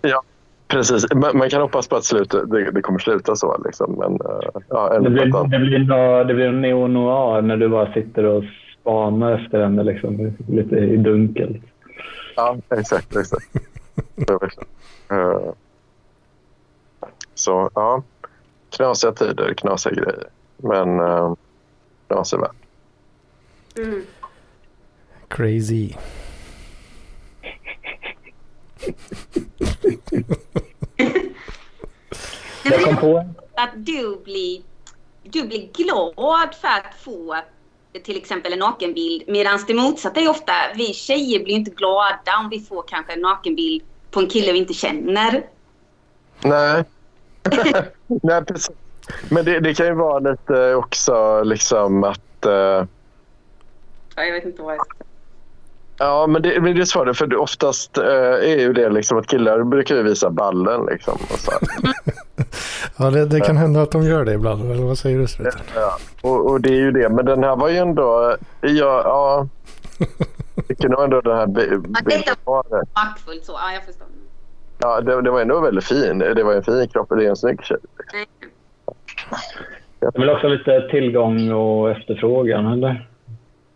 [0.68, 1.06] Precis.
[1.14, 3.62] Man, man kan hoppas på att slutet, det, det kommer sluta så.
[3.64, 3.92] Liksom.
[3.92, 7.92] Men uh, ja, Det blir, det blir, nå- det blir en neo-noir när du bara
[7.92, 8.44] sitter och
[8.80, 11.62] spanar efter henne liksom, lite i dunkelt.
[12.36, 13.16] Ja, exakt.
[13.16, 13.56] exakt.
[15.10, 15.52] Eh,
[17.34, 18.02] så ja,
[18.76, 20.24] knasiga tider, knasiga grejer.
[20.56, 21.34] Men uh,
[22.06, 22.50] knasig värld.
[23.78, 24.02] Mm.
[25.28, 25.92] Crazy.
[32.62, 33.24] Jag kom på
[33.54, 34.62] att du blir,
[35.22, 37.36] du blir glad för att få
[38.02, 39.22] till exempel en nakenbild.
[39.26, 43.20] Medan det motsatta är ofta, vi tjejer blir inte glada om vi får kanske en
[43.20, 45.46] nakenbild på en kille vi inte känner.
[46.40, 46.84] Nej.
[48.06, 48.76] Nej, precis.
[49.28, 52.46] Men det, det kan ju vara lite också liksom att...
[52.46, 52.84] eh,
[54.16, 55.07] Ja, jag vet inte vad jag ska
[55.98, 58.04] ja, men det, men det är svårt för det oftast eh,
[58.52, 61.14] är ju det liksom att killar brukar ju visa ballen liksom.
[61.14, 61.60] Och, så här.
[62.98, 64.72] Ja, det, det kan hända att de gör det ibland.
[64.72, 65.98] Eller vad säger du ja.
[66.22, 67.08] och, och det är ju det.
[67.08, 68.36] Men den här var ju ändå...
[68.60, 69.48] Ja, ja.
[70.54, 72.64] Jag tycker nog ändå den här bi- bilden var...
[72.94, 73.52] Maktfullt så.
[73.52, 74.06] Ja, jag förstår.
[74.78, 76.18] Ja, det, det var ändå väldigt fin.
[76.18, 77.78] Det var en fin kropp och det är en snygg tjej.
[78.12, 78.26] Nej.
[80.00, 83.07] Det är väl också lite tillgång och efterfrågan, eller?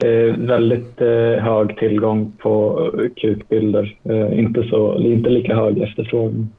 [0.04, 3.98] Är väldigt eh, hög tillgång på eh, kukbilder.
[4.04, 6.52] Eh, inte, så, inte lika hög efterfrågan.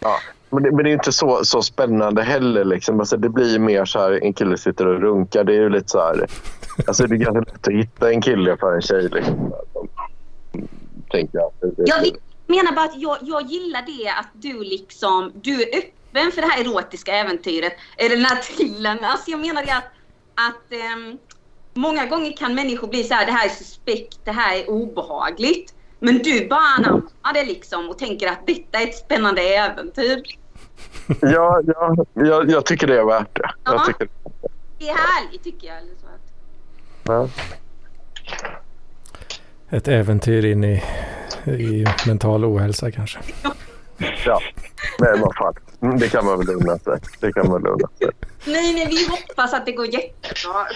[0.00, 0.16] Ja.
[0.50, 2.64] Men det, men det är inte så, så spännande heller.
[2.64, 3.00] Liksom.
[3.00, 5.44] Alltså, det blir ju mer så här, en kille sitter och runkar.
[5.44, 6.26] Det är ju lite så här...
[6.86, 9.08] Alltså, det är ganska lätt att hitta en kille för en tjej.
[9.12, 9.88] Liksom, som,
[11.10, 11.52] tänker jag.
[11.76, 12.16] Jag
[12.46, 16.46] menar bara att jag, jag gillar det att du liksom, du är öppen för det
[16.46, 17.72] här erotiska äventyret.
[17.96, 18.98] Eller den här thrillern.
[19.02, 19.90] Alltså jag menar det att,
[20.34, 21.18] att ehm,
[21.76, 25.74] många gånger kan människor bli så här, det här är suspekt, det här är obehagligt.
[26.00, 30.22] Men du bara anammar det liksom och tänker att detta är ett spännande äventyr.
[31.20, 33.50] Ja, ja jag, jag tycker det är värt det.
[33.64, 33.72] Ja.
[33.72, 34.08] Jag tycker,
[34.78, 35.76] Det är härligt tycker jag.
[35.76, 36.22] Att,
[37.02, 37.28] ja.
[39.70, 40.82] Ett äventyr in i
[41.46, 43.18] i mental ohälsa kanske.
[44.26, 44.40] Ja,
[44.98, 45.54] men vad fan.
[45.82, 46.98] Mm, Det kan man väl unna sig.
[47.20, 48.10] Det kan man väl unna sig.
[48.46, 50.66] Nej, nej, vi hoppas att det går jättebra.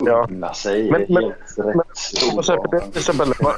[0.00, 0.54] Ja.
[0.54, 0.90] Sig.
[0.90, 1.32] Men- men-
[1.94, 2.36] stor.
[2.96, 3.54] Isabella, vad-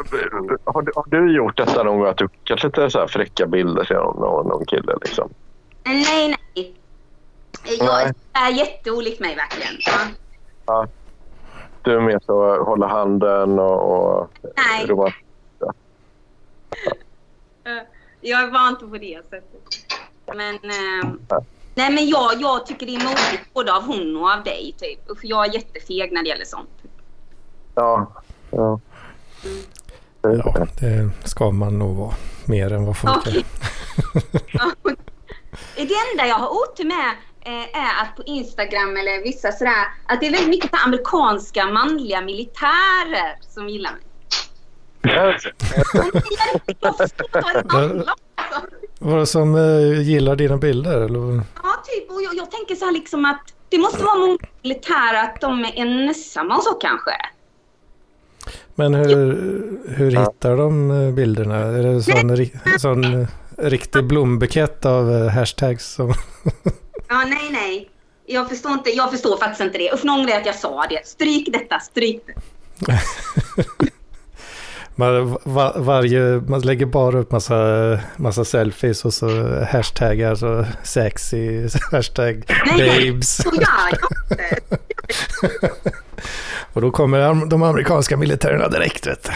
[0.64, 2.08] har, du, har du gjort detta någon gång?
[2.08, 4.94] Att du kanske lite så här fräcka bilder till någon, någon, någon kille?
[5.02, 5.30] Liksom?
[5.84, 6.74] Nej, nej.
[7.78, 8.12] Jag Nej.
[8.32, 9.74] är jätteolikt mig verkligen.
[10.66, 10.86] Ja.
[11.82, 13.92] Du är med så att hålla handen och...
[14.20, 14.86] och Nej.
[14.86, 15.12] romant-
[18.20, 19.62] Jag var inte på det sättet.
[20.26, 21.18] Men, ehm,
[21.74, 24.74] nej, men jag, jag tycker det är modigt både av hon och av dig.
[24.78, 25.18] Typ.
[25.20, 26.70] För jag är jättefeg när det gäller sånt.
[27.74, 28.12] Ja.
[28.50, 28.80] ja.
[30.22, 32.14] Ja, det ska man nog vara.
[32.44, 33.30] Mer än vad folk är.
[33.30, 33.44] Okej.
[34.52, 34.72] Ja.
[35.76, 35.82] det
[36.12, 40.26] enda jag har otur med eh, är att på Instagram eller vissa sådär, att det
[40.26, 44.02] är väldigt mycket amerikanska manliga militärer som gillar mig.
[45.02, 45.34] Ja.
[46.80, 48.04] Jag förstår inte vad det handlar om.
[49.04, 51.00] Är det som eh, gillar dina bilder?
[51.00, 51.20] Eller?
[51.62, 52.10] Ja, typ.
[52.10, 55.64] Och jag, jag tänker så här liksom att det måste vara många militärer att de
[55.64, 57.10] är ensamma och så kanske.
[58.74, 59.38] Men hur,
[59.88, 61.56] hur hittar de eh, bilderna?
[61.56, 65.92] Är det sån, ri- sån eh, riktig blombukett av eh, hashtags?
[65.94, 66.14] Som...
[67.08, 67.90] Ja, nej, nej.
[68.26, 69.92] Jag förstår, inte, jag förstår faktiskt inte det.
[69.94, 71.06] Usch, någon att jag sa det.
[71.06, 72.34] Stryk detta, stryk det.
[74.94, 81.68] Man, va, varje, man lägger bara upp massa, massa selfies och så hashtaggar så sexy,
[81.90, 82.44] hashtag
[82.78, 83.40] babes.
[86.72, 89.30] Och då kommer de amerikanska militärerna direkt vet du.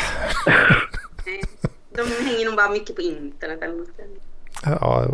[1.91, 3.89] De hänger nog bara mycket på internet eller något.
[4.65, 5.07] Ja,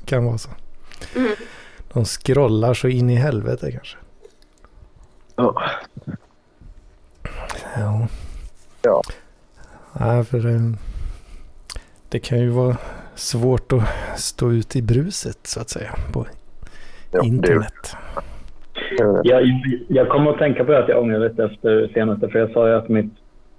[0.00, 0.48] det kan vara så.
[1.14, 1.32] Mm.
[1.92, 3.96] De scrollar så in i helvete kanske.
[5.36, 5.70] Ja.
[7.76, 8.08] Ja.
[8.82, 9.02] Ja.
[10.00, 10.74] Nej, för det,
[12.08, 12.76] det kan ju vara
[13.14, 16.26] svårt att stå ut i bruset så att säga på
[17.14, 17.96] Ja, internet.
[19.22, 19.42] Jag,
[19.88, 22.28] jag kommer att tänka på det att jag ångrar lite efter senaste.
[22.28, 23.12] För jag sa ju att mitt,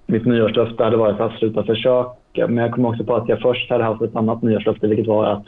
[0.06, 2.46] mitt nyårslöfte hade varit att sluta försöka.
[2.48, 5.24] Men jag kom också på att jag först hade haft ett annat nyårslöfte, vilket var
[5.24, 5.44] att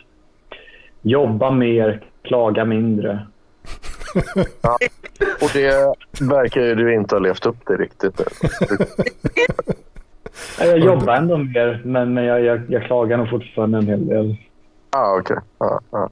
[1.03, 3.27] jobba mer, klaga mindre.
[5.43, 8.21] Och det verkar ju du inte ha levt upp till riktigt.
[10.61, 14.07] Ja, Jag jobbar ändå mer, men, men jag, jag, jag klagar nog fortfarande en hel
[14.07, 14.37] del.
[14.91, 15.37] ah, okej.
[15.59, 16.09] Ja, ja.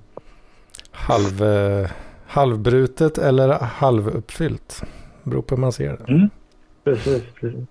[0.91, 1.91] Halv, eh,
[2.27, 4.83] halvbrutet eller halvuppfyllt.
[5.23, 6.29] Beror på hur man ser det.
[6.85, 7.67] Precis, precis.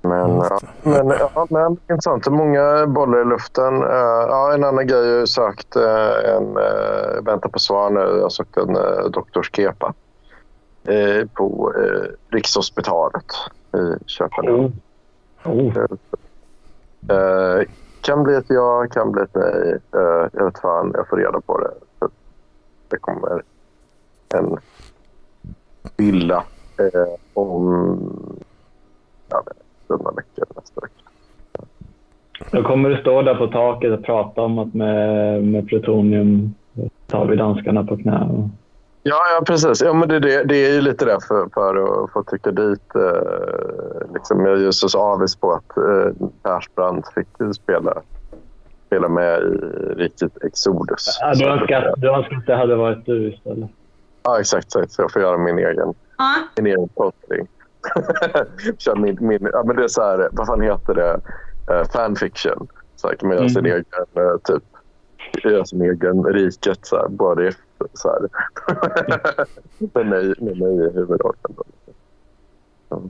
[0.00, 2.26] Men, ja, men, ja, men intressant.
[2.26, 3.82] Många bollar i luften.
[3.82, 5.06] Eh, ja, en annan grej.
[5.08, 6.56] Jag har sökt eh, en...
[6.56, 8.00] Uh, väntar på svar nu.
[8.00, 9.94] Jag har sökt en uh, doktorskepa
[10.88, 13.32] eh, på uh, Rikshospitalet
[13.72, 14.72] i Köpenhamn.
[15.44, 15.52] Oh.
[15.52, 15.76] Oh.
[17.08, 17.66] Eh,
[18.00, 19.78] kan bli ett ja, kan bli ett nej.
[19.94, 21.70] Eh, jag vet fan, jag får reda på det.
[22.88, 23.42] Det kommer
[24.34, 24.56] en
[25.96, 26.44] villa
[26.78, 27.66] eh, om
[29.28, 29.42] ja,
[29.88, 31.02] några veckor nästa vecka.
[32.50, 36.54] Då kommer du stå där på taket och prata om att med, med plutonium
[37.06, 38.50] tar vi danskarna på knä.
[39.08, 39.82] Ja, ja precis.
[39.82, 42.94] Ja, men det, det, det är ju lite det för, för att få trycka dit.
[42.94, 47.26] Eh, liksom, jag är ju så avis på att eh, Persbrandt fick
[47.56, 48.02] spela,
[48.86, 49.44] spela med i
[49.96, 51.18] Riket Exodus.
[51.20, 53.70] Ja, du, önskar, du önskar att det hade varit du istället.
[54.22, 54.66] Ja, exakt.
[54.66, 54.92] exakt.
[54.92, 57.46] Så jag får göra min egen, Ja, min egen tolkning.
[58.78, 61.20] Kör min, min, ja, men det är så här, vad fan heter det?
[61.74, 62.68] Uh, fanfiction.
[62.96, 63.72] Så här kan man göra sin Mm.
[63.72, 64.62] egen, eh, typ,
[65.44, 66.78] göra sin egen riket.
[66.86, 67.52] Så här, både
[67.92, 68.28] så här.
[69.94, 71.56] med, mig, med mig i huvudrollen.
[72.88, 73.00] Ja.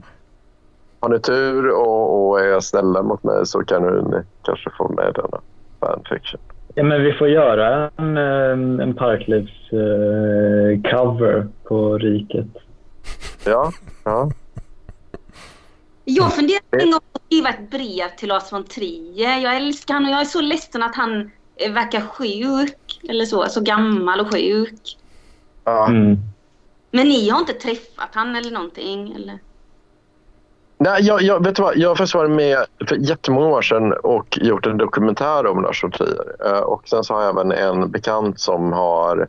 [0.99, 5.13] Har ni tur och, och är snälla mot mig så kan ni kanske få med
[5.13, 5.41] denna
[5.79, 6.41] fanfiction.
[6.75, 12.47] Ja, men vi får göra en, eh, en Parklivs eh, cover på Riket.
[13.45, 13.71] Ja,
[14.03, 14.31] ja.
[16.05, 19.39] Jag funderar en gång på att skriva ett brev till Lars von Trier.
[19.39, 22.86] Jag älskar honom och jag är så ledsen att han eh, verkar sjuk.
[23.09, 24.97] Eller så, så gammal och sjuk.
[25.63, 25.87] ja.
[25.87, 26.17] Mm.
[26.91, 29.13] Men ni har inte träffat han eller någonting?
[29.15, 29.39] Eller?
[30.77, 31.77] Nej, jag, jag, vet du vad?
[31.77, 35.83] Jag har faktiskt varit med för jättemånga år sedan och gjort en dokumentär om Lars
[35.83, 36.35] von Trier.
[36.45, 39.27] Eh, Och sen så har jag även en bekant som har...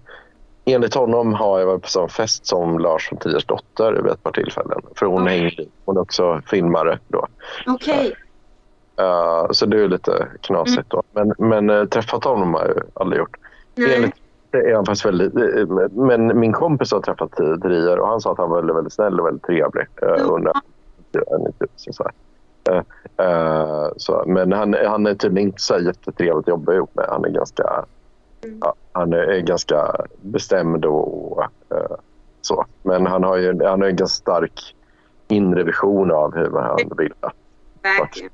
[0.64, 4.22] Enligt honom har jag varit på sån fest som Lars von Triers dotter vid ett
[4.22, 4.80] par tillfällen.
[4.94, 5.38] För hon Okej.
[5.38, 5.66] hänger.
[5.84, 7.26] Hon är också filmare då.
[7.66, 8.14] Okej.
[8.98, 11.02] Eh, så det är ju lite knasigt då.
[11.12, 13.36] Men, men eh, träffat honom har jag ju aldrig gjort.
[13.78, 13.96] Nej.
[13.96, 14.14] Enligt
[14.52, 15.36] är han faktiskt väldigt...
[15.36, 17.32] eh, Men min kompis har träffat
[17.62, 19.86] Trier och han sa att han var väldigt, väldigt snäll och väldigt trevlig.
[20.02, 20.30] eh.
[20.30, 20.52] Under.
[21.76, 22.10] Så så.
[23.22, 27.06] Eh, så, men han, han är tydligen inte så jättetrevlig att jobba ihop med.
[27.08, 27.84] Han är ganska,
[28.60, 31.96] ja, han är, ganska bestämd och eh,
[32.40, 32.66] så.
[32.82, 34.76] Men han har ju han har en ganska stark
[35.28, 37.12] inre vision av hur han vill
[37.82, 38.30] Verkligen.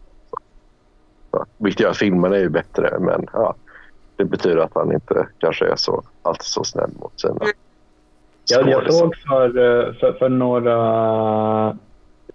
[1.30, 2.98] så, Vilket gör att filmerna är ju bättre.
[3.00, 3.54] Men ja,
[4.16, 7.34] det betyder att han inte kanske är så, alltid så snäll mot sina
[8.50, 8.98] Jag, jag skådisar.
[8.98, 11.76] såg för, eh, för, för några...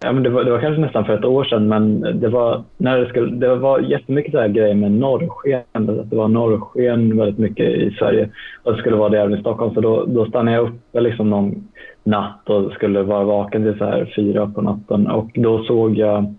[0.02, 2.64] Ja, men det, var, det var kanske nästan för ett år sedan, men det var,
[2.78, 5.62] när det, skulle, det var jättemycket så här grejer med norrsken.
[5.72, 8.30] Att det var norrsken väldigt mycket i Sverige.
[8.64, 9.74] Och det skulle vara det även i Stockholm.
[9.74, 11.68] Så då, då stannade jag uppe liksom någon
[12.04, 15.08] natt och skulle vara vaken till så här fyra på natten.
[15.08, 16.36] Och då såg jag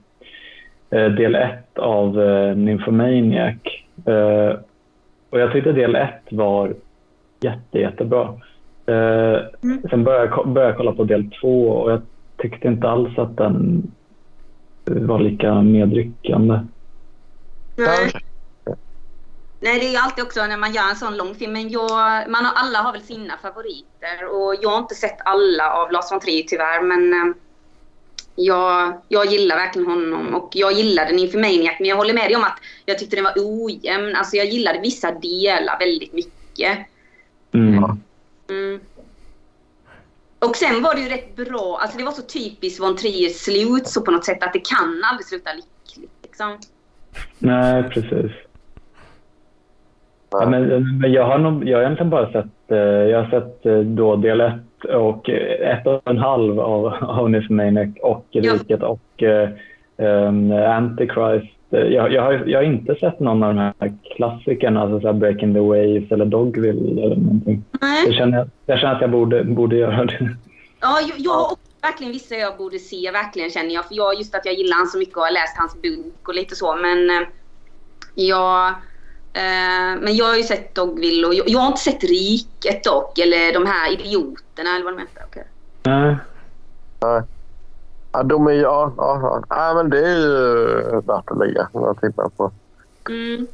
[0.91, 3.57] eh, del ett av eh, Nymphomaniac.
[4.07, 4.59] Eh,
[5.31, 6.75] och jag tyckte del ett var
[7.41, 8.41] jätte, jättebra.
[8.87, 9.83] Eh, Mm.
[9.91, 12.03] Sen började jag, började jag kolla på del två och jag
[12.37, 13.83] tyckte inte alls att den
[14.85, 16.61] var lika medryckande.
[17.77, 18.13] Nej.
[19.63, 21.53] Nej, det är alltid också när man gör en sån lång film.
[21.53, 24.17] Men jag, man har, alla har väl sina favoriter.
[24.33, 26.83] Och jag har inte sett alla av Lars von Trier tyvärr.
[26.83, 27.35] Men eh,
[28.37, 30.35] jag, jag gillar verkligen honom.
[30.35, 31.77] Och jag gillade Nymphomaniac.
[31.79, 34.17] Men jag håller med dig om att jag tyckte den var ojämn.
[34.17, 36.79] Alltså jag gillade vissa delar väldigt mycket.
[37.53, 37.85] Mm.
[38.49, 38.81] Mm.
[40.39, 41.79] Och sen var det ju rätt bra.
[41.83, 45.03] Alltså det var så typiskt von Triers slut så på något sätt att det kan
[45.05, 46.13] aldrig sluta lyckligt.
[46.23, 46.59] Liksom.
[47.39, 48.33] Nej, precis.
[50.31, 53.67] Ja, men, men jag har nog, jag har egentligen bara sett, eh, jag har sett
[53.67, 58.55] eh, då del ett och eh, ett och en halv av, av Nymphomaniac och Ja.
[58.55, 59.49] Riket och eh,
[59.97, 61.57] um, Antichrist.
[61.71, 65.13] Eh, Jag, jag, har, jag har inte sett någon av de här klassikerna, alltså så
[65.13, 67.65] Breaking the Waves eller Dogville eller någonting.
[67.81, 68.05] Nej.
[68.07, 70.37] Jag känner, jag känner att jag borde, borde göra det.
[70.81, 73.89] Ja, jag, har också verkligen vissa jag borde se, verkligen känner jag.
[73.89, 76.35] För jag, just att jag gillar han så mycket och har läst hans bok och
[76.35, 76.77] lite så.
[76.77, 77.27] Men
[78.15, 78.75] jag,
[79.33, 83.19] eh, men jag har ju sett Dogville och jag, jag har inte sett Riket dock.
[83.19, 85.25] Eller de här idioterna eller vad de heter.
[85.29, 85.45] Okay.
[85.83, 86.17] Nej.
[88.13, 88.61] Ja, de är ju...
[88.61, 89.43] Ja, ja, ja.
[89.49, 92.53] ja, men det är ju värt att lägga några timmar på.
[93.09, 93.47] Mm.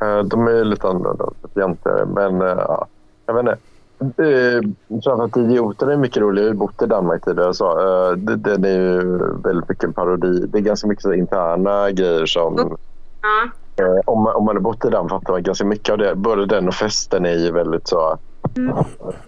[0.00, 2.08] Eh, De är ju lite annorlunda, egentligen.
[2.08, 2.86] Men eh, ja,
[3.26, 3.58] jag vet
[4.00, 4.60] inte.
[4.88, 6.42] Framförallt Idioter är mycket rolig.
[6.42, 7.54] Jag har ju bott i Danmark tidigare.
[7.54, 7.74] Så,
[8.16, 10.46] det, den är ju väldigt mycket en parodi.
[10.46, 12.76] Det är ganska mycket så interna grejer som...
[13.22, 13.50] Ja.
[13.76, 16.14] Eh, om, man, om man har bott i den fattar man ganska mycket av det.
[16.14, 18.18] Både den och festen är ju väldigt så...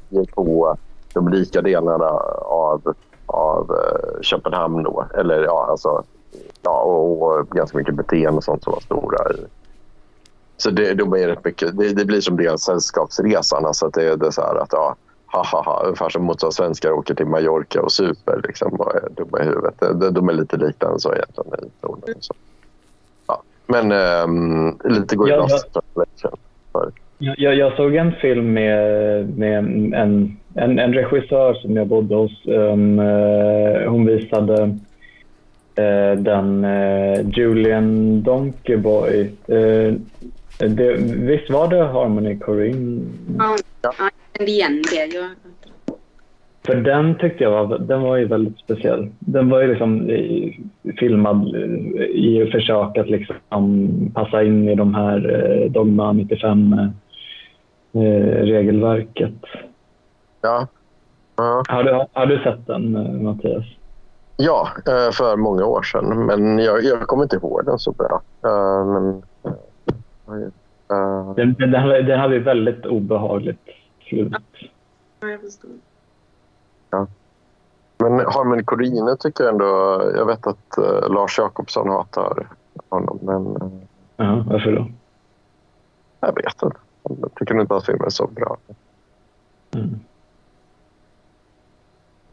[0.09, 0.77] Ger på
[1.15, 2.09] de rika delarna
[2.45, 2.95] av,
[3.27, 5.05] av eh, Köpenhamn då.
[5.15, 6.03] Eller ja, alltså...
[6.63, 9.47] Ja, och, och ganska mycket beteende och sånt som var stora i,
[10.61, 13.67] så det, de är rätt mycket, det, det blir som deras sällskapsresan.
[13.67, 14.97] Alltså att det är det så här att ja,
[15.27, 19.09] ha, ha, ha, ungefär som mot svenskar åker till Mallorca och super liksom, och är
[19.17, 19.75] dumma i huvudet.
[19.79, 22.15] De, de är lite liknande så egentligen i tonen.
[23.69, 25.49] Men ehm, lite går ju Ja,
[27.19, 32.15] Jag, jag, jag såg en film med, med en, en, en regissör som jag bodde
[32.15, 32.47] hos.
[32.47, 34.63] Um, eh, hon visade
[35.75, 39.31] eh, den eh, Julian Donkeyboy.
[39.51, 39.95] Uh,
[40.59, 43.03] det, visst var det Harmony Korine?
[43.39, 43.93] Ja, ja.
[43.99, 45.29] jag kände igen det.
[46.69, 49.09] För den tyckte jag var, den var ju väldigt speciell.
[49.19, 50.53] Den var ju liksom eh,
[50.99, 55.31] filmad eh, i försök att liksom passa in i de här
[55.65, 58.01] eh, Dogma 95 eh,
[58.45, 59.33] regelverket.
[60.43, 60.67] Ja.
[61.37, 61.63] Ja.
[61.69, 62.93] Har du, har du sett den,
[63.25, 63.65] Mattias?
[64.37, 64.69] ja,
[65.19, 66.27] för många år sedan.
[66.27, 68.23] Men jag, jag kommer inte ihåg den så bra.
[68.87, 69.23] Men,
[71.37, 73.61] Den, den, den hade- ju väldigt obehagligt
[74.09, 74.33] slut.
[75.21, 75.71] jag förstår.
[77.99, 80.03] Men Harmony Corrine tycker jag ändå...
[80.17, 82.47] Jag vet att eh, Lars Jakobsson hatar
[82.89, 83.79] honom, men eh,
[84.17, 84.87] Ja, varför då?
[86.21, 86.77] jag vet inte.
[87.03, 88.57] Jag tycker inte att filmen är så bra.
[89.75, 90.01] Mm.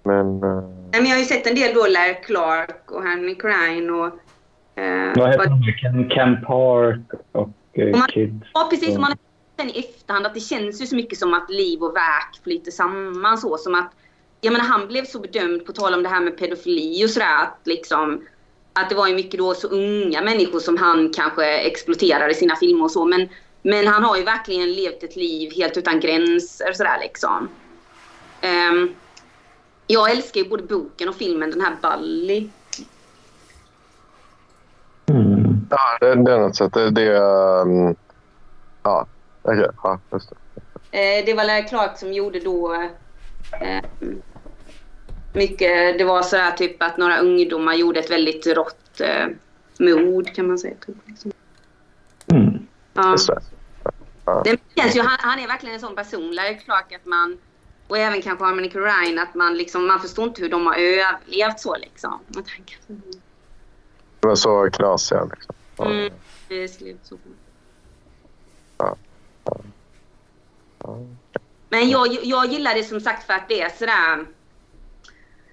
[0.03, 0.61] Men eh,
[0.91, 4.05] Nej, men jag har ju sett en del då, Larry Clark och Henry Crine och...
[4.81, 5.61] Eh, Vad heter de?
[5.81, 6.99] Ken, Ken Park
[7.31, 7.49] och Och
[7.97, 8.45] man- Kids.
[8.53, 8.97] Ja, precis.
[8.97, 9.17] Man har
[9.57, 12.71] sen i efterhand att det känns ju så mycket som att liv och verk flyter
[12.71, 13.37] samman.
[13.37, 13.91] Så som att,
[14.45, 17.43] jag menar, han blev så bedömd, på tal om det här med pedofili och sådär,
[17.43, 18.21] att liksom
[18.73, 22.55] att det var ju mycket då så unga människor som han kanske exploaterade i sina
[22.55, 23.05] filmer och så.
[23.05, 23.29] Men,
[23.61, 27.49] men han har ju verkligen levt ett liv helt utan gränser sådär liksom.
[28.41, 28.95] Ehm,
[29.87, 32.49] jag älskar ju både boken och filmen, den här Bully.
[35.05, 35.67] Mm.
[35.69, 36.73] ja, det, det är något sätt.
[36.73, 37.61] Det, det är...
[37.61, 37.95] Um,
[38.83, 39.07] ja,
[39.41, 39.69] okej.
[39.83, 40.35] Ja, just det.
[40.91, 42.73] Eh, det var Larry Clark som gjorde då...
[43.61, 43.83] Eh,
[45.35, 49.27] mycket, det var sådär typ att några ungdomar gjorde ett väldigt rått eh,
[49.79, 50.75] mord kan man säga.
[50.85, 50.95] Typ.
[52.31, 52.67] Mm.
[52.93, 53.15] Ja.
[54.43, 54.51] Det.
[54.51, 56.31] Det känns ju, han, han är verkligen en sån person.
[56.35, 57.37] Larry Clark att man,
[57.87, 61.59] och även kanske Harmony Ryan, att man liksom, man förstår inte hur de har överlevt
[61.59, 62.19] så liksom.
[62.27, 62.43] Med
[64.19, 65.23] De var så knasiga.
[65.23, 65.55] Liksom.
[65.77, 65.85] Ja.
[65.85, 66.13] Mm,
[66.47, 67.17] det skulle så.
[71.69, 74.25] Men jag, jag gillar det som sagt för att det är sådär...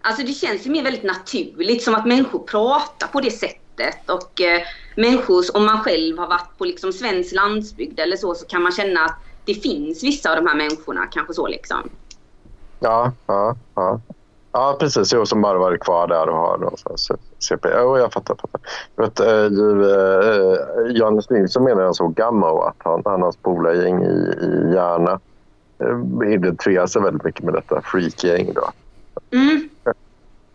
[0.02, 4.10] Alltså det känns ju mer väldigt naturligt, som att människor pratar på det sättet.
[4.10, 4.62] Och eh,
[4.96, 8.72] människor, om man själv har varit på liksom svensk landsbygd eller så, så kan man
[8.72, 11.90] känna att det finns vissa av de här människorna, kanske så liksom.
[12.80, 14.00] Ja, ja, ja.
[14.52, 15.12] Ja, precis.
[15.12, 16.76] Jo, som bara varit kvar där och har någon
[17.38, 17.68] CP.
[17.78, 18.34] Jo, jag fattar.
[18.34, 18.60] fattar.
[18.96, 23.32] Vet, eh, du, eh, Johannes Nilsson menar jag såg Gamma och att han, han har
[23.32, 25.20] spolargäng i, i Järna
[25.78, 28.52] eh, identifierar sig väldigt mycket med detta freakgäng.
[28.54, 28.70] Då.
[29.32, 29.92] Mm, Det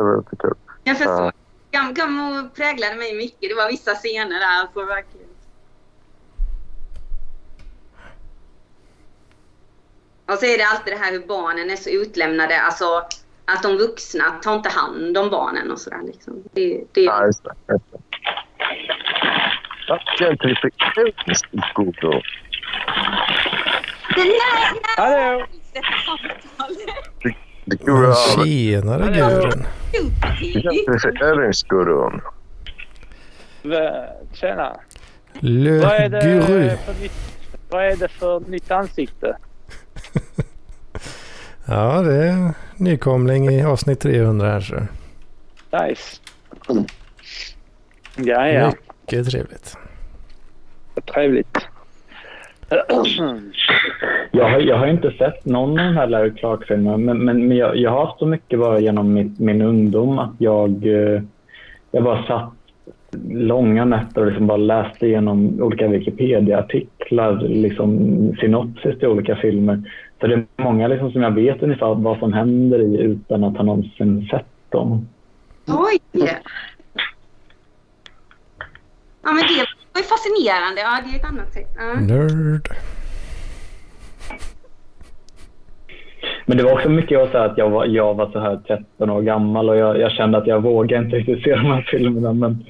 [0.04, 0.54] var lite kul.
[0.84, 1.22] jag förstår.
[1.24, 1.32] Ja.
[1.72, 3.50] Gam, Gammo präglade mig mycket.
[3.50, 4.62] Det var vissa scener där.
[4.62, 5.28] Alltså, verkligen.
[10.26, 12.62] Och så är det alltid det här hur barnen är så utlämnade.
[12.62, 13.06] Alltså
[13.46, 16.02] att de vuxna tar inte hand om barnen och sådär.
[16.06, 16.44] Liksom.
[16.54, 17.54] Det, det, Ja, just det.
[17.70, 17.98] Just det.
[20.20, 22.12] Gentrifieringsgoddo.
[24.18, 24.82] Nej, nej!
[24.98, 25.46] Hallå!
[27.88, 28.14] Över.
[28.46, 29.66] Tjenare.
[30.42, 32.22] Gentrifieringsgodon.
[33.64, 34.80] V- Tjena.
[35.40, 36.70] Le Vad är, det Guru.
[36.70, 37.12] för nytt,
[37.70, 39.38] vad är det för nytt ansikte?
[41.70, 44.62] Ja, det är nykomling i avsnitt 300 här.
[44.62, 44.76] Så.
[45.84, 46.22] Nice.
[48.16, 48.68] Ja, ja.
[49.02, 49.78] Mycket trevligt.
[51.14, 51.58] Trevligt.
[54.38, 57.58] Jag har, jag har inte sett någon av de här Larry Clark-filmerna, men, men, men
[57.58, 61.22] jag, jag har haft så mycket bara genom mitt, min ungdom att jag, eh,
[61.92, 62.54] jag bara satt
[63.30, 67.98] långa nätter och liksom bara läste igenom olika Wikipedia-artiklar, liksom
[68.40, 69.92] synopsis till olika filmer.
[70.22, 73.58] Så det är många liksom som jag vet ungefär vad som händer i utan att
[73.58, 75.08] ha någonsin sett dem.
[75.68, 76.00] Oj!
[79.24, 80.82] Ja, men det var ju fascinerande.
[80.82, 81.76] Ja, det är ett annat sätt.
[81.78, 82.00] Ja.
[82.00, 82.70] Nerd.
[86.50, 89.10] Men det var också mycket jag sa att jag var, jag var så här 13
[89.10, 92.34] år gammal och jag, jag kände att jag vågade inte riktigt se de här filmerna.
[92.34, 92.66] Men,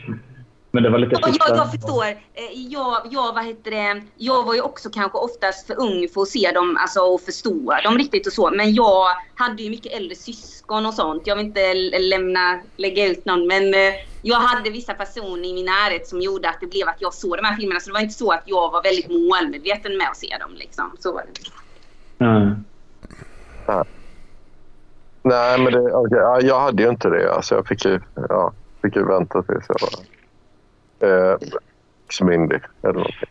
[0.71, 2.03] men det var lite Ja, jag, jag förstår.
[2.03, 4.01] Eh, Jag, jag, vad heter det?
[4.17, 7.73] jag var ju också kanske oftast för ung för att se dem alltså, och förstå
[7.83, 8.51] dem riktigt och så.
[8.51, 9.05] Men jag
[9.35, 11.27] hade ju mycket äldre syskon och sånt.
[11.27, 13.47] Jag vill inte lämna, lägga ut någon.
[13.47, 17.01] Men eh, jag hade vissa personer i min närhet som gjorde att det blev att
[17.01, 17.79] jag såg de här filmerna.
[17.79, 20.51] Så det var inte så att jag var väldigt målmedveten med att se dem.
[20.55, 20.95] Liksom.
[20.99, 21.49] Så var det.
[23.67, 23.85] Ja.
[25.21, 27.33] Nej, men det, ja, jag hade ju inte det.
[27.33, 27.99] Alltså, jag fick ju,
[28.29, 29.99] ja, fick ju vänta tills jag var
[31.09, 31.37] eh,
[32.21, 33.29] myndig eller någonting.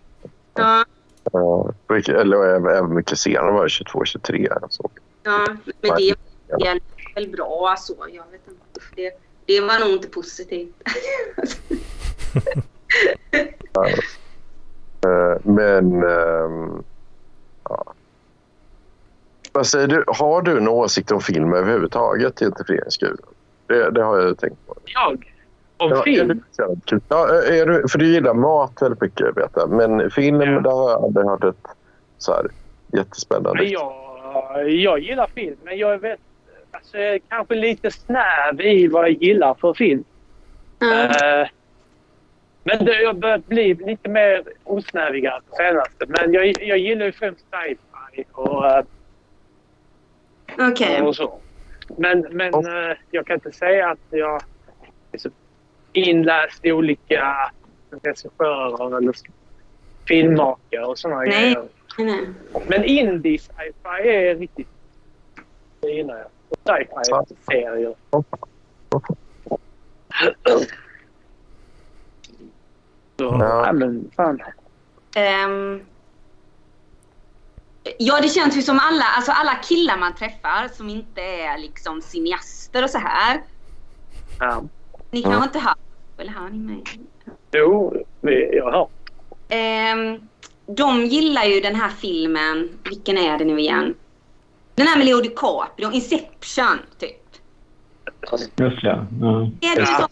[0.54, 0.84] Ja,
[1.32, 4.66] Eh, eller även, mycket senare var jag 22-23.
[4.70, 4.90] Så.
[5.22, 5.46] ja,
[5.80, 6.80] men det är
[7.14, 7.94] väl bra så.
[8.12, 8.80] Jag vet inte.
[8.96, 9.12] Det,
[9.46, 10.74] det var nog inte positivt.
[15.06, 16.02] Eh, men...
[16.02, 16.82] ehm,
[17.64, 17.94] ja.
[19.56, 20.04] Vad säger du?
[20.06, 23.16] Har du en åsikt om film överhuvudtaget till Integreringsguden?
[23.66, 24.74] Det, det har jag tänkt på.
[24.84, 25.32] Jag?
[25.76, 26.42] Om Ja, är film?
[26.84, 29.70] du, ja, är du, för du gillar mat väldigt mycket, vet jag.
[29.70, 30.60] Men film, Ja.
[30.60, 31.66] där har jag aldrig hört ett
[32.18, 32.46] så här
[32.92, 33.62] jättespännande.
[33.62, 33.92] Men Jag,
[34.70, 36.20] jag gillar film, men jag vet,
[36.70, 40.04] alltså, jag är kanske lite snäv i vad jag gillar för film.
[40.78, 41.02] Ja.
[41.04, 41.48] Eh,
[42.64, 46.04] men det har börjat bli lite mer osnävigare på senaste.
[46.08, 48.84] Men jag, jag gillar ju främst sci-fi och, eh,
[50.58, 51.14] Okej.
[51.14, 51.38] så.
[51.96, 54.42] Men, men eh, jag kan inte säga att jag
[55.12, 55.30] är så
[55.92, 57.50] inläst i olika
[57.90, 59.12] regissörer eller
[60.08, 61.28] filmmakare och sådana Nej.
[61.30, 61.64] grejer.
[61.98, 62.28] Nej.
[62.68, 64.68] Men indie sci-fi är riktigt...
[65.80, 66.26] Det gillar jag.
[66.48, 67.94] Och sci-fi serier.
[73.18, 73.64] Så, Ja.
[73.66, 73.72] ja.
[73.72, 74.42] men fan.
[75.16, 75.80] Ehm,
[77.98, 82.02] ja, det känns ju som alla, alltså alla killar man träffar som inte är liksom
[82.02, 83.42] cineaster och så här.
[84.40, 84.62] Ja.
[85.10, 85.74] Ni kanske inte hör,
[86.18, 86.82] eller hör ni mig?
[87.52, 88.04] Jo,
[88.52, 88.88] jag hör.
[89.48, 90.20] Ehm,
[90.66, 93.94] de gillar ju den här filmen, vilken är det nu igen?
[94.74, 97.22] Den här med Leo DiCaprio, Inception typ.
[98.30, 98.82] Just.
[98.82, 99.06] Ja.
[99.60, 100.08] Är det så?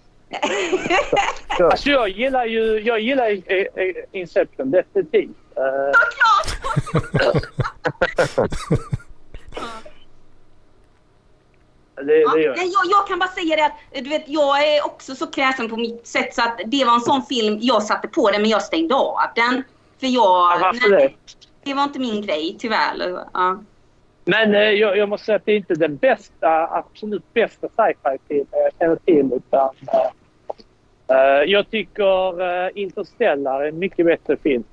[1.65, 5.37] Alltså jag gillar ju jag gillar eh, eh, Inception definitivt.
[5.57, 5.93] Eh,
[11.97, 14.87] Det, Ja, det nej, jag, jag kan bara säga det att du vet, jag är
[14.87, 18.09] också så kräsen på mitt sätt så att det var en sån film jag satte
[18.09, 19.63] på den men jag stängde av den.
[20.01, 20.23] För jag...
[20.23, 21.17] Ja, varför nej,
[21.63, 21.71] det?
[21.71, 23.25] det var inte min grej tyvärr.
[23.33, 23.63] Ja.
[24.25, 28.47] Men eh, jag, jag måste säga att det är inte den bästa, absolut bästa sci-fi-film
[28.51, 29.33] jag känner till.
[29.33, 29.71] Utan,
[31.09, 34.65] eh, jag tycker uh, Interstellar är en mycket bättre film.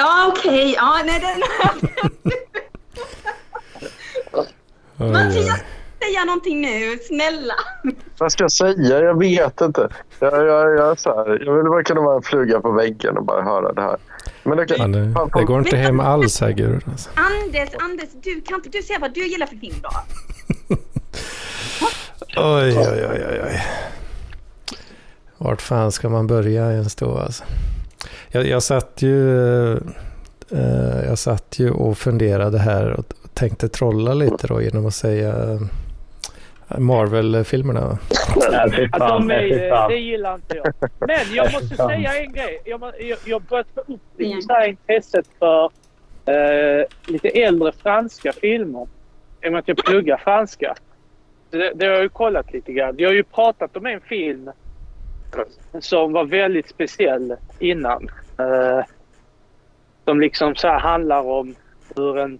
[0.00, 1.42] Ja okej, ja nej den...
[5.12, 5.60] Mattias,
[6.04, 7.54] säga någonting nu, snälla.
[8.18, 9.00] Vad ska jag säga?
[9.00, 9.88] Jag vet inte.
[10.18, 13.24] Jag, jag, jag, så här, jag vill bara kunna vara en fluga på väggen och
[13.24, 13.96] bara höra det här.
[14.42, 14.76] Men okej.
[14.78, 16.82] Ja, det, Fan, det går inte hem alls här Gud.
[16.90, 17.10] Alltså.
[17.14, 19.90] Anders, Anders, du kan inte du säga vad du gillar för film då?
[22.36, 23.62] Oj, oj, oj, oj, oj.
[25.38, 27.44] Vart fan ska man börja ens då alltså?
[28.28, 29.72] Jag, jag satt ju...
[30.50, 33.04] eh, jag satt ju och funderade här och
[33.34, 35.60] tänkte trolla lite då genom att säga eh,
[36.78, 37.98] Marvel-filmerna.
[38.50, 40.74] Nej, Att de är, det gillar inte jag.
[40.98, 42.62] Men jag måste säga en grej.
[42.64, 45.64] Jag, må- jag, jag har börjat få upp intresset för
[46.26, 48.86] eh, lite äldre franska filmer.
[49.44, 50.74] I och med att jag pluggar franska.
[51.50, 52.94] Det, det har jag ju kollat lite grann.
[52.98, 54.50] Jag har ju pratat om en film
[55.80, 58.08] som var väldigt speciell innan.
[58.38, 58.84] Eh,
[60.04, 61.54] som liksom så här handlar om
[61.96, 62.38] hur en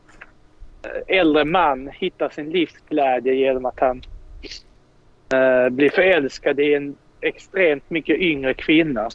[0.83, 4.03] eh, äldre man hittar sin livsglädje genom att han
[5.33, 9.09] eh, blir förälskad i en extremt mycket yngre kvinna.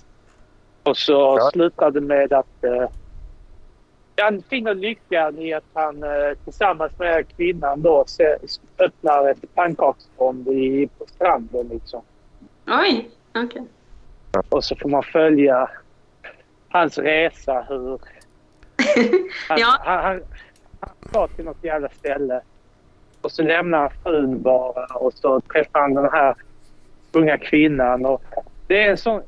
[0.83, 1.49] Och så Ja.
[1.53, 2.89] slutar det med att eh,
[4.21, 8.35] han finner lyckan i att han eh, tillsammans med kvinnan då se,
[8.79, 11.67] öppnar ett pannkaksfond i, på stranden.
[11.67, 12.01] Liksom.
[12.67, 13.63] Oj, okej.
[14.49, 15.69] Och så får man följa
[16.69, 17.65] hans resa.
[17.69, 17.89] Hur
[19.49, 19.77] han, Ja.
[19.79, 20.21] han, han,
[20.79, 22.41] han ska till något jävla ställe.
[23.21, 26.35] Och så lämnar han frun bara och så träffar han den här
[27.11, 28.05] unga kvinnan.
[28.05, 28.23] Och
[28.67, 29.21] det är en sån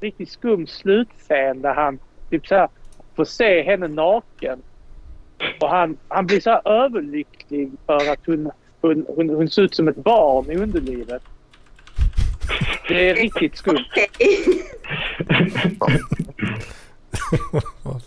[0.00, 1.98] riktigt skum slutscen där han
[2.30, 2.68] typ så här,
[3.16, 4.62] får se henne naken.
[5.60, 8.50] Och han, han blir så här överlycklig för att hon,
[8.80, 11.22] hon, hon, hon ser ut som ett barn i underlivet.
[12.88, 13.84] Det är riktigt skumt.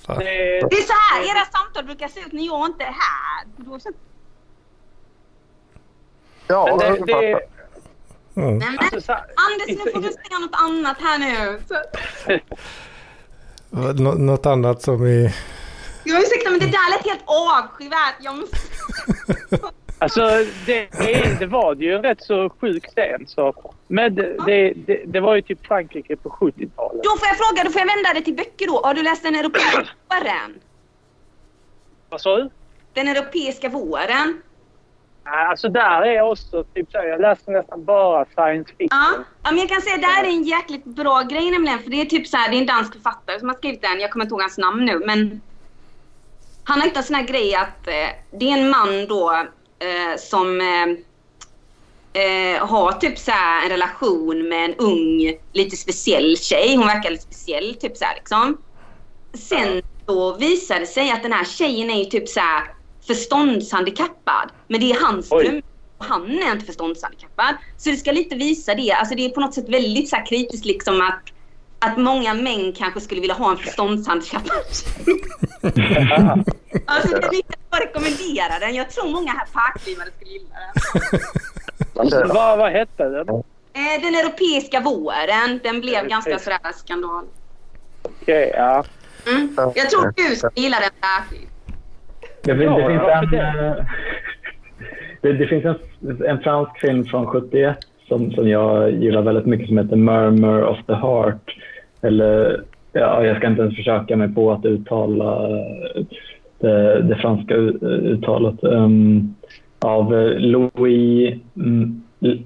[0.07, 3.79] Det, är så här era samtal brukar se ut när jag inte är här.
[3.79, 3.91] Så...
[6.47, 7.39] Ja, men det, det,
[8.35, 8.57] Mm.
[8.57, 11.61] Nej, men, alltså, här, Anders, nu får du säga något annat här nu.
[11.67, 11.75] Så...
[13.93, 15.33] Nå- Något annat som i...
[16.03, 18.15] Jag ursäkta, men det där lät helt avskyvärt.
[18.19, 18.57] Jag måste...
[20.01, 20.21] Alltså
[20.65, 20.87] det,
[21.39, 23.27] det, var ju en rätt så sjuk scen.
[23.27, 23.73] Så.
[23.87, 27.03] Men det, det, det, det var ju typ Frankrike på 70-talet.
[27.03, 28.81] Då får jag fråga, då får jag vända det till böcker då.
[28.83, 30.59] Har du läst Den europeiska våren?
[32.09, 32.49] Vad sa du?
[32.93, 34.41] Den europeiska våren?
[35.23, 38.87] Alltså där är jag också typ så jag läser nästan bara science fiction.
[38.91, 39.13] Ja.
[39.43, 41.79] ja, men jag kan säga det här är en jäkligt bra grej nämligen.
[41.79, 43.99] För det är typ så här, det är en dansk författare som har skrivit den.
[43.99, 45.41] Jag kommer inte ihåg hans namn nu, men
[46.63, 49.45] han har hittat en sån här grej att eh, det är en man då
[49.79, 50.87] eh, som eh,
[52.23, 53.31] eh, har typ så
[53.63, 56.75] en relation med en ung, lite speciell tjej.
[56.75, 58.57] Hon verkar lite speciell, typ så här liksom.
[59.33, 62.63] Sen då visar det sig att den här tjejen är ju typ så här
[63.07, 64.49] förståndshandikappad.
[64.67, 65.43] Men det är hans Oj.
[65.43, 65.61] dröm.
[65.97, 67.55] Och Han är inte förståndshandikappad.
[67.77, 68.91] Så det ska lite visa det.
[68.91, 71.23] Alltså det är på något sätt väldigt så kritiskt liksom att,
[71.79, 75.21] att många män kanske skulle vilja ha en förståndshandikappad tjej.
[76.85, 78.75] Alltså det är lite att rekommendera den.
[78.75, 80.55] Jag tror många här parklivare skulle gilla
[81.93, 82.27] den.
[82.27, 83.29] Vad, vad hette den?
[83.29, 87.25] Eh, den europeiska våren, den blev ganska sådär skandal.
[88.03, 88.83] Okej, ja.
[89.27, 89.55] Mm.
[89.75, 91.49] Jag tror du skulle gilla den särskilt.
[92.41, 93.85] Det, Ja, det finns en, eh,
[95.21, 97.77] det, det finns en, en fransk film från 71
[98.09, 101.55] som, som jag gillar väldigt mycket som heter Murmur of the Heart.
[102.01, 102.63] Eller,
[102.93, 105.47] ja, jag ska inte ens försöka mig på att uttala
[106.59, 108.63] det, det franska u- uttalet.
[108.63, 109.35] Um,
[109.79, 112.01] av eh, Louis mm,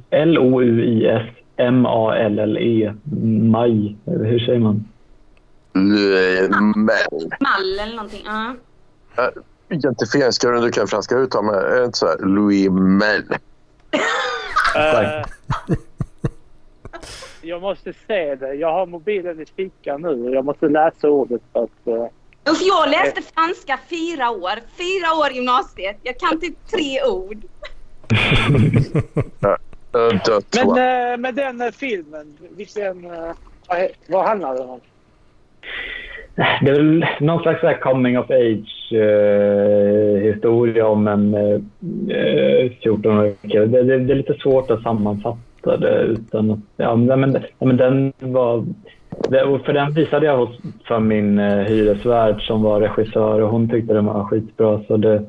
[0.09, 1.23] L-O-U-I-S
[1.57, 2.93] M-A-L-L-E
[3.51, 3.95] Maj.
[4.05, 4.85] Hur säger man?
[5.73, 6.51] Men,
[7.39, 8.21] Mall eller någonting.
[8.25, 9.31] Ja.
[9.69, 13.23] identifieringsgrunden du kan franska uttal med är det inte så här Louis Mel.
[14.75, 15.25] Eh,
[17.41, 18.53] jag måste se det.
[18.53, 21.87] Jag har mobilen i fickan nu och jag måste läsa ordet för att...
[21.87, 22.07] eh,
[22.51, 24.59] Uff, jag läste franska fyra år.
[24.77, 25.97] Fyra år i gymnasiet.
[26.03, 27.43] Jag kan typ tre ord.
[29.95, 33.09] Uh, Men eh, med den filmen, vilken...
[33.67, 34.81] vad, he- vad handlar den om?
[36.35, 38.83] Det är väl någon slags så här coming of age
[40.21, 41.59] historia om en eh,
[42.83, 43.65] 14-årig kille.
[43.65, 46.59] Det, det, det är lite svårt att sammanfatta det utan att...
[46.77, 48.65] Ja, men, ja, men den var...
[49.29, 50.57] Det, för den visade jag hos,
[50.87, 54.83] för min eh, hyresvärd som var regissör och hon tyckte den var skitbra.
[54.87, 55.25] Så det,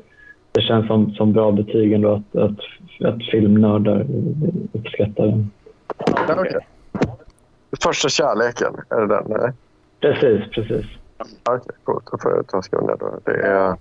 [0.52, 2.58] det känns som, som bra betyg ändå att, att,
[3.04, 4.06] att filmnördar
[4.72, 5.50] uppskattar den.
[6.38, 6.66] Okej.
[7.82, 9.24] Första kärleken, är det den?
[9.28, 9.52] Nej?
[10.04, 10.86] Precis, precis.
[11.44, 12.08] Okej, coolt.
[12.12, 13.18] Då får jag ta ner då.
[13.24, 13.76] Det är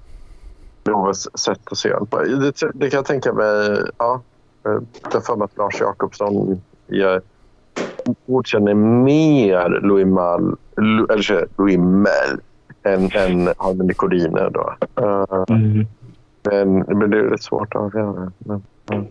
[0.86, 2.20] Loves sätt att se den på.
[2.24, 3.80] Det, det kan jag tänka mig.
[3.98, 4.22] Ja,
[4.64, 4.72] jag
[5.04, 6.62] har för mig att Lars Jakobsson
[8.26, 10.58] godkänner mer Louis Mal,
[11.10, 12.40] eller så, Louis Mel
[12.84, 14.76] än, än Harmony Corrine då.
[15.02, 15.88] Uh, Mm.
[16.44, 18.32] men, men det är rätt svårt att avgöra.
[18.38, 19.08] Men, mm.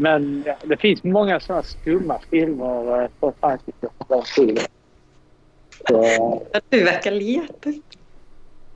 [0.00, 4.64] Men det finns många sådana skumma filmer eh, på Frankrike på den tiden.
[5.88, 7.72] Så, Du verkar leta.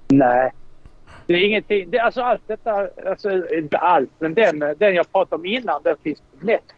[0.08, 0.52] nej.
[1.26, 1.90] Det är ingenting.
[1.90, 5.96] Det, alltså allt detta, alltså inte allt, men den, den jag pratade om innan, den
[6.02, 6.74] finns på Netflix.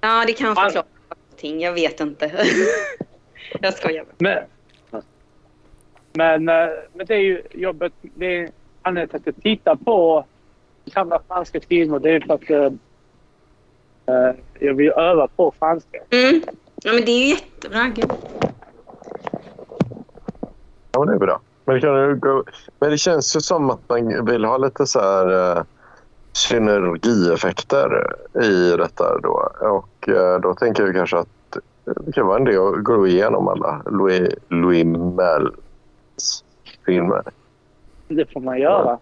[0.00, 0.84] Ja, det kan förklara
[1.30, 1.60] någonting.
[1.60, 2.32] Jag vet inte.
[3.60, 4.04] jag skojar.
[4.18, 4.42] bara.
[4.92, 5.02] Men,
[6.12, 7.92] men, eh, men det är ju jobbet.
[8.00, 8.50] Det är
[8.82, 10.24] anledningen till att jag tittar på
[10.94, 11.98] gamla franska filmer.
[11.98, 12.50] Det är för att
[14.06, 15.98] eh, jag vill öva på franska.
[16.10, 16.42] Mm.
[16.82, 17.88] Ja, men det är ju jättebra.
[17.94, 18.12] Gud.
[20.92, 21.40] Ja, men det är bra.
[21.64, 22.44] Men det, kan ju gå,
[22.78, 25.62] men det känns ju som att man vill ha lite så här eh,
[26.32, 29.50] synergieffekter i detta då.
[29.60, 30.08] Och
[30.42, 34.28] då tänker jag kanske att det kan vara en del att gå igenom alla Louis,
[34.48, 36.44] Louis Mels
[36.86, 37.22] filmer.
[38.08, 38.98] Det får man göra.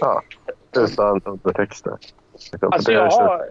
[0.00, 0.22] Ja,
[0.76, 1.96] utan undertexter.
[2.60, 3.46] Alltså jag har,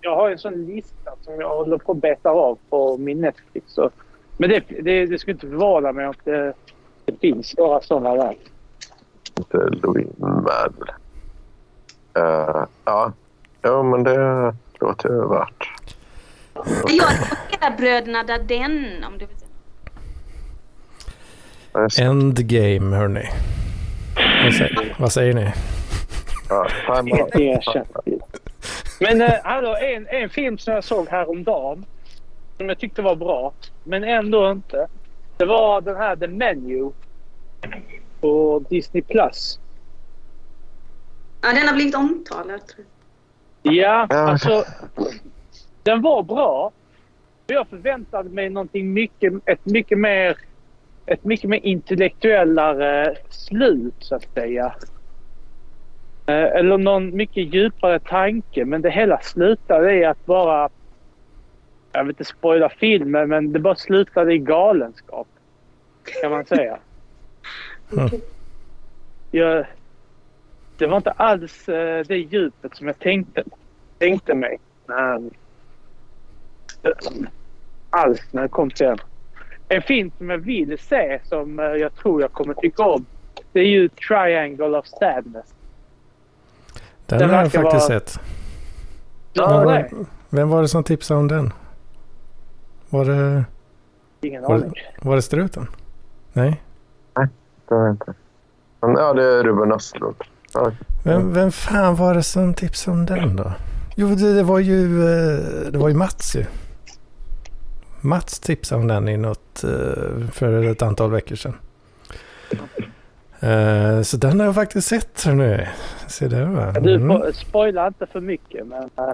[0.00, 3.72] jag har en sån lista som jag håller på att beta av på min Netflix.
[3.72, 3.90] Så,
[4.36, 6.54] men det, det, det skulle inte förvåna mig om det,
[7.04, 8.36] det finns några sådana där.
[9.38, 10.90] Inte Louis Mel.
[12.18, 13.12] Uh, ja,
[13.62, 15.70] ja, men det låter ju värt.
[16.54, 19.36] Men Jag rekommenderar Bröderna Dardenne om du vill
[21.90, 22.02] se.
[22.02, 23.28] Endgame, hörni.
[24.44, 25.52] Vad säger, vad säger ni?
[26.50, 26.66] Ja.
[29.00, 31.84] Men äh, hallå, en, en film som jag såg häromdagen
[32.56, 33.52] som jag tyckte var bra,
[33.84, 34.86] men ändå inte.
[35.36, 36.90] Det var den här The Menu
[38.20, 39.02] på Disney+.
[39.02, 39.60] Plus.
[41.42, 42.66] Ja, den har blivit omtalad.
[42.66, 42.86] Tror
[43.62, 43.74] jag.
[43.74, 44.16] Ja, Ja.
[44.16, 44.64] alltså.
[45.82, 46.72] Den var bra.
[47.46, 50.36] Jag förväntade mig någonting mycket, ett mycket mer
[51.06, 54.74] ett mycket mer intellektuellare slut så att säga.
[56.30, 60.68] Eh, Eller någon mycket djupare tanke men det hela slutade i att bara
[61.92, 65.28] jag vill inte spoila filmen men det bara slutade i galenskap.
[66.22, 66.78] Kan man säga.
[67.92, 68.08] Mm.
[69.30, 69.66] Jag,
[70.76, 73.44] det var inte alls eh, det djupet som jag tänkte,
[73.98, 74.58] tänkte mig.
[74.86, 75.30] Nej.
[77.90, 78.98] Alls när det kom till den.
[79.68, 83.06] En film som jag vill se som eh, jag tror jag kommer tycka om.
[83.52, 85.54] Det är ju Triangle of Sadness.
[87.10, 88.20] Den, Den har jag faktiskt vara- sett.
[89.32, 89.88] Ja, Vem det var,
[90.30, 91.52] vem var det som tipsade om den?
[92.88, 93.44] Var det,
[94.20, 94.70] ingen var, aning.
[95.00, 95.66] det- var det struten?
[96.32, 96.62] Nej?
[97.68, 98.14] Det var inte.
[98.80, 100.14] Men, ja, det är Ruben Östlund.
[100.54, 100.72] Ja,
[101.04, 103.52] Vem, vem fan var det som tipsade om den då?
[103.96, 106.44] Jo, det, det var ju, eh, det var ju Mats ju.
[108.00, 111.54] Mats tipsade om den i något, eh, för ett antal veckor sedan.
[113.40, 115.66] Eh, Så den har jag faktiskt sett nu.
[116.08, 116.72] Se där va.
[116.80, 117.08] Du Mm.
[117.08, 119.12] får spoila inte för mycket men eh,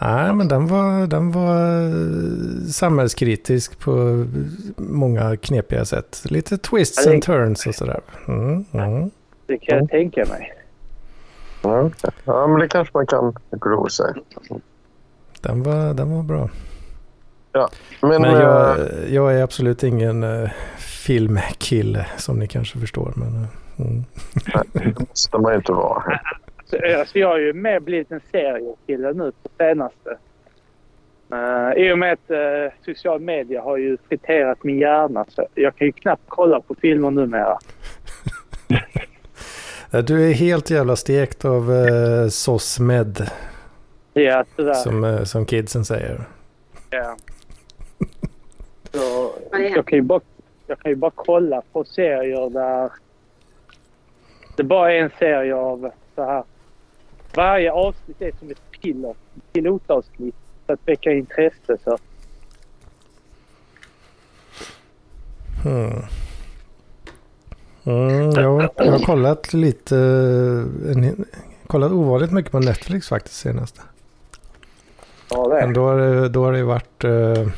[0.00, 4.24] Nej, men den var, den var eh, samhällskritisk på
[4.76, 6.22] många knepiga sätt.
[6.24, 8.00] Lite twists and turns och sådär.
[8.28, 9.10] Mm, mm.
[9.46, 10.52] det kan jag tänka mig.
[11.62, 12.10] okej.
[12.24, 14.14] ja, men det kanske man kan gro sig.
[15.40, 16.48] Den, var, den var bra.
[18.00, 18.78] Men, Men eh, jag,
[19.08, 23.12] jag är absolut ingen uh, filmkille som ni kanske förstår.
[23.16, 24.04] Men, eh, mm.
[24.72, 26.20] det måste man ju inte vara.
[26.64, 30.16] Så, eh, alltså, jag har ju mer blivit en seriekille nu på senaste.
[31.32, 35.76] Uh, I och med att uh, social media har ju friterat min hjärna så jag
[35.76, 37.58] kan ju knappt kolla på filmer numera.
[40.06, 43.30] Du är helt jävla stekt av uh, SOSMED
[44.12, 44.74] Ja, tyvärr.
[44.74, 46.20] som, eh, som kidsen säger.
[46.90, 47.16] Ja.
[48.92, 50.20] Så, jag, kan ju bara,
[50.66, 52.90] jag kan ju bara kolla på serier där
[54.56, 56.44] det bara är en serie av så här.
[57.34, 59.16] Varje avsnitt är som ett pilot,
[59.52, 60.34] pilotavsnitt
[60.66, 61.78] för att väcka intresse.
[61.84, 61.98] Så.
[65.62, 66.02] Hmm.
[67.84, 69.96] Mm, jag, jag har kollat lite,
[70.86, 71.24] en,
[71.66, 73.80] kollat ovanligt mycket på Netflix faktiskt senast.
[75.30, 77.48] Ja, det Men då har det, då har det varit eh,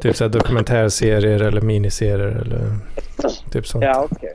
[0.00, 2.60] typ så här dokumentärserier eller miniserier eller
[3.50, 3.84] typ sånt.
[3.84, 4.34] Ja, okej.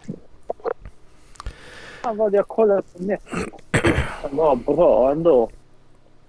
[2.04, 3.50] Fan vad jag kollade på Netflix.
[4.22, 5.50] Det var bra ändå.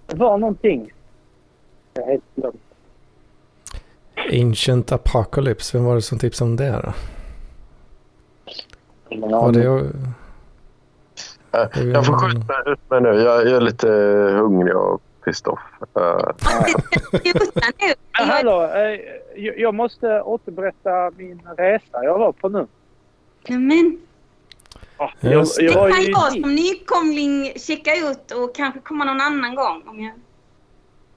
[0.07, 0.91] Det var någonting.
[1.93, 2.61] Jag är helt glömt.
[4.31, 6.93] Ancient Apocalypse, vem var det som tipsade om det då?
[9.09, 9.63] Ingen Var det,
[11.51, 13.09] är Jag får skjuta ut mig nu.
[13.09, 13.87] Jag, jag är lite
[14.39, 15.31] hungrig och nu.
[18.19, 18.99] Men hallå, eh,
[19.35, 22.67] jag- jag måste återberätta min resa jag var på nu.
[23.47, 23.99] Men
[24.97, 29.05] Ja, Jag, det jag var kan ju jag som nykomling checka ut och kanske komma
[29.05, 29.83] någon annan gång.
[29.87, 30.13] Om jag...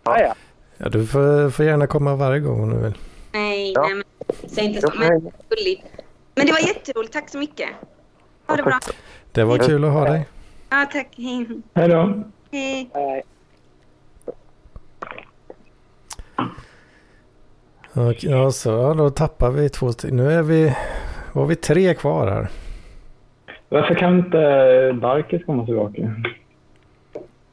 [0.05, 0.35] Ja, ja.
[0.77, 2.99] ja, du får, får gärna komma varje gång om du vill.
[3.33, 3.83] Nej, Ja.
[3.83, 4.05] nej men
[4.51, 4.99] säg inte jag så.
[4.99, 5.23] Men,
[6.35, 7.13] men det var jätteroligt.
[7.13, 7.69] Tack så mycket.
[8.47, 8.79] Ha det bra.
[9.33, 10.27] Det var kul att ha dig.
[10.71, 11.09] Ja, tack.
[11.17, 11.47] Hej.
[11.75, 12.23] Hej då.
[12.53, 12.91] Hej.
[17.93, 20.17] Och, ja, så, ja, då tappar vi två stycken.
[20.17, 20.75] Nu är vi,
[21.33, 22.49] var vi tre kvar här.
[23.69, 24.39] Varför kan inte
[24.93, 26.15] Darkis komma tillbaka?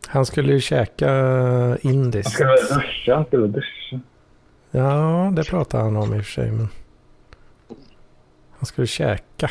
[0.07, 2.31] Han skulle ju käka Han indiskt.
[2.31, 3.15] skulle väl duscha.
[3.15, 3.99] Han skulle duscha.
[4.71, 6.51] Ja, det pratade han om i och för sig.
[6.51, 6.67] Men...
[8.57, 9.49] Han skulle käka.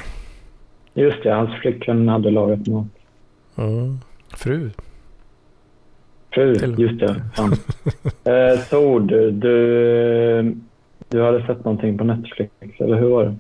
[0.95, 2.87] Just det, hans flickvän hade lagat mat.
[3.57, 3.99] Mm.
[4.37, 4.71] Fru.
[6.35, 7.23] Fru, Till- just det.
[8.31, 10.57] Eh, Tord, du,
[11.15, 13.35] du hade sett någonting på Netflix, eller hur var det?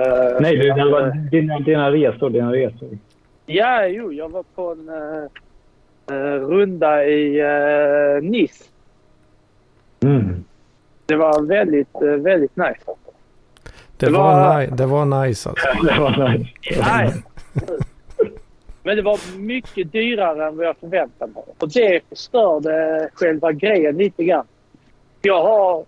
[0.00, 2.30] Eh, Nej, du, det var dina, dina resor.
[2.30, 2.88] Dina resor.
[3.46, 4.88] Ja, jo, jag var på en
[6.10, 8.64] eh, runda i uh, Nice.
[10.02, 10.44] Mm.
[11.06, 12.80] Det var väldigt, väldigt nice.
[13.96, 15.66] Det, Det var, var- ni- det var nice alltså.
[15.94, 16.50] Det var nice.
[16.80, 17.12] Nej.
[18.82, 21.42] Men det var mycket dyrare än vad jag förväntade mig.
[21.58, 24.46] Och det förstörde själva grejen lite grann.
[25.22, 25.84] Jag, har,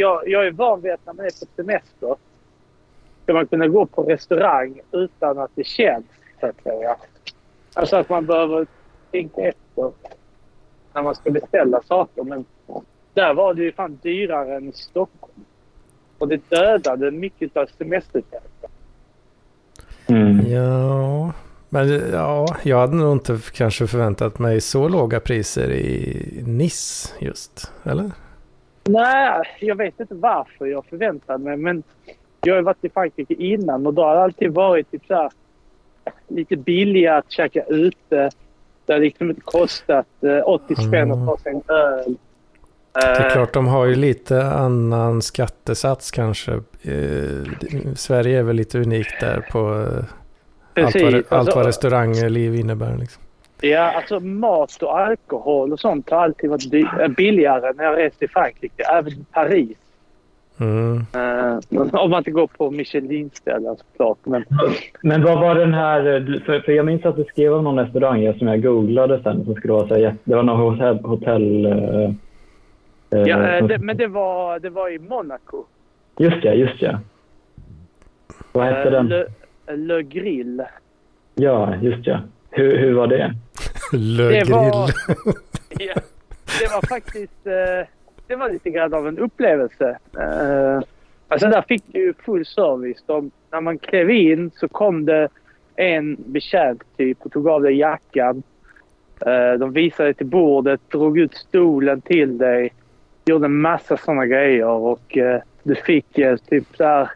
[0.00, 2.16] jag, jag är van vid att när man är på semester
[3.22, 6.06] ska man kunna gå på restaurang utan att det känns,
[6.40, 6.96] så att säga.
[7.74, 8.66] Alltså att man behöver
[9.10, 9.92] tänka efter
[10.92, 12.22] när man ska beställa saker.
[12.22, 12.44] Men
[13.14, 15.44] där var det ju fan dyrare än i Stockholm.
[16.18, 18.70] Och det dödade mycket av semesterkänslan.
[20.06, 20.46] Mm.
[20.46, 21.32] Ja,
[21.68, 27.72] men ja, jag hade nog inte kanske förväntat mig så låga priser i Nice just.
[27.84, 28.10] Eller?
[28.92, 31.56] Nej, jag vet inte varför jag förväntade mig.
[31.56, 31.82] Men
[32.40, 35.30] jag har varit i Frankrike innan och då har det alltid varit typ så här,
[36.28, 38.30] lite billigare att käka ute.
[38.86, 42.16] Det har liksom inte kostat eh, 80 spänn att ta sig en öl.
[42.92, 46.52] Det är Eh, klart de har ju lite annan skattesats kanske.
[46.82, 47.42] Eh,
[47.96, 49.58] Sverige är väl lite unikt där på
[50.74, 52.96] eh, allt, vad, allt Alltså, vad restaurangliv innebär.
[52.96, 53.22] Liksom.
[53.62, 58.18] Ja, alltså mat och alkohol och sånt har alltid varit äh, billigare när jag rest
[58.18, 58.82] till Frankrike.
[58.82, 59.76] Även i Paris.
[60.60, 61.04] Mm.
[61.14, 61.58] Eh,
[62.00, 64.18] om man inte går på Michelin-ställen såklart.
[64.24, 64.44] Men
[65.02, 66.02] Men vad var den här...
[66.46, 69.44] För, för jag minns att du skrev om någon restaurang som jag googlade sen.
[69.44, 70.98] Som skulle vara så här, det var någon hotell...
[71.04, 72.02] hotell eh,
[73.10, 75.64] eh, Ja, eh, det, men det var, det var i Monaco.
[76.18, 76.98] Just ja, just ja.
[78.52, 79.08] Vad hette Eh, den?
[79.08, 79.26] Le,
[79.66, 80.62] Le Grill.
[81.34, 82.18] Ja, just ja.
[82.50, 83.34] Hur, hur var det?
[83.92, 84.72] Le Det var,
[85.68, 85.94] ja,
[86.60, 87.88] det var faktiskt eh,
[88.30, 89.98] det var lite grann av en upplevelse.
[90.18, 90.80] Eh,
[91.28, 93.02] alltså där fick du full service.
[93.06, 95.28] De, när man klev in så kom det
[95.76, 98.42] en betjänt typ och tog av dig jackan.
[99.26, 102.72] Eh, de visade dig till bordet, drog ut stolen till dig.
[103.24, 107.10] Gjorde en massa sådana grejer och eh, du fick eh, typ så här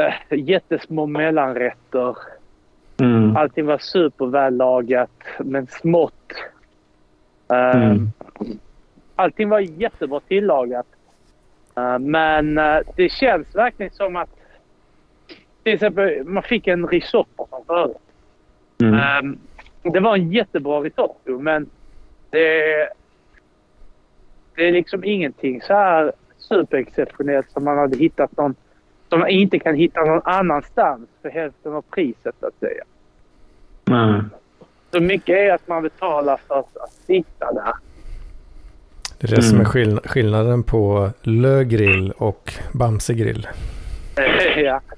[0.00, 2.16] eh, jättesmå mellanrätter.
[3.00, 3.36] Mm.
[3.36, 6.32] Allting var supervällagat, men smått.
[7.50, 8.10] Eh, Mm.
[9.18, 10.86] Allting var jättebra tillagat.
[11.76, 14.30] Eh, men eh, det känns verkligen som att...
[15.62, 17.96] Till exempel, man fick en risotto som förut.
[18.82, 18.94] Mm.
[18.94, 19.38] Eh,
[19.92, 21.70] det var en jättebra risotto, men
[22.30, 22.88] det,
[24.54, 28.54] det är liksom ingenting så här superexceptionellt som man hade hittat någon...
[29.08, 32.84] Som man inte kan hitta någon annanstans för hälften av priset, så att säga.
[33.90, 34.30] Mm.
[34.90, 37.72] Så mycket är att man betalar för att, att sitta där.
[39.18, 39.72] Det är det som är Mm.
[39.72, 43.48] skill- skillnaden på Le Grill och Bamse Grill.
[44.56, 44.80] ja.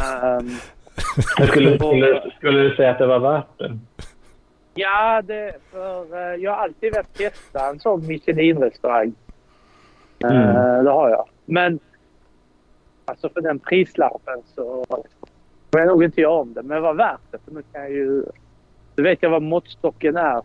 [0.00, 0.50] Ehm,
[1.38, 3.78] Men skulle, skulle, skulle du säga att det var värt det?
[4.74, 9.12] ja, det, för, eh, jag har alltid velat testa en sån Michelin-restaurang.
[10.24, 11.28] Eh, det har jag.
[11.44, 11.78] Men
[13.04, 14.84] alltså för den prislappen så
[15.70, 16.62] jag nog inte göra om det.
[16.62, 17.38] Men det var värt det.
[17.44, 18.22] För nu kan jag ju...
[18.96, 20.42] Nu vet jag vad måttstocken är.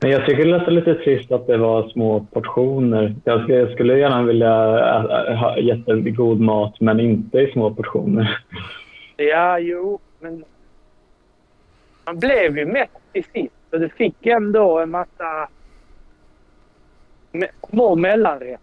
[0.00, 3.14] Men jag tycker det lät lite trist att det var små portioner.
[3.24, 8.44] Jag skulle, jag skulle gärna vilja ä- ha jättegod mat, men inte i små portioner.
[9.16, 10.44] Ja, jo, men
[12.04, 13.54] man blev ju mätt till sist.
[13.70, 15.48] Så du fick ändå en massa
[17.70, 18.58] små mellanrätter.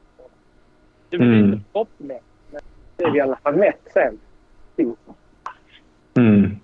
[1.09, 1.53] Du blev Mm.
[1.53, 2.61] inte proppmätt, men
[2.97, 4.17] du blev i alla fall mätt sen.
[6.17, 6.55] Mm.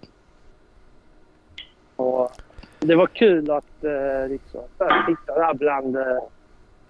[1.96, 2.32] Och
[2.80, 4.62] det var kul att eh, liksom,
[5.08, 6.18] sitta där bland eh,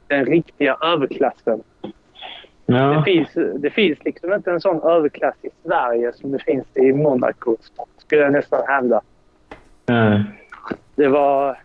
[0.08, 1.64] den riktiga överklassen.
[1.82, 3.04] Det, Ja.
[3.04, 7.58] finns, det finns liksom inte en sån överklass i Sverige som det finns i Monaco,
[7.98, 9.02] skulle jag nästan hävda.
[9.86, 10.24] Nej.
[10.96, 11.58] Det var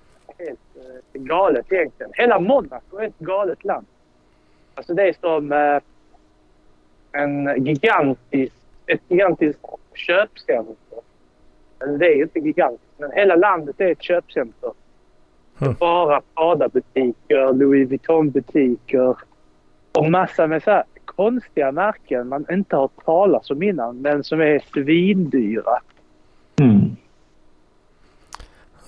[1.12, 2.12] galet egentligen.
[2.14, 3.86] Hela Monaco är ett galet land.
[4.74, 5.80] Alltså det är som eh,
[7.12, 8.54] en gigantisk,
[8.86, 9.60] ett gigantiskt
[9.94, 10.98] köpcenter.
[11.80, 14.72] Eller det är ju inte gigantiskt, men hela landet är ett köpcenter.
[15.60, 15.74] Mm.
[15.78, 19.16] Bara Prada-butiker, Louis Vuitton-butiker
[19.92, 24.40] och massa med så här konstiga märken man inte har talat om innan, men som
[24.40, 25.78] är svindyra.
[26.60, 26.96] Mm.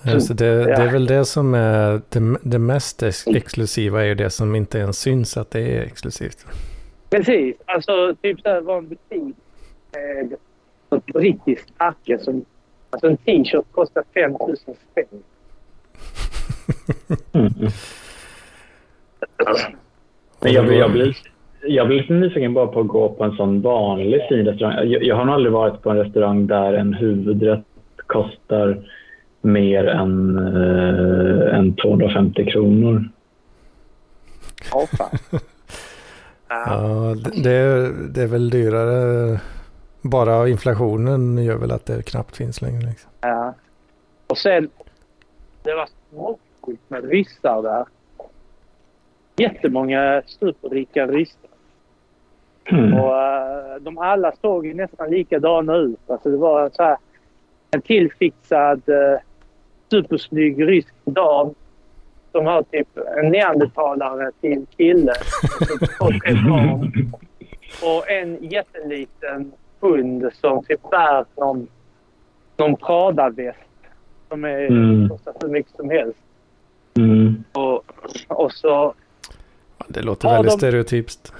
[0.05, 4.15] Alltså det, det är väl det som är det, det mest ex exklusiva är ju
[4.15, 6.45] det som inte ens syns att det är exklusivt.
[7.09, 7.55] Precis.
[7.65, 9.35] Alltså typ så här var en butik
[9.93, 10.33] med
[10.97, 12.45] ett brittiskt märke som...
[12.89, 14.39] Alltså en t-shirt kostar 5 000
[14.91, 15.05] spänn.
[17.33, 17.53] Mm.
[20.41, 21.15] Men jag, blir- jag, blir,
[21.67, 24.89] jag blir lite nyfiken bara på att gå på en sån vanlig fin restaurang.
[24.91, 27.65] Jag, jag har nog aldrig varit på en restaurang där en huvudrätt
[28.07, 28.89] kostar
[29.43, 33.09] mer än, eh, än 250 kronor.
[34.71, 35.09] Ja, fan.
[35.31, 35.39] Ja.
[36.47, 39.39] Ja, det, det, är, det är väl dyrare.
[40.01, 42.81] Bara inflationen gör väl att det knappt finns längre.
[42.81, 43.11] Liksom.
[43.21, 43.53] ja.
[44.27, 44.69] Och sen...
[45.63, 47.85] Det var småsjukt med ryssar där.
[49.35, 51.49] Jättemånga superrika ryssar.
[52.65, 52.93] Mm.
[52.93, 56.09] Och eh, de alla såg ju nästan likadana ut.
[56.09, 56.97] Alltså det var så här,
[57.71, 59.17] en tillfixad uh,
[59.93, 61.53] supersnygg rysk dam
[62.31, 62.87] som har typ
[63.17, 65.13] en neandertalare till kille.
[65.97, 67.11] Två, tre barn.
[67.83, 71.67] Och en jätteliten hund som typ bär någon,
[72.57, 73.59] någon Prada-väst
[74.29, 75.09] som är Mm.
[75.09, 76.19] kostar hur mycket som helst.
[76.97, 77.43] Mm.
[77.51, 77.83] Och,
[78.27, 78.93] och så
[79.77, 81.33] Ja, Det låter väldigt de- stereotypt.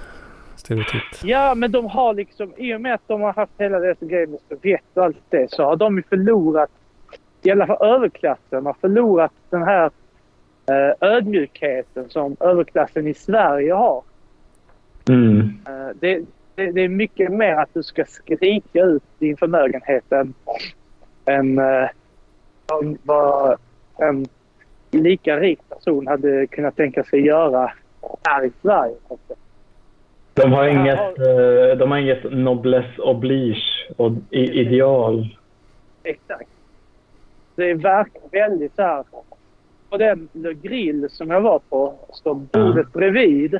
[0.56, 1.24] stereotypt.
[1.24, 4.30] Ja, men de har liksom, i och med att de har haft hela det grejen
[4.30, 6.70] med Sovjet och allt det, så har de ju förlorat,
[7.44, 9.90] i alla fall överklassen, har förlorat den här
[10.66, 14.02] eh, ödmjukheten som överklassen i Sverige har.
[15.08, 15.38] Mm.
[15.66, 20.34] Eh, det, det, det är mycket mer att du ska skrika ut din förmögenhet än,
[21.24, 21.88] än eh,
[22.72, 23.56] om vad
[23.98, 24.26] en
[24.90, 27.72] lika rik person hade kunnat tänka sig göra
[28.22, 28.94] här i Sverige.
[30.34, 31.16] De har inget,
[31.78, 33.62] de har inget noblesse oblige
[33.96, 35.36] och ideal.
[36.02, 36.53] Exakt.
[37.54, 39.04] Det är verkligen väldigt så här.
[39.90, 40.28] På den
[40.62, 43.58] grill som jag var på, så bordet bredvid,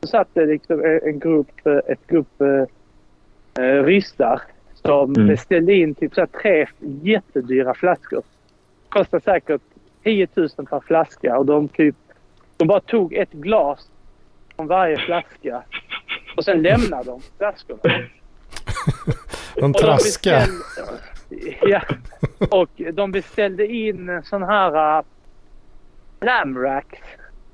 [0.00, 4.42] så satt det liksom en- grupp, eh, ett grupp eh, eh, ryssar
[4.74, 5.26] som Mm.
[5.26, 6.66] beställde in typ så tre
[7.02, 8.22] jättedyra flaskor.
[8.88, 9.62] Kostar säkert
[10.02, 11.96] 10 000 per flaska och de typ,
[12.56, 13.88] de bara tog ett glas
[14.56, 15.62] från varje flaska
[16.36, 17.80] och sen lämnade de flaskorna.
[19.54, 20.52] De beställde-
[21.62, 21.82] Ja,
[22.50, 25.04] och de beställde in sån här uh,
[26.20, 27.02] lamrack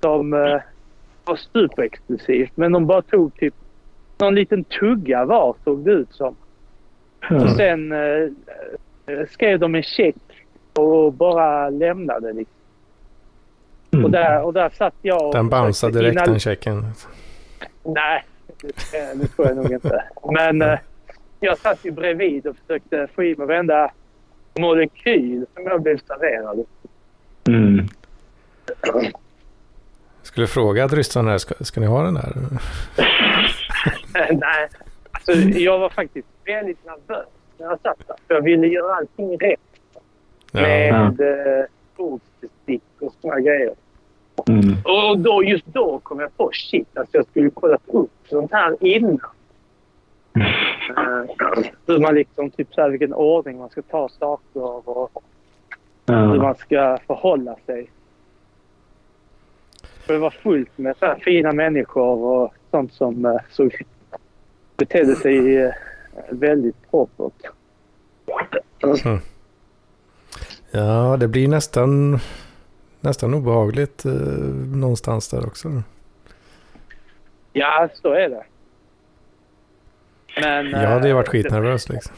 [0.01, 0.61] som uh,
[1.25, 2.53] var superexklusivt.
[2.55, 3.55] Men de bara tog typ
[4.19, 6.37] någon liten tugga var såg det ut som.
[7.31, 8.31] Och sen uh,
[9.31, 10.17] skrev de en check
[10.73, 12.55] och bara lämnade liksom.
[14.05, 16.85] Och, där, och där satt jag och Den bouncear försökte direkt hinna- den checken.
[17.83, 18.25] Nej,
[18.63, 20.05] det, eh, det tror jag nog inte.
[20.33, 20.79] Men eh,
[21.45, 23.91] jag satt ju bredvid och försökte få i mig varenda
[24.59, 26.65] molekyl som jag blev serverad.
[27.49, 27.87] Mm.
[30.23, 32.33] Skulle fråga att ryssarna här, ska, ska ni ha den här?
[34.31, 34.69] Nej,
[35.11, 37.27] alltså jag var faktiskt väldigt nervös
[37.59, 38.17] när jag satt där.
[38.27, 39.61] För jag ville göra allting rätt
[40.57, 40.61] Ja.
[40.61, 41.65] med eh,
[41.97, 43.75] bordsbestick och såna grejer.
[44.49, 44.77] Mm.
[44.85, 48.77] Och då, just då kom jag på shit, alltså jag skulle kollat upp sånt här
[48.81, 49.21] innan.
[51.87, 55.13] Hur man liksom, typ så här, vilken ordning man ska ta saker och
[56.07, 57.91] hur man ska förhålla sig.
[60.07, 63.83] Det var fullt med så här fina människor och sånt som eh, såg,
[64.77, 65.73] betedde sig eh,
[66.31, 67.51] väldigt propert.
[70.71, 72.19] Ja, det blir nästan,
[73.01, 74.13] nästan obehagligt eh,
[74.77, 75.83] någonstans där också.
[77.53, 78.45] Ja, så är det.
[80.37, 82.15] Men, Jag hade ju varit eh, skitnervös liksom.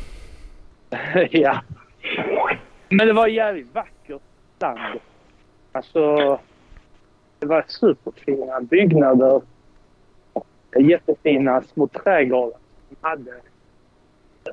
[1.30, 1.60] ja.
[2.88, 4.22] Men det var jävligt vackert
[4.58, 5.00] land.
[5.72, 6.16] Alltså,
[7.38, 9.42] det var superfina byggnader.
[10.78, 12.58] Jättefina små trädgårdar.
[12.88, 13.34] som hade.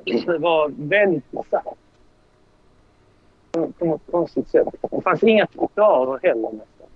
[0.04, 1.78] Det var väldigt bisarrt.
[3.78, 4.68] På något konstigt sätt.
[4.90, 6.88] Det fanns inga trottoarer heller nästan.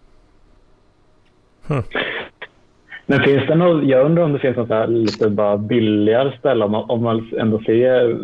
[3.10, 6.64] Men finns det något, jag undrar om det finns något där lite bara billigare ställe
[6.64, 8.14] om man, om man ändå ser eh,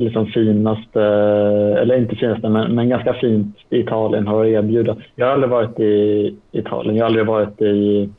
[0.00, 1.02] liksom finaste,
[1.80, 4.96] eller inte finaste, men, men ganska fint Italien har att erbjuda.
[5.14, 8.10] Jag har aldrig varit i Italien, jag har aldrig varit i,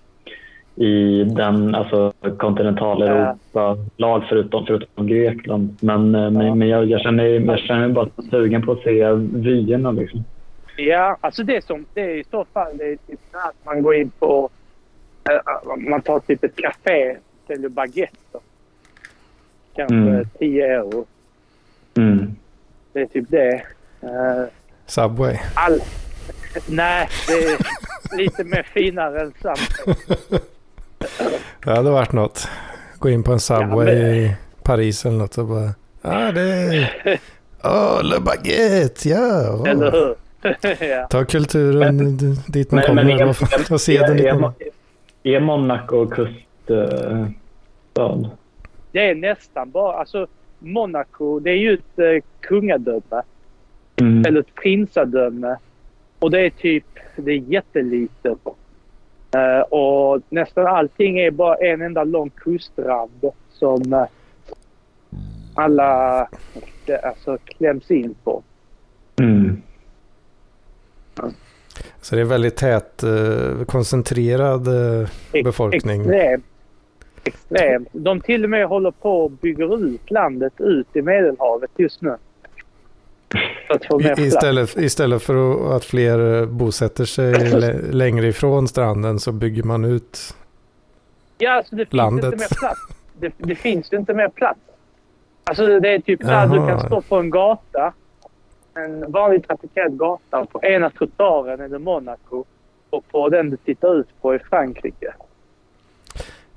[0.76, 5.78] i den alltså kontinentaleuropa-lag förutom, förutom Grekland.
[5.82, 9.14] Men, eh, men, men jag, jag, känner, jag känner mig bara sugen på att se
[9.34, 10.24] vyerna liksom.
[10.78, 13.96] Ja, alltså det som det är i så fall det är typ att man går
[13.96, 14.50] in på...
[15.30, 18.41] eh, man tar typ ett café och säljer baguetter.
[19.76, 20.26] Kanske Mm.
[20.39, 21.06] 10 euro.
[21.97, 22.35] Mm.
[22.93, 23.53] Det är typ det.
[24.02, 24.43] Eh,
[24.85, 25.38] Subway.
[25.56, 25.80] all...
[26.68, 27.57] Nej, det är
[28.18, 29.95] lite mer finare än Subway.
[31.64, 32.47] Det hade varit något.
[32.99, 35.73] Gå in på en Subway men- i Paris eller något och bara...
[36.02, 36.89] Ja, det är...
[37.64, 39.53] Åh, Le Baguette, ja!
[39.53, 40.15] åh." Eller hur?
[40.88, 41.07] ja.
[41.07, 43.26] Ta kulturen d- dit man Men, men kommer.
[43.26, 44.53] vad fan, Ta seden dit är, man...
[45.26, 47.10] är, är Monaco kuststad?
[48.91, 49.97] Det är nästan bara...
[49.97, 50.27] Alltså,
[50.60, 53.22] Monaco, det är ju ett eh, kungadöme.
[54.02, 54.26] Mm.
[54.26, 55.57] eller ett prinsadöme.
[56.19, 56.85] Och det är typ,
[57.15, 58.38] det är jättelitet.
[59.35, 64.06] Eh, och nästan allting är bara en enda lång kustrand som eh,
[65.56, 66.27] alla
[66.85, 68.43] det, alltså, kläms in på.
[69.19, 69.61] Mm.
[72.06, 75.07] Så det är väldigt tät, eh, koncentrerad eh,
[75.44, 76.02] befolkning.
[76.02, 76.44] Extremt.
[77.23, 77.88] Extremt.
[77.91, 82.15] De till och med håller på och bygger ut landet ut i Medelhavet just nu.
[83.69, 89.32] Att istället, istället för att- att fler eh, bosätter sig lä- längre ifrån stranden så
[89.32, 90.19] bygger man ut.
[91.38, 92.26] Ja, alltså det finns landet.
[92.26, 92.80] inte mer plats.
[93.19, 94.60] Det, det finns inte mer plats.
[95.44, 96.69] Alltså det är typ där du Jaha.
[96.69, 97.94] kan stå på en gata.
[98.76, 100.45] En vanlig trafikerad gata.
[100.45, 102.43] På ena trottoaren är det Monaco.
[102.89, 105.14] Och på den du tittar ut på är Frankrike.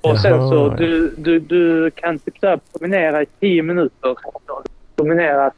[0.00, 0.74] Och sen Jaha, så ja.
[0.78, 4.16] du, du, du kan typ så promenera i tio minuter.
[4.96, 5.54] Promenerat,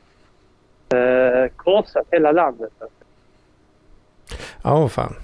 [0.94, 2.72] eh, korsat hela landet.
[4.64, 5.14] Ja, fan.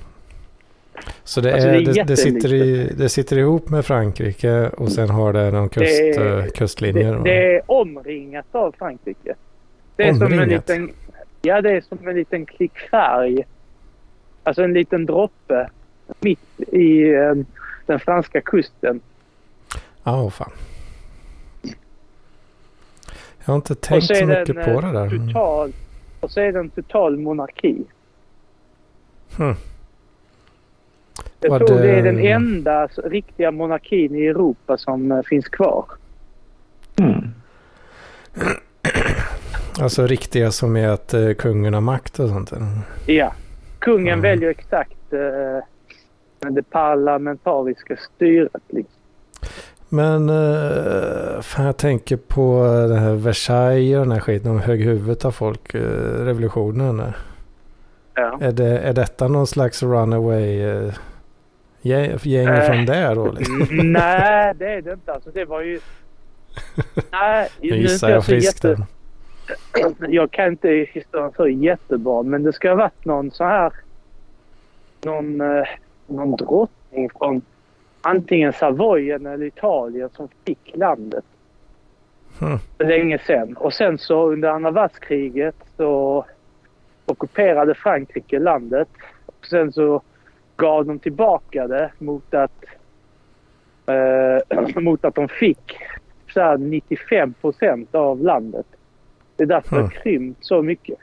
[1.25, 4.69] Så det, Alltså, är, det är det, det, sitter i, det sitter ihop med Frankrike
[4.77, 7.21] och sen har det någon kust, Det är- eh, kustlinjer.
[7.25, 9.35] Det, är omringat av Frankrike.
[9.97, 10.69] Det är som en Omringat?
[10.69, 10.93] liten...
[11.43, 13.45] Ja, det är som en liten klick färg.
[14.43, 15.71] Alltså en liten droppe
[16.21, 17.35] mitt i eh,
[17.87, 19.01] den franska kusten.
[20.05, 20.51] Ja, fan.
[23.45, 25.07] Jag har inte tänkt så mycket på eh, det där.
[25.07, 25.27] Mm.
[25.29, 25.73] Total,
[26.21, 27.83] och så är det en total monarki.
[29.37, 29.55] Hmm.
[31.41, 31.83] Jag Var tror det...
[31.83, 35.85] det- är den enda riktiga monarkin i Europa som eh, finns kvar.
[36.99, 37.29] Mm.
[39.81, 42.53] Alltså riktiga som är att eh, kungen har makt och sånt.
[42.53, 42.67] eller?
[43.07, 43.33] Ja.
[43.79, 44.21] Kungen Mm.
[44.21, 48.63] väljer exakt eh, det parlamentariska styret.
[48.69, 48.93] Liksom.
[49.89, 54.49] Men eh, fan, jag tänker på det här Versailles och den här skiten.
[54.57, 55.75] De högg huvudet av folk.
[55.75, 55.81] Eh,
[56.25, 56.97] revolutionen.
[56.97, 57.17] där.
[58.15, 58.39] Ja.
[58.41, 60.93] Är, det, är detta någon slags runaway eh,
[61.83, 63.33] gäng, Eh, från där då?
[63.33, 63.67] Liksom?
[63.93, 65.13] Nej, det är det inte.
[65.13, 65.81] Alltså, det var ju...
[67.13, 68.65] Nej, Nu gissar jag friskt.
[68.65, 68.87] jätte...
[70.09, 73.73] Jag kan inte historien så jättebra, men det ska ha varit någon så här...
[75.05, 75.65] Någon, eh,
[76.07, 77.43] någon drottning från
[78.01, 81.25] antingen Savoyen eller Italien som fick landet
[82.39, 82.59] Hmm.
[82.77, 83.57] för länge sedan.
[83.57, 86.25] Och sen så under andra världskriget så
[87.07, 88.89] ockuperade Frankrike landet.
[89.27, 90.03] Och sen så
[90.57, 92.65] gav de tillbaka det mot att,
[93.87, 95.77] eh, mot att de fick
[96.35, 98.67] så här 95 procent av landet.
[99.37, 99.91] Det är därför det Hmm.
[99.95, 100.99] har krympt så mycket.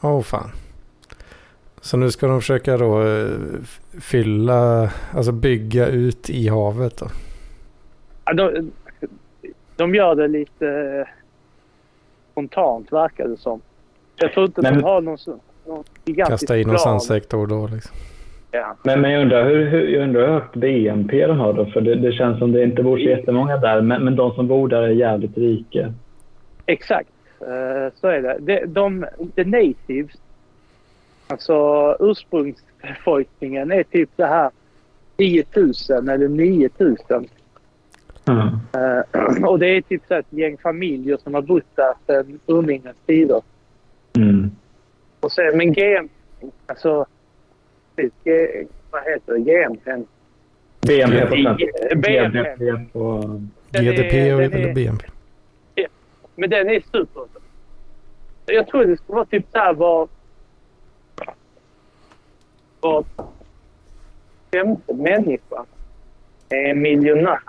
[0.00, 0.50] Åh oh, fan.
[1.80, 3.30] Så nu ska de försöka då eh,
[4.00, 7.06] fylla, alltså bygga ut i havet då.
[8.24, 8.70] Ja, de,
[9.76, 11.08] de gör det lite eh,
[12.32, 13.60] spontant verkar det som.
[14.16, 15.18] Jag tror inte Men- de har någon,
[15.66, 17.96] någon gigantisk Kasta in någon sandsektor då liksom.
[18.50, 18.76] Ja.
[18.84, 21.66] Men, men jag undrar hur, hur, jag undrar hur högt BNP de har då?
[21.66, 23.80] För det, det känns som det inte bor så jättemånga där.
[23.80, 25.92] Men, men de som bor där är jävligt rika.
[26.66, 27.08] Exakt,
[27.42, 28.38] Eh, så är det.
[28.40, 30.16] De, de, the natives,
[31.26, 31.56] alltså
[32.00, 34.50] ursprungsbefolkningen, är typ så här
[35.16, 36.96] 10 000 eller 9 000.
[38.28, 38.48] Mm.
[38.72, 42.96] Eh, och det är typ så ett gäng familjer som har bott där sedan urminnes
[43.06, 43.42] tider.
[44.16, 44.50] Mm.
[45.20, 46.08] Och sen, men GM,
[46.66, 47.06] alltså,
[48.24, 49.38] G, vad heter det?
[49.38, 50.04] GM?
[50.80, 51.36] BNP.
[51.96, 52.56] BNP.
[53.70, 55.06] GDP är- GDP och eller BNP.
[56.34, 57.22] Men den är super.
[58.46, 60.08] Jag tror det skulle vara typ så här var...
[62.80, 63.04] Var
[64.52, 65.64] femte människa
[66.48, 67.40] är miljonär.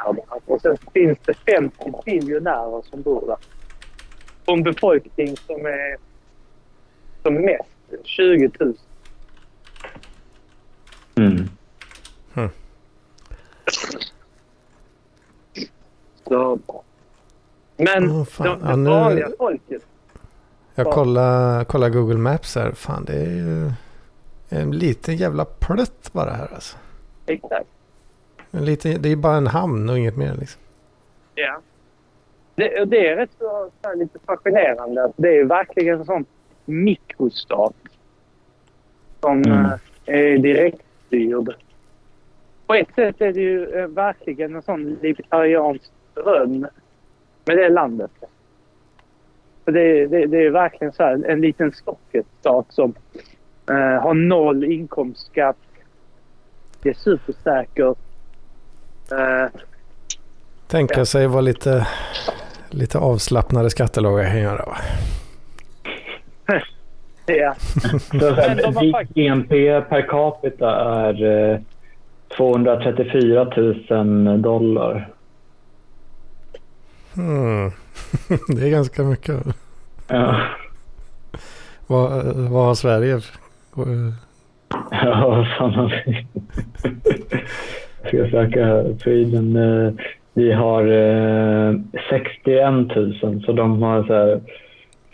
[0.45, 3.37] Och sen finns det 50 biljonärer som bor där.
[4.45, 5.97] Och en befolkning som är
[7.21, 7.69] som mest
[8.03, 8.77] 20 000.
[11.15, 11.49] Mm.
[16.27, 16.59] Så.
[17.77, 18.47] Men Åh, fan.
[18.47, 19.85] de, Ja, det nu- vanliga folket.
[20.75, 20.91] Jag Ja.
[20.91, 22.71] kollar, kollar Google Maps här.
[22.71, 23.71] Fan det är ju
[24.49, 26.77] en liten jävla plutt bara här alltså.
[27.25, 27.67] Exakt.
[28.51, 30.61] En liten, det är bara en hamn och inget mer liksom.
[31.35, 31.59] Ja.
[32.55, 35.11] Det, och det är rätt så, så lite fascinerande.
[35.17, 36.25] Det är verkligen en sån
[36.65, 37.73] mikrostat
[39.21, 39.65] som Mm.
[39.65, 41.55] eh, är direktstyrd.
[42.67, 46.67] På ett sätt är det ju eh, verkligen en sån libertariansk dröm
[47.45, 48.11] med det landet.
[49.65, 52.93] För det, det, det är verkligen så här, en liten socketstat som
[53.69, 55.57] eh, har noll inkomstskatt.
[56.81, 57.97] Det är supersäkert.
[59.11, 59.59] Eh,
[60.67, 61.87] Tänka sig vad lite,
[62.69, 64.77] lite avslappnade skattelagar kan göra va?
[67.25, 67.55] ja.
[68.11, 71.59] Men ditt BNP per capita är eh,
[72.37, 73.47] 234
[73.89, 75.12] 000 dollar.
[77.15, 77.71] Hmm.
[78.47, 79.43] det är ganska mycket.
[80.07, 80.41] Ja,
[81.87, 83.13] Vad, vad har Sverige?
[83.15, 84.13] Eh,
[84.91, 86.27] ja har vi?
[88.11, 88.83] Jag ska söka.
[89.03, 89.55] Sweden.
[89.55, 89.93] Eh,
[90.33, 91.75] vi har eh,
[92.09, 94.41] 61 000 så de har så här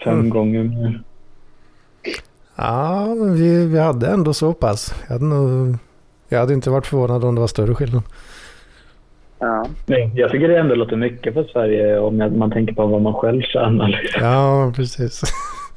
[0.04, 0.30] fem Mm.
[0.30, 1.02] gånger mer.
[2.56, 4.96] Ja, men vi, vi hade ändå så pass.
[5.08, 5.76] Jag hade, nog,
[6.30, 8.04] jag hade inte varit förvånad om det var större skillnad.
[9.40, 9.66] Ja.
[9.86, 13.02] Nej, jag tycker det ändå låter mycket för Sverige om jag- man tänker på vad
[13.02, 13.88] man själv tjänar.
[13.88, 14.24] Liksom.
[14.24, 15.22] Ja, precis.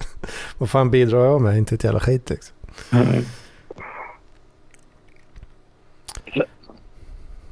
[0.59, 1.59] vad fan bidrar jag med?
[1.59, 2.57] Inte ett jävla skit liksom.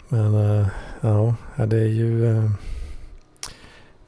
[0.08, 0.66] Men eh,
[1.00, 1.34] ja,
[1.66, 2.36] det är ju...
[2.36, 2.50] eh,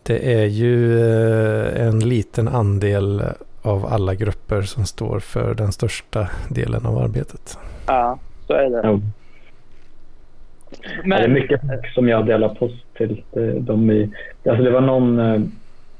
[0.03, 3.23] det är ju eh, en liten andel
[3.63, 7.59] av alla grupper som står för den största delen av arbetet.
[7.87, 8.81] Ja, så är det.
[8.89, 9.01] Ja.
[11.05, 11.61] Men, det är mycket
[11.95, 13.23] som jag delar post till.
[13.33, 14.11] Det, de i,
[14.49, 15.41] alltså det var någon, eh,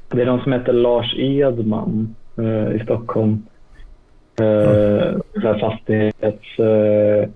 [0.09, 3.45] det är någon som heter Lars Edman eh, i Stockholm.
[4.39, 6.59] Eh, så här fastighets...
[6.59, 7.29] Eh,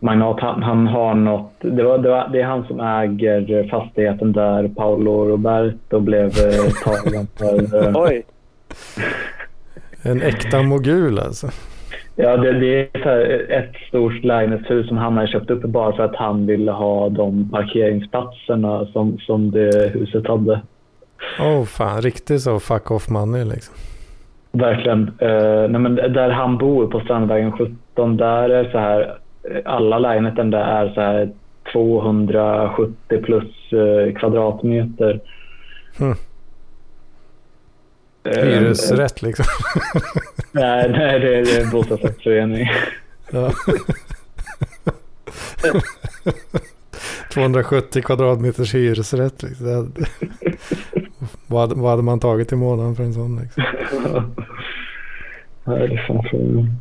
[0.00, 0.40] magnat.
[0.40, 4.68] Han, han har något, det, var, det, var, det är han som äger fastigheten där
[4.68, 7.86] Paolo Roberto blev eh, tagen för.
[7.86, 8.22] Eh, Oj.
[10.02, 11.50] En äkta mogul alltså.
[12.22, 16.16] Ja, det, det är ett stort lägenhetshus som han har köpt upp bara för att
[16.16, 20.60] han ville ha de parkeringsplatserna som, som det huset hade.
[21.40, 23.74] Åh oh, fan, riktigt så fuck off money liksom.
[24.52, 25.10] Verkligen.
[25.18, 29.14] Eh, nej, men där han bor på Strandvägen 17, där är så här,
[29.64, 31.30] alla lägenheter där är så här
[31.72, 35.20] 270 plus eh, kvadratmeter.
[35.98, 36.14] Hmm.
[38.30, 39.44] Eh, Hyresrätt liksom.
[40.52, 42.68] Nej, nej det, är- en bostadsrättsförening.
[43.30, 43.52] Ja.
[47.32, 49.42] 270 kvadratmeters hyresrätt.
[49.42, 49.92] Liksom.
[51.46, 53.40] Vad, vad hade man tagit i månaden för en sån?
[53.42, 53.62] Liksom?
[55.64, 56.76] Ja, det är fan.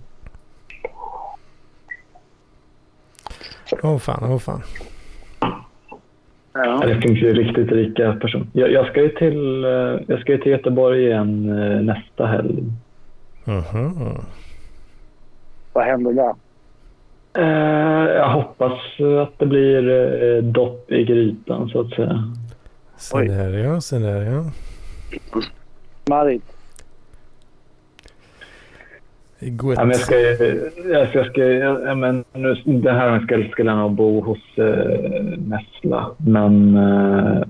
[3.83, 4.61] Åh fan, åh fan.
[6.53, 6.87] Ja, Ja.
[6.87, 8.47] det finns ju riktigt rika personer.
[8.53, 9.71] Jag, jag, ska ju till, eh,
[10.07, 12.63] jag ska ju till Göteborg igen eh, nästa helg.
[13.45, 14.17] Mhm.
[15.73, 16.33] Vad händer där?
[17.33, 18.79] Eh, jag hoppas
[19.23, 22.33] att det blir dopp i grytan så att säga.
[22.97, 24.43] Se där ja, se där ja.
[26.09, 26.43] Marit?
[29.39, 29.77] Det gott.
[29.77, 33.71] Ja, men jag ska, jag ska, jag ska, jag, ja, men nu, den här skulle
[33.71, 36.11] jag nog bo hos eh, Nessla.
[36.17, 37.43] Men, eh,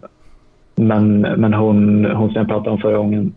[0.76, 3.34] men, men hon, hon som jag pratade om förra gången,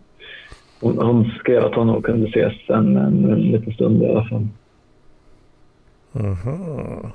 [0.81, 4.25] hon, hon skrev att hon nog kunde ses en, en, en liten stund i alla
[4.25, 4.47] fall.
[6.11, 7.11] Mhm.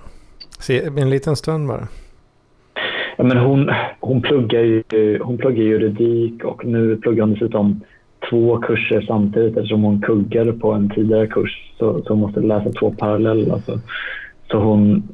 [0.60, 1.88] Se, en liten stund bara.
[3.16, 3.70] Ja, men hon,
[4.00, 4.82] hon, pluggar ju,
[5.22, 7.80] hon pluggar juridik och nu pluggar hon dessutom
[8.30, 11.72] två kurser samtidigt eftersom hon kuggade på en tidigare kurs.
[11.78, 13.54] Så, så måste läsa två parallella.
[13.54, 13.80] Alltså.
[14.50, 15.08] Så hon...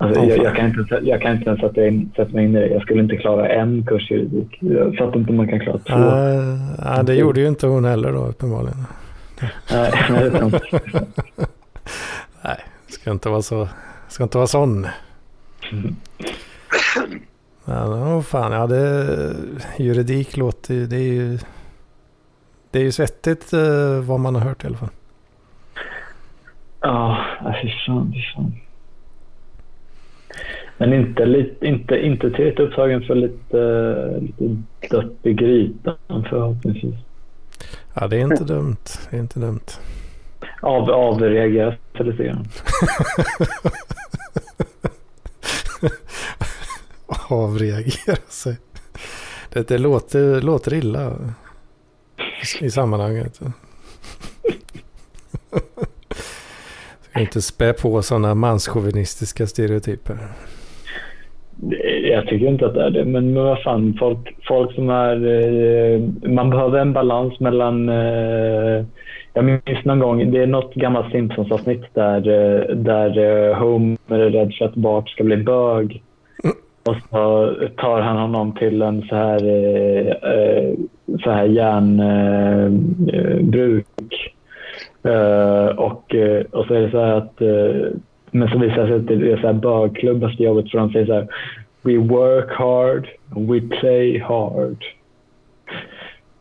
[0.00, 2.56] Alltså, Åh, jag, jag, kan inte, jag kan inte ens sätta, in, sätta mig in
[2.56, 2.68] i det.
[2.68, 4.58] Jag skulle inte klara en kurs juridik.
[4.60, 5.94] Jag fattar inte om man kan klara två.
[5.94, 8.84] Uh, ja, det gjorde ju inte hon heller då uppenbarligen.
[9.72, 10.60] Nej, nej, det.
[12.44, 12.56] Nej,
[12.88, 13.68] ska inte vara så.
[14.08, 14.86] Ska inte vara sån.
[15.72, 15.96] Mm.
[17.64, 19.34] Ja, oh, fan, ja det,
[19.78, 21.38] juridik låter ju, det är ju,
[22.70, 24.88] det är ju svettigt eh, vad man har hört i alla fall.
[26.80, 27.24] Ja,
[27.62, 28.52] fy fan, fy fan.
[30.78, 36.94] Men inte, lite, inte, inte tillräckligt upptagen för lite, lite dött i grytan förhoppningsvis.
[37.94, 38.76] Ja, det är inte dumt.
[39.10, 39.66] Det är inte dumt.
[40.62, 42.48] Av, avreageras lite grann.
[47.28, 48.56] Avreagera sig.
[49.52, 51.12] Det, det låter, låter illa
[52.60, 53.40] i, sammanhanget.
[57.00, 60.16] Ska inte spä på sådana manschauvinistiska stereotyper.
[61.56, 64.90] Det- Jag tycker inte att det är det, men, men vad fan, folk, folk som
[64.90, 65.26] är...
[65.26, 66.00] Eh,
[66.30, 67.88] man behöver en balans mellan...
[67.88, 68.84] Eh,
[69.34, 74.30] jag minns någon gång, det är något gammalt Simpsons-avsnitt där, eh, där eh, Homer är
[74.30, 76.02] rädd för att Bart ska bli bög.
[76.84, 80.74] Och så tar han honom till en så här, eh, eh,
[81.24, 82.76] så här järnbruk.
[85.04, 85.12] Eh.
[85.12, 87.40] Eh, och, eh, och så är det så här att
[88.30, 90.92] men så visar det sig att det är så här bögklubb efter jobbet för de
[90.92, 91.28] säger så här
[91.82, 94.84] We work hard we play hard.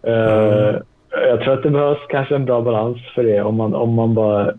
[0.03, 0.75] Eh,
[1.11, 3.41] jag tror att det behövs kanske en bra balans för det.
[3.41, 4.53] Om man, om man bara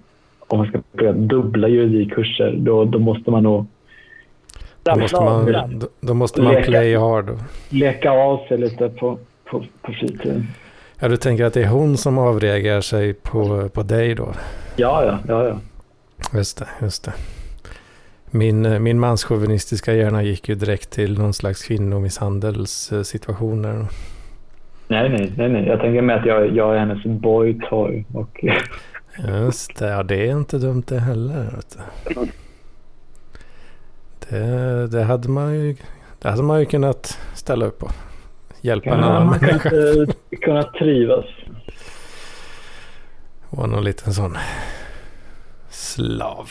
[0.49, 3.67] om man ska plugga dubbla juridikkurser då, då måste man nog
[4.83, 6.67] Då måste man, då, då måste man Leka.
[6.67, 7.27] play hard.
[7.71, 9.19] leka av sig lite på,
[9.51, 10.47] på, på fritiden.
[11.01, 14.33] Ja, du tänker att det är hon som avreagerar sig på, på dig då?
[14.77, 15.59] Ja, ja, ja, ja.
[16.39, 17.13] Just det, just det.
[18.31, 23.87] Min, min manschauvinistiska hjärna gick ju direkt till någon slags kvinnomisshandelssituationer.
[24.89, 25.67] Nej, nej, nej, nej.
[25.67, 28.05] Jag tänker mig att jag, jag är hennes boy toy.
[28.15, 28.45] Och,
[29.29, 31.55] Just det, ja det är inte dumt det heller.
[34.29, 35.77] Det, det, hade man ju,
[36.19, 37.91] det hade man ju kunnat ställa upp på.
[38.61, 39.71] Hjälpa en ja, annan människa.
[40.41, 41.25] kunna trivas.
[43.51, 44.37] Var någon liten sån
[45.71, 46.49] slav.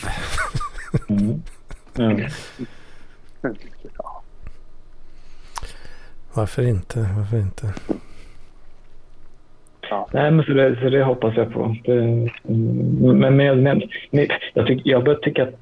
[1.08, 1.42] Mm.
[3.98, 4.22] Ja.
[6.34, 7.08] Varför inte?
[7.16, 7.74] Varför inte?
[10.12, 11.76] Nej, men så det, så det hoppas jag på.
[11.84, 12.30] Det, mm,
[13.18, 15.54] men, men, men, men jag, tyck, jag börjar tycka att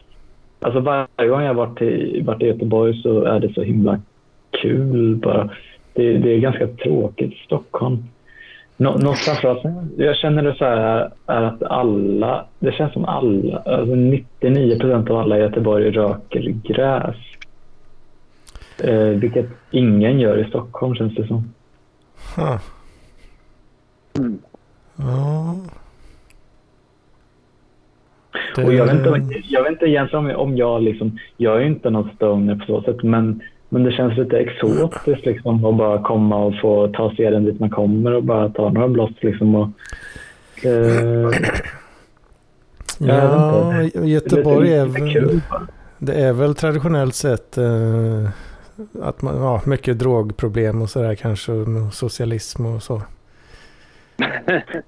[0.60, 4.00] alltså varje gång jag har varit i, varit i Göteborg så är det så himla
[4.50, 5.50] kul bara.
[5.96, 8.04] Det, det är ganska tråkigt i Stockholm.
[8.76, 13.04] Nå, någonstans för att jag känner det så här är att alla, det känns som
[13.04, 17.16] alla, alltså 99 procent av alla i Göteborg röker gräs.
[18.84, 21.52] Eh, vilket ingen gör i Stockholm känns det som.
[22.36, 22.60] Huh.
[24.96, 25.56] Ja.
[28.56, 31.60] Det, Och jag vet inte, jag vet inte egentligen om, om jag liksom, jag är
[31.60, 35.76] ju inte någon stoner på så sätt, men, men det känns lite exotiskt liksom att
[35.76, 39.54] bara komma och få ta serien dit man kommer och bara ta några blås liksom
[39.54, 39.68] och
[40.64, 41.30] eh,
[42.98, 43.82] ja.
[44.04, 45.40] Göteborg är väl, kul
[45.98, 48.28] det är väl traditionellt sett eh,
[49.02, 53.02] att man, ja, mycket drogproblem och sådär kanske, och socialism och så.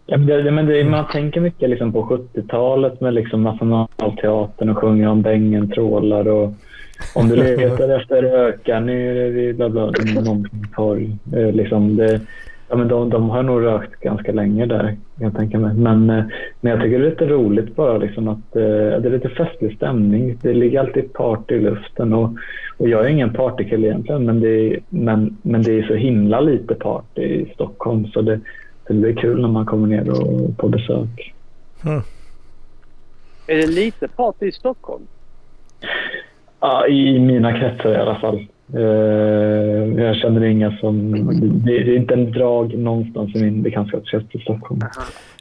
[0.07, 4.79] Ja, men det, men det, man tänker mycket liksom på 70-talet med liksom Nationalteatern och
[4.79, 6.53] sjunger om bängen trålar och
[7.15, 9.59] om du letar efter röka nere vid
[10.75, 11.17] torg.
[11.37, 12.21] Eh, liksom det,
[12.69, 15.75] ja, men de, de har nog rökt ganska länge där jag tänka mig.
[15.75, 16.25] Men, eh,
[16.61, 19.77] men jag tycker det är lite roligt bara liksom att eh, det är lite festlig
[19.77, 20.39] stämning.
[20.43, 22.31] Det ligger alltid party i luften och,
[22.77, 26.41] och jag är ingen partykille egentligen men det, är, men, men det är så himla
[26.41, 28.41] lite party i Stockholm så det,
[28.87, 31.35] så det blir kul när man kommer ner och, på besök.
[33.47, 35.07] Är det lite party i Stockholm?
[36.61, 38.47] Ja, I mina kretsar i alla fall.
[38.75, 41.13] Eh, jag känner inga som...
[41.65, 44.81] Det, det är inte en drag någonstans i min bekantskapskrets i Stockholm.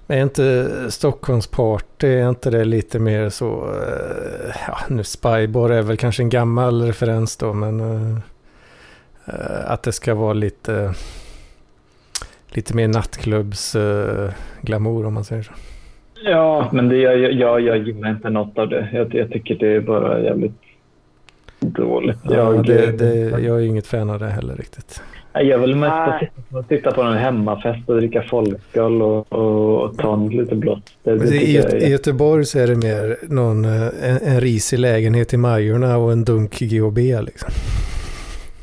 [0.08, 5.82] Men är inte Stockholmsparty, är inte det lite mer så, eh, ja nu Spybar är
[5.82, 10.94] väl kanske en gammal referens då, men eh, att det ska vara lite,
[12.50, 14.30] lite mer nattklubbs eh,
[14.62, 15.54] glamour om man säger så.
[16.24, 18.90] Ja, men det, jag, jag, jag gillar inte något av det.
[18.94, 20.62] Jag, jag tycker det är bara jävligt
[21.60, 22.18] dåligt.
[22.24, 25.02] Ja, jag, det, det, jag är inget fan av det heller riktigt.
[25.34, 30.14] jag vill mest sitta, titta på en hemmafest och dricka folköl och, och, och ta
[30.14, 30.84] en lite blått.
[31.04, 35.34] Det, det I, I Göteborg så är det mer någon, eh, en, en risig lägenhet
[35.34, 37.50] i Majorna och en dunk GHB liksom.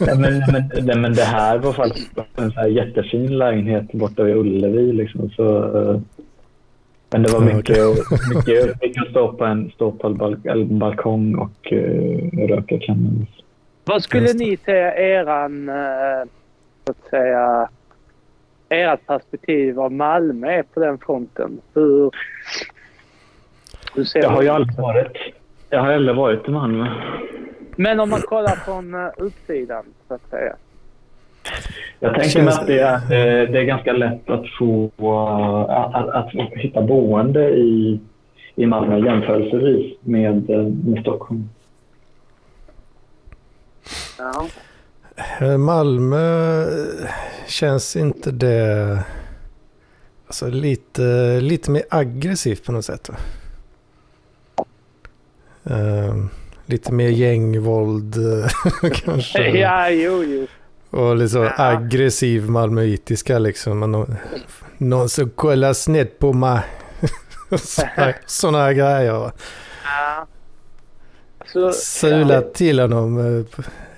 [0.00, 4.22] Nej, men, men, nej, men det här var faktiskt en så här jättefin lägenhet borta
[4.22, 4.92] vid Ullevi.
[4.92, 6.00] Liksom, så, eh,
[7.14, 7.78] men det var mycket,
[8.34, 12.78] mycket, mycket att stå på en, stå på en, balk, en balkong och uh, röka
[12.78, 13.28] cannabis.
[13.84, 16.28] Vad skulle ni säga eran, eh,
[16.84, 17.68] så att säga,
[18.68, 21.60] ert perspektiv av Malmö är på den fronten?
[21.74, 22.10] Hur,
[23.94, 25.16] hur ser Jag har ju aldrig varit,
[25.70, 26.86] jag har aldrig varit i Malmö.
[27.76, 30.56] Men om man kollar från uh, uppsidan, så att säga.
[32.00, 34.90] Jag tänker Känns- mig att det är, eh, det är ganska lätt att få
[35.68, 38.00] att, att, att hitta boende i,
[38.54, 41.48] i Malmö jämförelsevis med, eh, med Stockholm.
[44.18, 44.46] Ja.
[45.40, 47.08] Eh, Malmö eh,
[47.48, 48.98] känns inte det
[50.26, 53.10] alltså lite, lite mer aggressivt på något sätt.
[55.64, 56.14] Eh,
[56.66, 59.48] lite mer gängvåld eh, kanske.
[59.48, 60.46] ja, jo, jo.
[60.96, 61.52] Och lite så Ja.
[61.56, 63.80] aggressiv malmöitiska liksom.
[63.92, 64.14] Någon,
[64.78, 66.60] någon som kollar snett på mig.
[68.26, 69.04] Sådana grejer.
[69.04, 69.32] Ja.
[71.46, 73.44] Så, Sula till honom eh,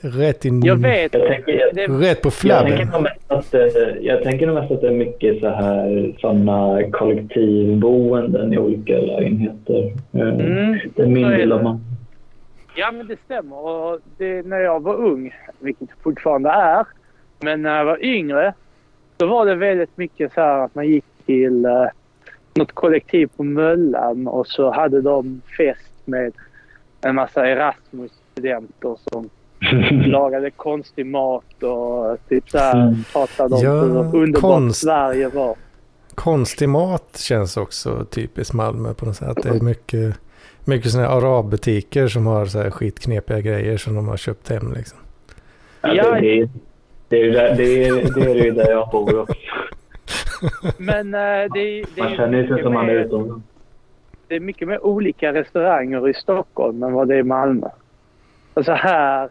[0.01, 0.63] rätt in.
[0.65, 1.15] jag vet.
[1.15, 2.77] Jag tänker, jag, Det, Rätt på jag, flabben.
[2.77, 3.61] tänker att, eh,
[4.01, 9.93] jag tänker nog mest att det är mycket så här sådana kollektivboenden i olika lägenheter.
[10.13, 11.79] Eh, mm, Det är min så bild av det.
[12.77, 13.57] Ja, men det stämmer.
[13.57, 16.87] Och det, när jag var ung, vilket jag fortfarande är,
[17.41, 18.55] men när jag var yngre,
[19.17, 21.87] då var det väldigt mycket så här att man gick till eh,
[22.55, 26.33] något kollektiv på Möllan och så hade de fest med
[27.01, 29.31] en massa Erasmus-studenter som
[30.11, 34.81] lagade konstig mat och typ så här pratade om Ja, hur underbart konst.
[34.81, 35.57] Sverige var.
[36.15, 39.39] Konstig mat känns också typiskt Malmö på något sätt.
[39.43, 40.17] Det är mycket,
[40.67, 44.73] mycket sådana här arabbutiker som har så här skitknepiga grejer som de har köpt hem
[44.73, 44.99] liksom.
[45.83, 46.49] Ja, det, det,
[47.09, 49.35] det, är ju där- det, är, det är ju där jag bor också.
[50.79, 51.21] Men eh,
[51.55, 53.45] det, det, Man är känner ju sig som man är utomlands.
[54.29, 57.69] det är mycket mer olika restauranger i Stockholm än vad det är i Malmö.
[58.55, 59.29] Alltså här,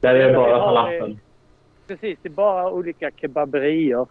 [0.00, 1.18] Där är det bara falafel.
[1.86, 4.06] precis, det är bara olika kebaberier.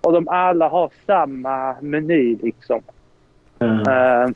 [0.00, 2.82] Och de alla har samma meny liksom.
[3.62, 3.78] Mm.
[3.78, 4.30] Eh,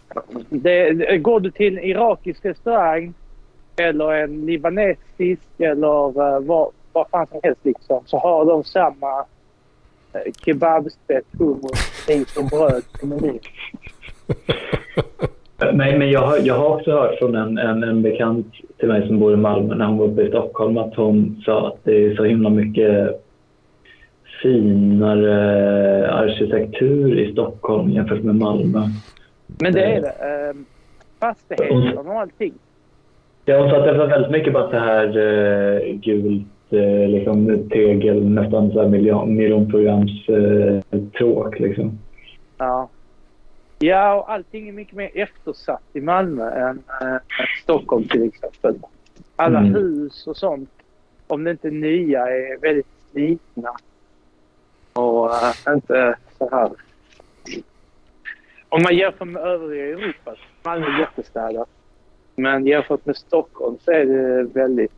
[0.51, 3.15] det, det, går du till en irakisk restaurang
[3.77, 9.21] eller en libanesisk eller uh, vad, vad fan som helst liksom, så har de samma
[9.21, 13.39] uh, kebabspett, hummus, ris och bröd på menyn.
[15.59, 18.47] Men, men jag, har, jag har också hört från en, en, en bekant
[18.79, 21.69] till mig som bor i Malmö när hon var uppe i Stockholm att hon sa
[21.69, 23.23] att det är så himla mycket
[24.43, 28.81] finare arkitektur i Stockholm jämfört med Malmö.
[29.61, 30.49] Men det är det.
[30.53, 30.57] Uh,
[31.21, 32.55] fastigheterna och allting.
[33.45, 37.69] Ja, hon sa att det var väldigt mycket bara så här eh, gult eh, liksom,
[37.71, 41.99] tegel, nästan så här miljon, miljonprograms eh, tråk liksom.
[42.59, 42.89] Ja.
[43.79, 47.17] Ja, och allting är mycket mer eftersatt i Malmö än äh,
[47.63, 48.75] Stockholm till exempel.
[49.37, 49.75] Alla Mm.
[49.75, 50.71] hus och sånt,
[51.27, 53.71] om det inte är nya, är väldigt slitna.
[54.93, 56.71] Och äh, inte så här...
[58.69, 61.69] Om man jämför med övriga Europa, så är Malmö jättestädat.
[62.37, 64.93] Men jämfört med Stockholm så är det väldigt...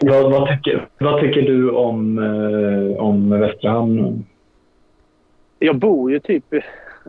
[0.00, 4.24] Vad, vad, tycker, vad tycker du om, eh, om Västra Hamnen?
[5.58, 6.44] Jag bor ju typ,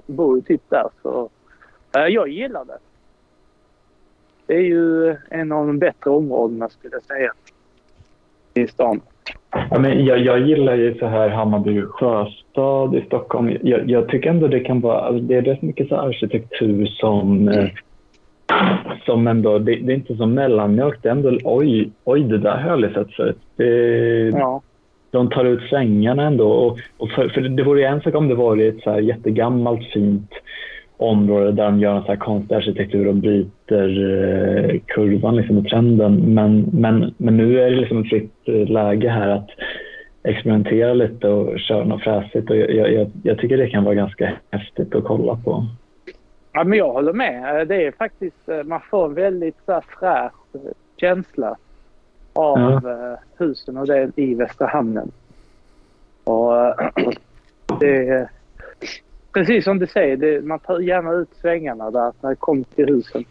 [0.05, 1.29] bor ju typ där så
[1.95, 2.77] äh, jag gillar det.
[4.45, 7.33] Det är ju en av de bättre områdena skulle jag säga.
[8.53, 9.01] I stan.
[9.53, 13.57] Ja, men jag, jag gillar ju så här Hammarby sjöstad i Stockholm.
[13.61, 17.47] Jag, jag tycker ändå det kan vara, alltså det är rätt mycket så arkitektur som,
[17.47, 17.67] eh,
[19.05, 20.99] som ändå, det, det är inte som mellanmjölk.
[21.01, 23.37] Det är ändå, oj, oj det där förut.
[23.55, 23.67] Det,
[24.39, 24.61] Ja.
[25.11, 26.51] de tar ut svängarna ändå.
[26.51, 28.99] Och, och för, för det vore ju en sak om det var ett så här
[28.99, 30.31] jättegammalt fint
[31.03, 35.65] område där de gör en så här konstig arkitektur och bryter eh, kurvan liksom, och
[35.65, 36.33] trenden.
[36.33, 39.49] Men, men, men nu är det liksom ett fritt eh, läge här att
[40.23, 42.49] experimentera lite och köra något fräsigt.
[42.49, 45.65] Och jag, jag, jag tycker det kan vara ganska häftigt att kolla på.
[46.53, 47.67] ja, men jag håller med.
[47.67, 51.55] Det är faktiskt, eh, man får en väldigt så här, fräsch eh, känsla
[52.33, 55.11] av eh, husen och det i Västra Hamnen.
[56.23, 56.75] Och eh,
[57.79, 58.29] det,
[59.33, 62.87] precis som du säger, det, man tar gärna ut svängarna där när det kommer till
[62.87, 63.25] husen.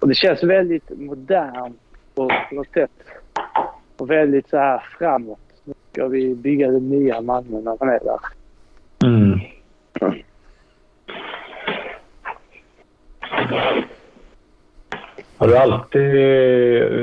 [0.00, 1.80] Och det känns väldigt modernt
[2.14, 2.90] på något sätt.
[3.96, 5.38] Och väldigt så här framåt.
[5.64, 8.20] Nu ska vi bygga det nya Malmö när man är där.
[9.04, 9.40] Mm.
[15.36, 16.12] Har du alltid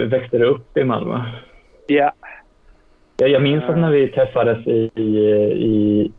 [0.09, 1.21] växt upp i Malmö?
[1.87, 2.11] Ja.
[3.17, 6.11] Ja, jag minns att när vi träffades i, i,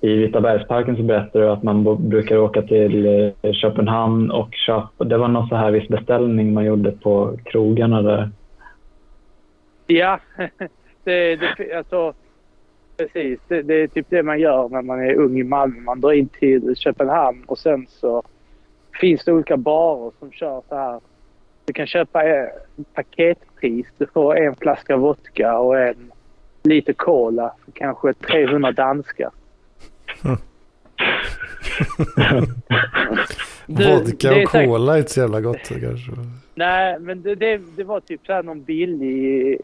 [0.00, 3.06] i, Vitabergsparken så berättade du att man brukar åka till
[3.42, 5.04] eh, Köpenhamn och köpa.
[5.04, 8.30] Det var någon så här viss beställning man gjorde på krogarna där.
[9.86, 10.20] Ja,
[11.04, 12.12] det, det, alltså,
[12.96, 13.40] precis.
[13.48, 15.80] Det, det är typ det man gör när man är ung i Malmö.
[15.80, 18.22] Man drar in till Köpenhamn och sen så
[19.00, 21.00] finns det olika barer som kör så här.
[21.64, 22.48] Du kan köpa eh,
[22.94, 23.86] paketpris.
[23.98, 26.12] Du får en flaska vodka och en
[26.62, 29.30] liter cola för kanske 300 danskar.
[33.66, 36.12] Du, Vodka det är och cola är inte så jävla gott kanske.
[36.54, 39.56] Nej, men det, det, det var typ så här någon billig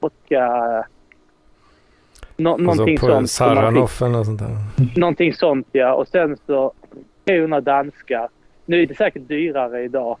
[0.00, 0.84] vodka...
[2.36, 3.22] Nå, Och så någonting på sånt.
[3.22, 3.30] fick.
[3.30, 4.56] Saranoffen och sånt där.
[5.00, 5.92] Någonting sånt ja.
[5.94, 6.72] Och sen så
[7.24, 8.28] 300 danskar.
[8.66, 10.16] Nu är det säkert dyrare idag.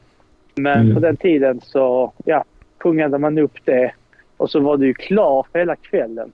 [0.54, 0.94] Men Mm.
[0.94, 2.44] på den tiden så ja,
[2.78, 3.92] pungade man upp det.
[4.36, 6.32] Och så var det ju klar för hela kvällen.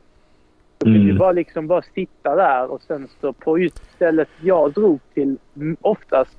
[0.86, 1.18] Mm.
[1.18, 5.76] bara liksom bara sitta där och sen så på just stället jag drog till mm,
[5.80, 6.36] oftast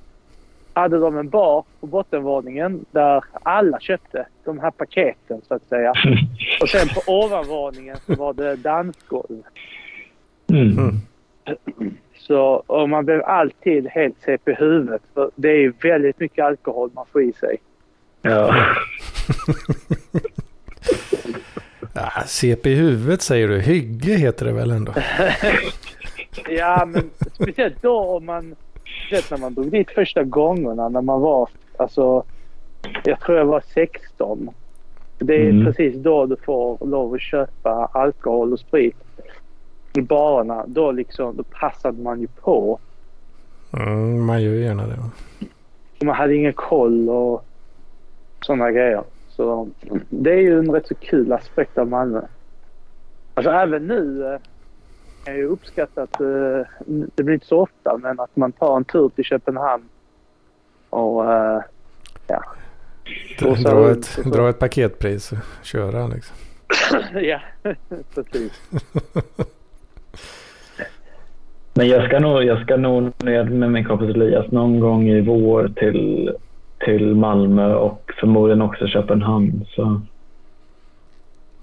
[0.72, 5.92] hade de en bar på bottenvåningen där alla köpte de här paketen så att säga.
[6.60, 9.42] Och sen på ovanvåningen så var det dansgolv.
[10.50, 10.78] Mm.
[10.78, 11.96] Mm.
[12.14, 15.02] Så och man blev alltid helt CP i huvudet.
[15.14, 17.56] För det är väldigt mycket alkohol man får i sig.
[18.22, 18.54] Ja.
[21.96, 23.58] Ja, CP i huvudet säger du.
[23.60, 24.92] Hygge heter det väl ändå?
[26.48, 28.54] Ja, men speciellt då om man...
[29.10, 31.48] Vet när man drog dit första gångerna när man var...
[31.76, 32.22] Alltså,
[33.04, 34.50] jag tror jag var 16.
[35.18, 35.64] Det är Mm.
[35.64, 38.96] precis då du får lov att köpa alkohol och sprit
[39.94, 40.64] i barerna.
[40.66, 42.78] Då, liksom, då passade man ju på.
[43.72, 44.96] Mm, man gör ju gärna det.
[46.04, 47.44] Man hade ingen koll och
[48.40, 49.02] sådana grejer.
[49.36, 49.68] Så
[50.10, 52.20] det är ju en rätt så kul aspekt av Malmö.
[53.34, 54.40] Alltså även nu eh,
[55.24, 56.26] kan jag ju uppskatta att eh,
[56.86, 59.84] det blir inte så ofta men att man tar en tur till Köpenhamn
[60.90, 61.60] och eh,
[63.44, 66.36] Och så- Dra ett, dra ett paketpris och köra liksom.
[67.20, 67.40] ja,
[68.14, 68.52] precis.
[71.74, 75.20] Men jag ska, nog, jag ska nog ner med min kompis Elias någon gång i
[75.20, 76.32] vår till,
[76.84, 79.64] till Malmö och förmodligen också Köpenhamn.
[79.68, 80.00] Så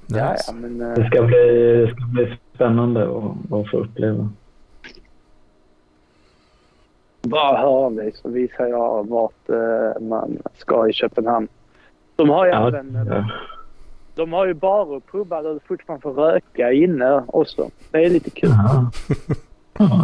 [0.07, 0.43] Ja, Nice.
[0.47, 1.37] ja, men, eh, det ska bli,
[1.85, 4.29] det ska bli spännande att, att få uppleva.
[7.21, 11.47] bara hör av dig så visar jag vart eh, man ska i Köpenhamn.
[12.15, 13.25] De har ju Ja, även eh, ja.
[14.15, 17.69] de har ju barer och pubbar där du fortfarande får röka inne också.
[17.91, 18.49] Det är lite kul.
[18.49, 18.91] Ja.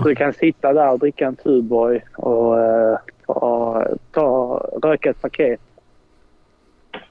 [0.01, 2.97] Så du kan sitta där och dricka en Tuborg och eh,
[3.33, 5.59] ta, ta, röka ett paket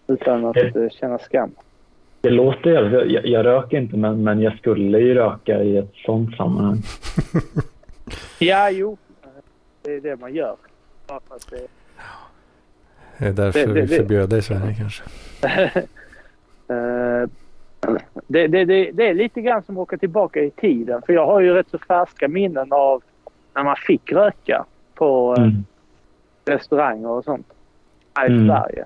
[0.07, 1.51] utan att eh, känna skam.
[2.21, 3.13] Det låter jävligt...
[3.13, 6.77] Jag, jag röker inte, men, men jag skulle ju röka i ett sånt sammanhang.
[8.39, 8.97] Ja, jo.
[9.83, 10.57] Det är det man gör.
[11.51, 11.69] Det,
[13.19, 15.05] Det är därför Det- det- vi det- förbjöd det i Sverige kanske.
[16.71, 17.29] Eh,
[18.27, 21.03] det, det, det, det är lite grann som att åka tillbaka i tiden.
[21.07, 23.03] För jag har ju rätt så färska minnen av
[23.55, 24.65] när man fick röka
[24.95, 25.65] på eh, Mm.
[26.49, 27.47] Restauranger och sånt
[28.15, 28.47] här i Mm.
[28.49, 28.85] Sverige.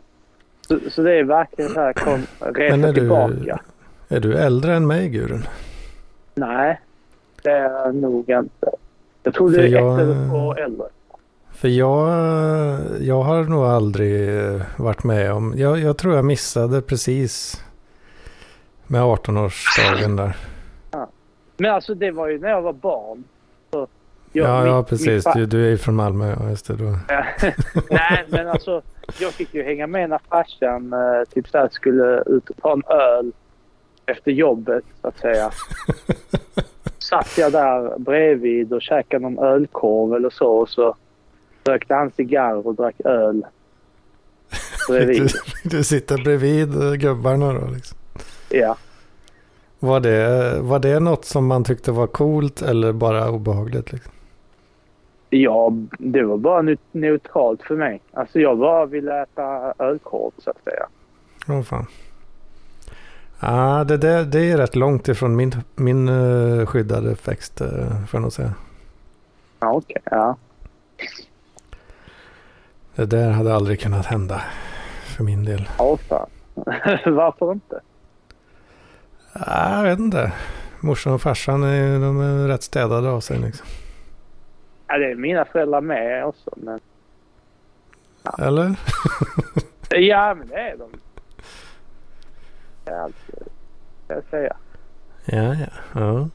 [0.69, 3.61] Så, så det är verkligen så här kom, resa Men är du, tillbaka.
[4.09, 5.47] är du äldre än mig Gudrun?
[6.35, 6.81] Nej,
[7.43, 8.71] det är jag nog inte.
[9.23, 10.87] Jag tror För är jag- ett eller två äldre.
[11.53, 12.09] För jag,
[13.01, 15.55] jag har nog aldrig eh, varit med om...
[15.57, 17.65] Jag, jag tror jag missade precis
[18.87, 20.37] med 18-årsdagen där.
[21.57, 23.25] Men alltså det var ju när jag var barn.
[23.71, 23.87] Så
[24.33, 25.25] jag- Ja, min- ja precis.
[25.35, 26.37] Du, du är ju från Malmö.
[26.41, 26.77] Ja, just det.
[26.77, 26.85] Då.
[27.91, 28.83] Nej, men alltså
[29.21, 32.73] jag fick ju hänga med när farsan eh, typ så här skulle ut och ta
[32.73, 33.33] en öl
[34.07, 35.51] efter jobbet så att säga.
[36.99, 40.97] Satt jag där bredvid och käkade någon ölkorv eller så och så
[41.65, 43.47] rökte han cigarr och drack öl.
[44.89, 45.31] Du, Bredvid.
[45.65, 47.99] du sitter bredvid eh, gubbarna då liksom.
[48.51, 48.77] Ja.
[49.79, 53.93] Var det, var det något som man tyckte var coolt eller bara obehagligt?
[53.93, 54.13] Liksom?
[55.37, 58.01] Ja, det var bara neu- neutralt för mig.
[58.13, 60.87] Alltså jag bara ville äta ölkorv så att säga.
[61.49, 61.87] Åh fan.
[63.41, 67.69] Ja, det, det, det är rätt långt ifrån min, min uh, skyddade uppväxt, uh,
[68.07, 68.55] får jag nog säga.
[69.61, 70.03] Ja, okej.
[70.05, 70.37] ja.
[72.95, 74.43] Det där hade aldrig kunnat hända
[75.17, 75.69] för min del.
[75.79, 76.29] Ja, fan.
[77.15, 77.81] Varför inte?
[79.33, 80.33] Ah, jag vet inte.
[80.81, 83.67] Morsan och farsan är, de är rätt städade av sig liksom.
[84.93, 86.51] Ja, det är mina föräldrar med också.
[86.57, 86.81] Men...
[88.39, 88.75] Eller?
[89.91, 90.91] Ja, men det är de.
[92.85, 93.17] Det är allt
[94.05, 94.57] ska jag säga.
[95.25, 95.67] Ja, ja.
[95.95, 96.29] ja.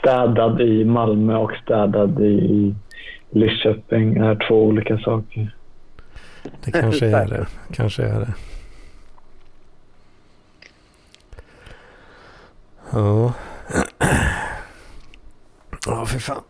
[0.00, 2.74] Städad i Malmö och städad i
[3.30, 5.54] Lidköping är två olika saker.
[6.64, 7.46] Det kanske är det.
[7.72, 8.34] Kanske är det.
[12.92, 13.32] Ja.
[15.88, 16.42] Ja, för fan.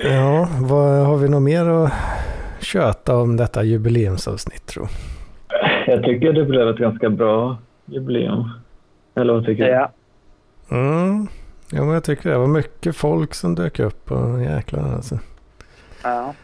[0.00, 1.92] Ja, vad har vi något mer att
[2.60, 4.88] köta om detta jubileumsavsnitt tror
[5.86, 7.56] Jag tycker det blev ett ganska bra
[7.86, 8.50] jubileum.
[9.14, 9.70] Eller vad tycker du?
[9.70, 9.90] Ja.
[10.70, 11.26] Mm.
[11.72, 15.18] Ja, men jag tycker det var mycket folk som dök upp och jäklar alltså.
[16.04, 16.34] ja.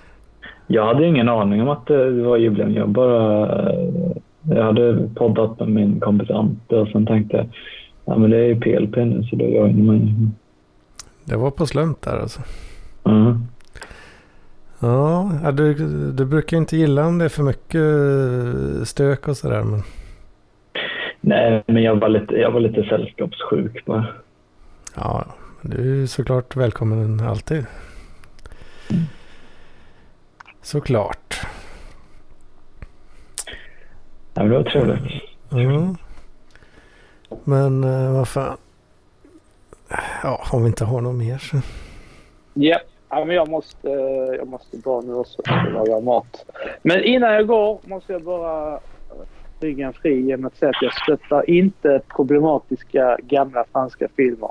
[0.67, 2.75] Jag hade ingen aning om att det var jubileum.
[2.75, 3.49] Jag bara...
[4.43, 7.47] Jag hade poddat med min kompis Ante och sen tänkte jag
[8.05, 10.15] ja, men det är ju PLP nu så då gör jag mig.
[11.25, 12.41] Det var på slump där alltså.
[13.05, 13.47] Mm.
[14.79, 15.75] Ja, du,
[16.13, 19.63] du brukar inte gilla om det är för mycket stök och sådär.
[19.63, 19.83] Men
[21.21, 24.07] Nej, men jag var lite, jag var lite sällskapssjuk bara.
[24.95, 25.27] ja,
[25.63, 27.67] du är såklart välkommen alltid.
[30.63, 31.41] Såklart.
[34.35, 35.23] Ja, men det var trevligt.
[35.53, 35.97] Mm.
[37.45, 38.57] Men eh, vad fan.
[40.23, 41.61] Ja, om vi inte har något mer så.
[42.55, 42.81] Ja.
[43.19, 43.89] Ja, men jag måste,
[44.39, 45.43] jag måste bara nu också
[45.75, 46.45] laga mat.
[46.83, 48.81] Men innan jag går måste jag bara
[49.61, 54.51] ryggen fri genom att säga att jag stöttar inte problematiska gamla franska filmer.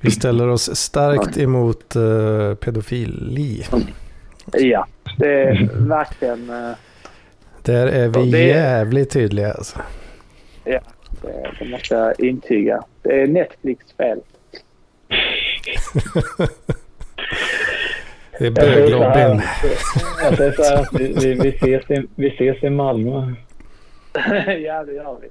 [0.00, 3.64] Vi ställer oss starkt emot uh, pedofili.
[4.52, 4.86] Ja,
[5.18, 6.50] det är verkligen...
[6.50, 6.70] eh,
[7.62, 9.78] Där är vi Det- jävligt tydliga alltså.
[10.64, 10.80] Det,
[11.58, 12.82] det måste jag intyga.
[13.02, 14.20] Det är Netflix fel
[18.38, 19.42] det är böglobbyn.
[22.16, 23.34] Vi, ses i, Malmö.
[24.58, 25.28] ja, det gör vi.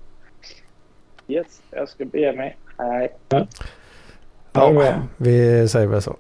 [1.36, 2.58] Yes, jag ska bege mig.
[2.78, 3.16] Hej.
[3.30, 3.48] Ja.
[5.18, 6.16] vi säger väl så.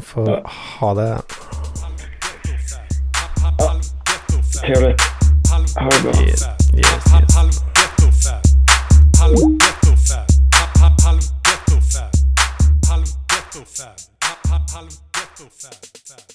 [0.00, 0.50] Får ja.
[0.80, 1.08] ha det.
[1.08, 1.18] Ja.
[4.60, 5.00] Trevligt.
[5.76, 6.12] Ha det bra.
[6.22, 6.42] Yes,
[6.74, 7.34] yes, yes.
[7.34, 8.42] Halv gettofan.
[9.20, 10.32] Halv gettofan.
[13.52, 13.66] Halv,
[14.48, 16.31] halv, halv,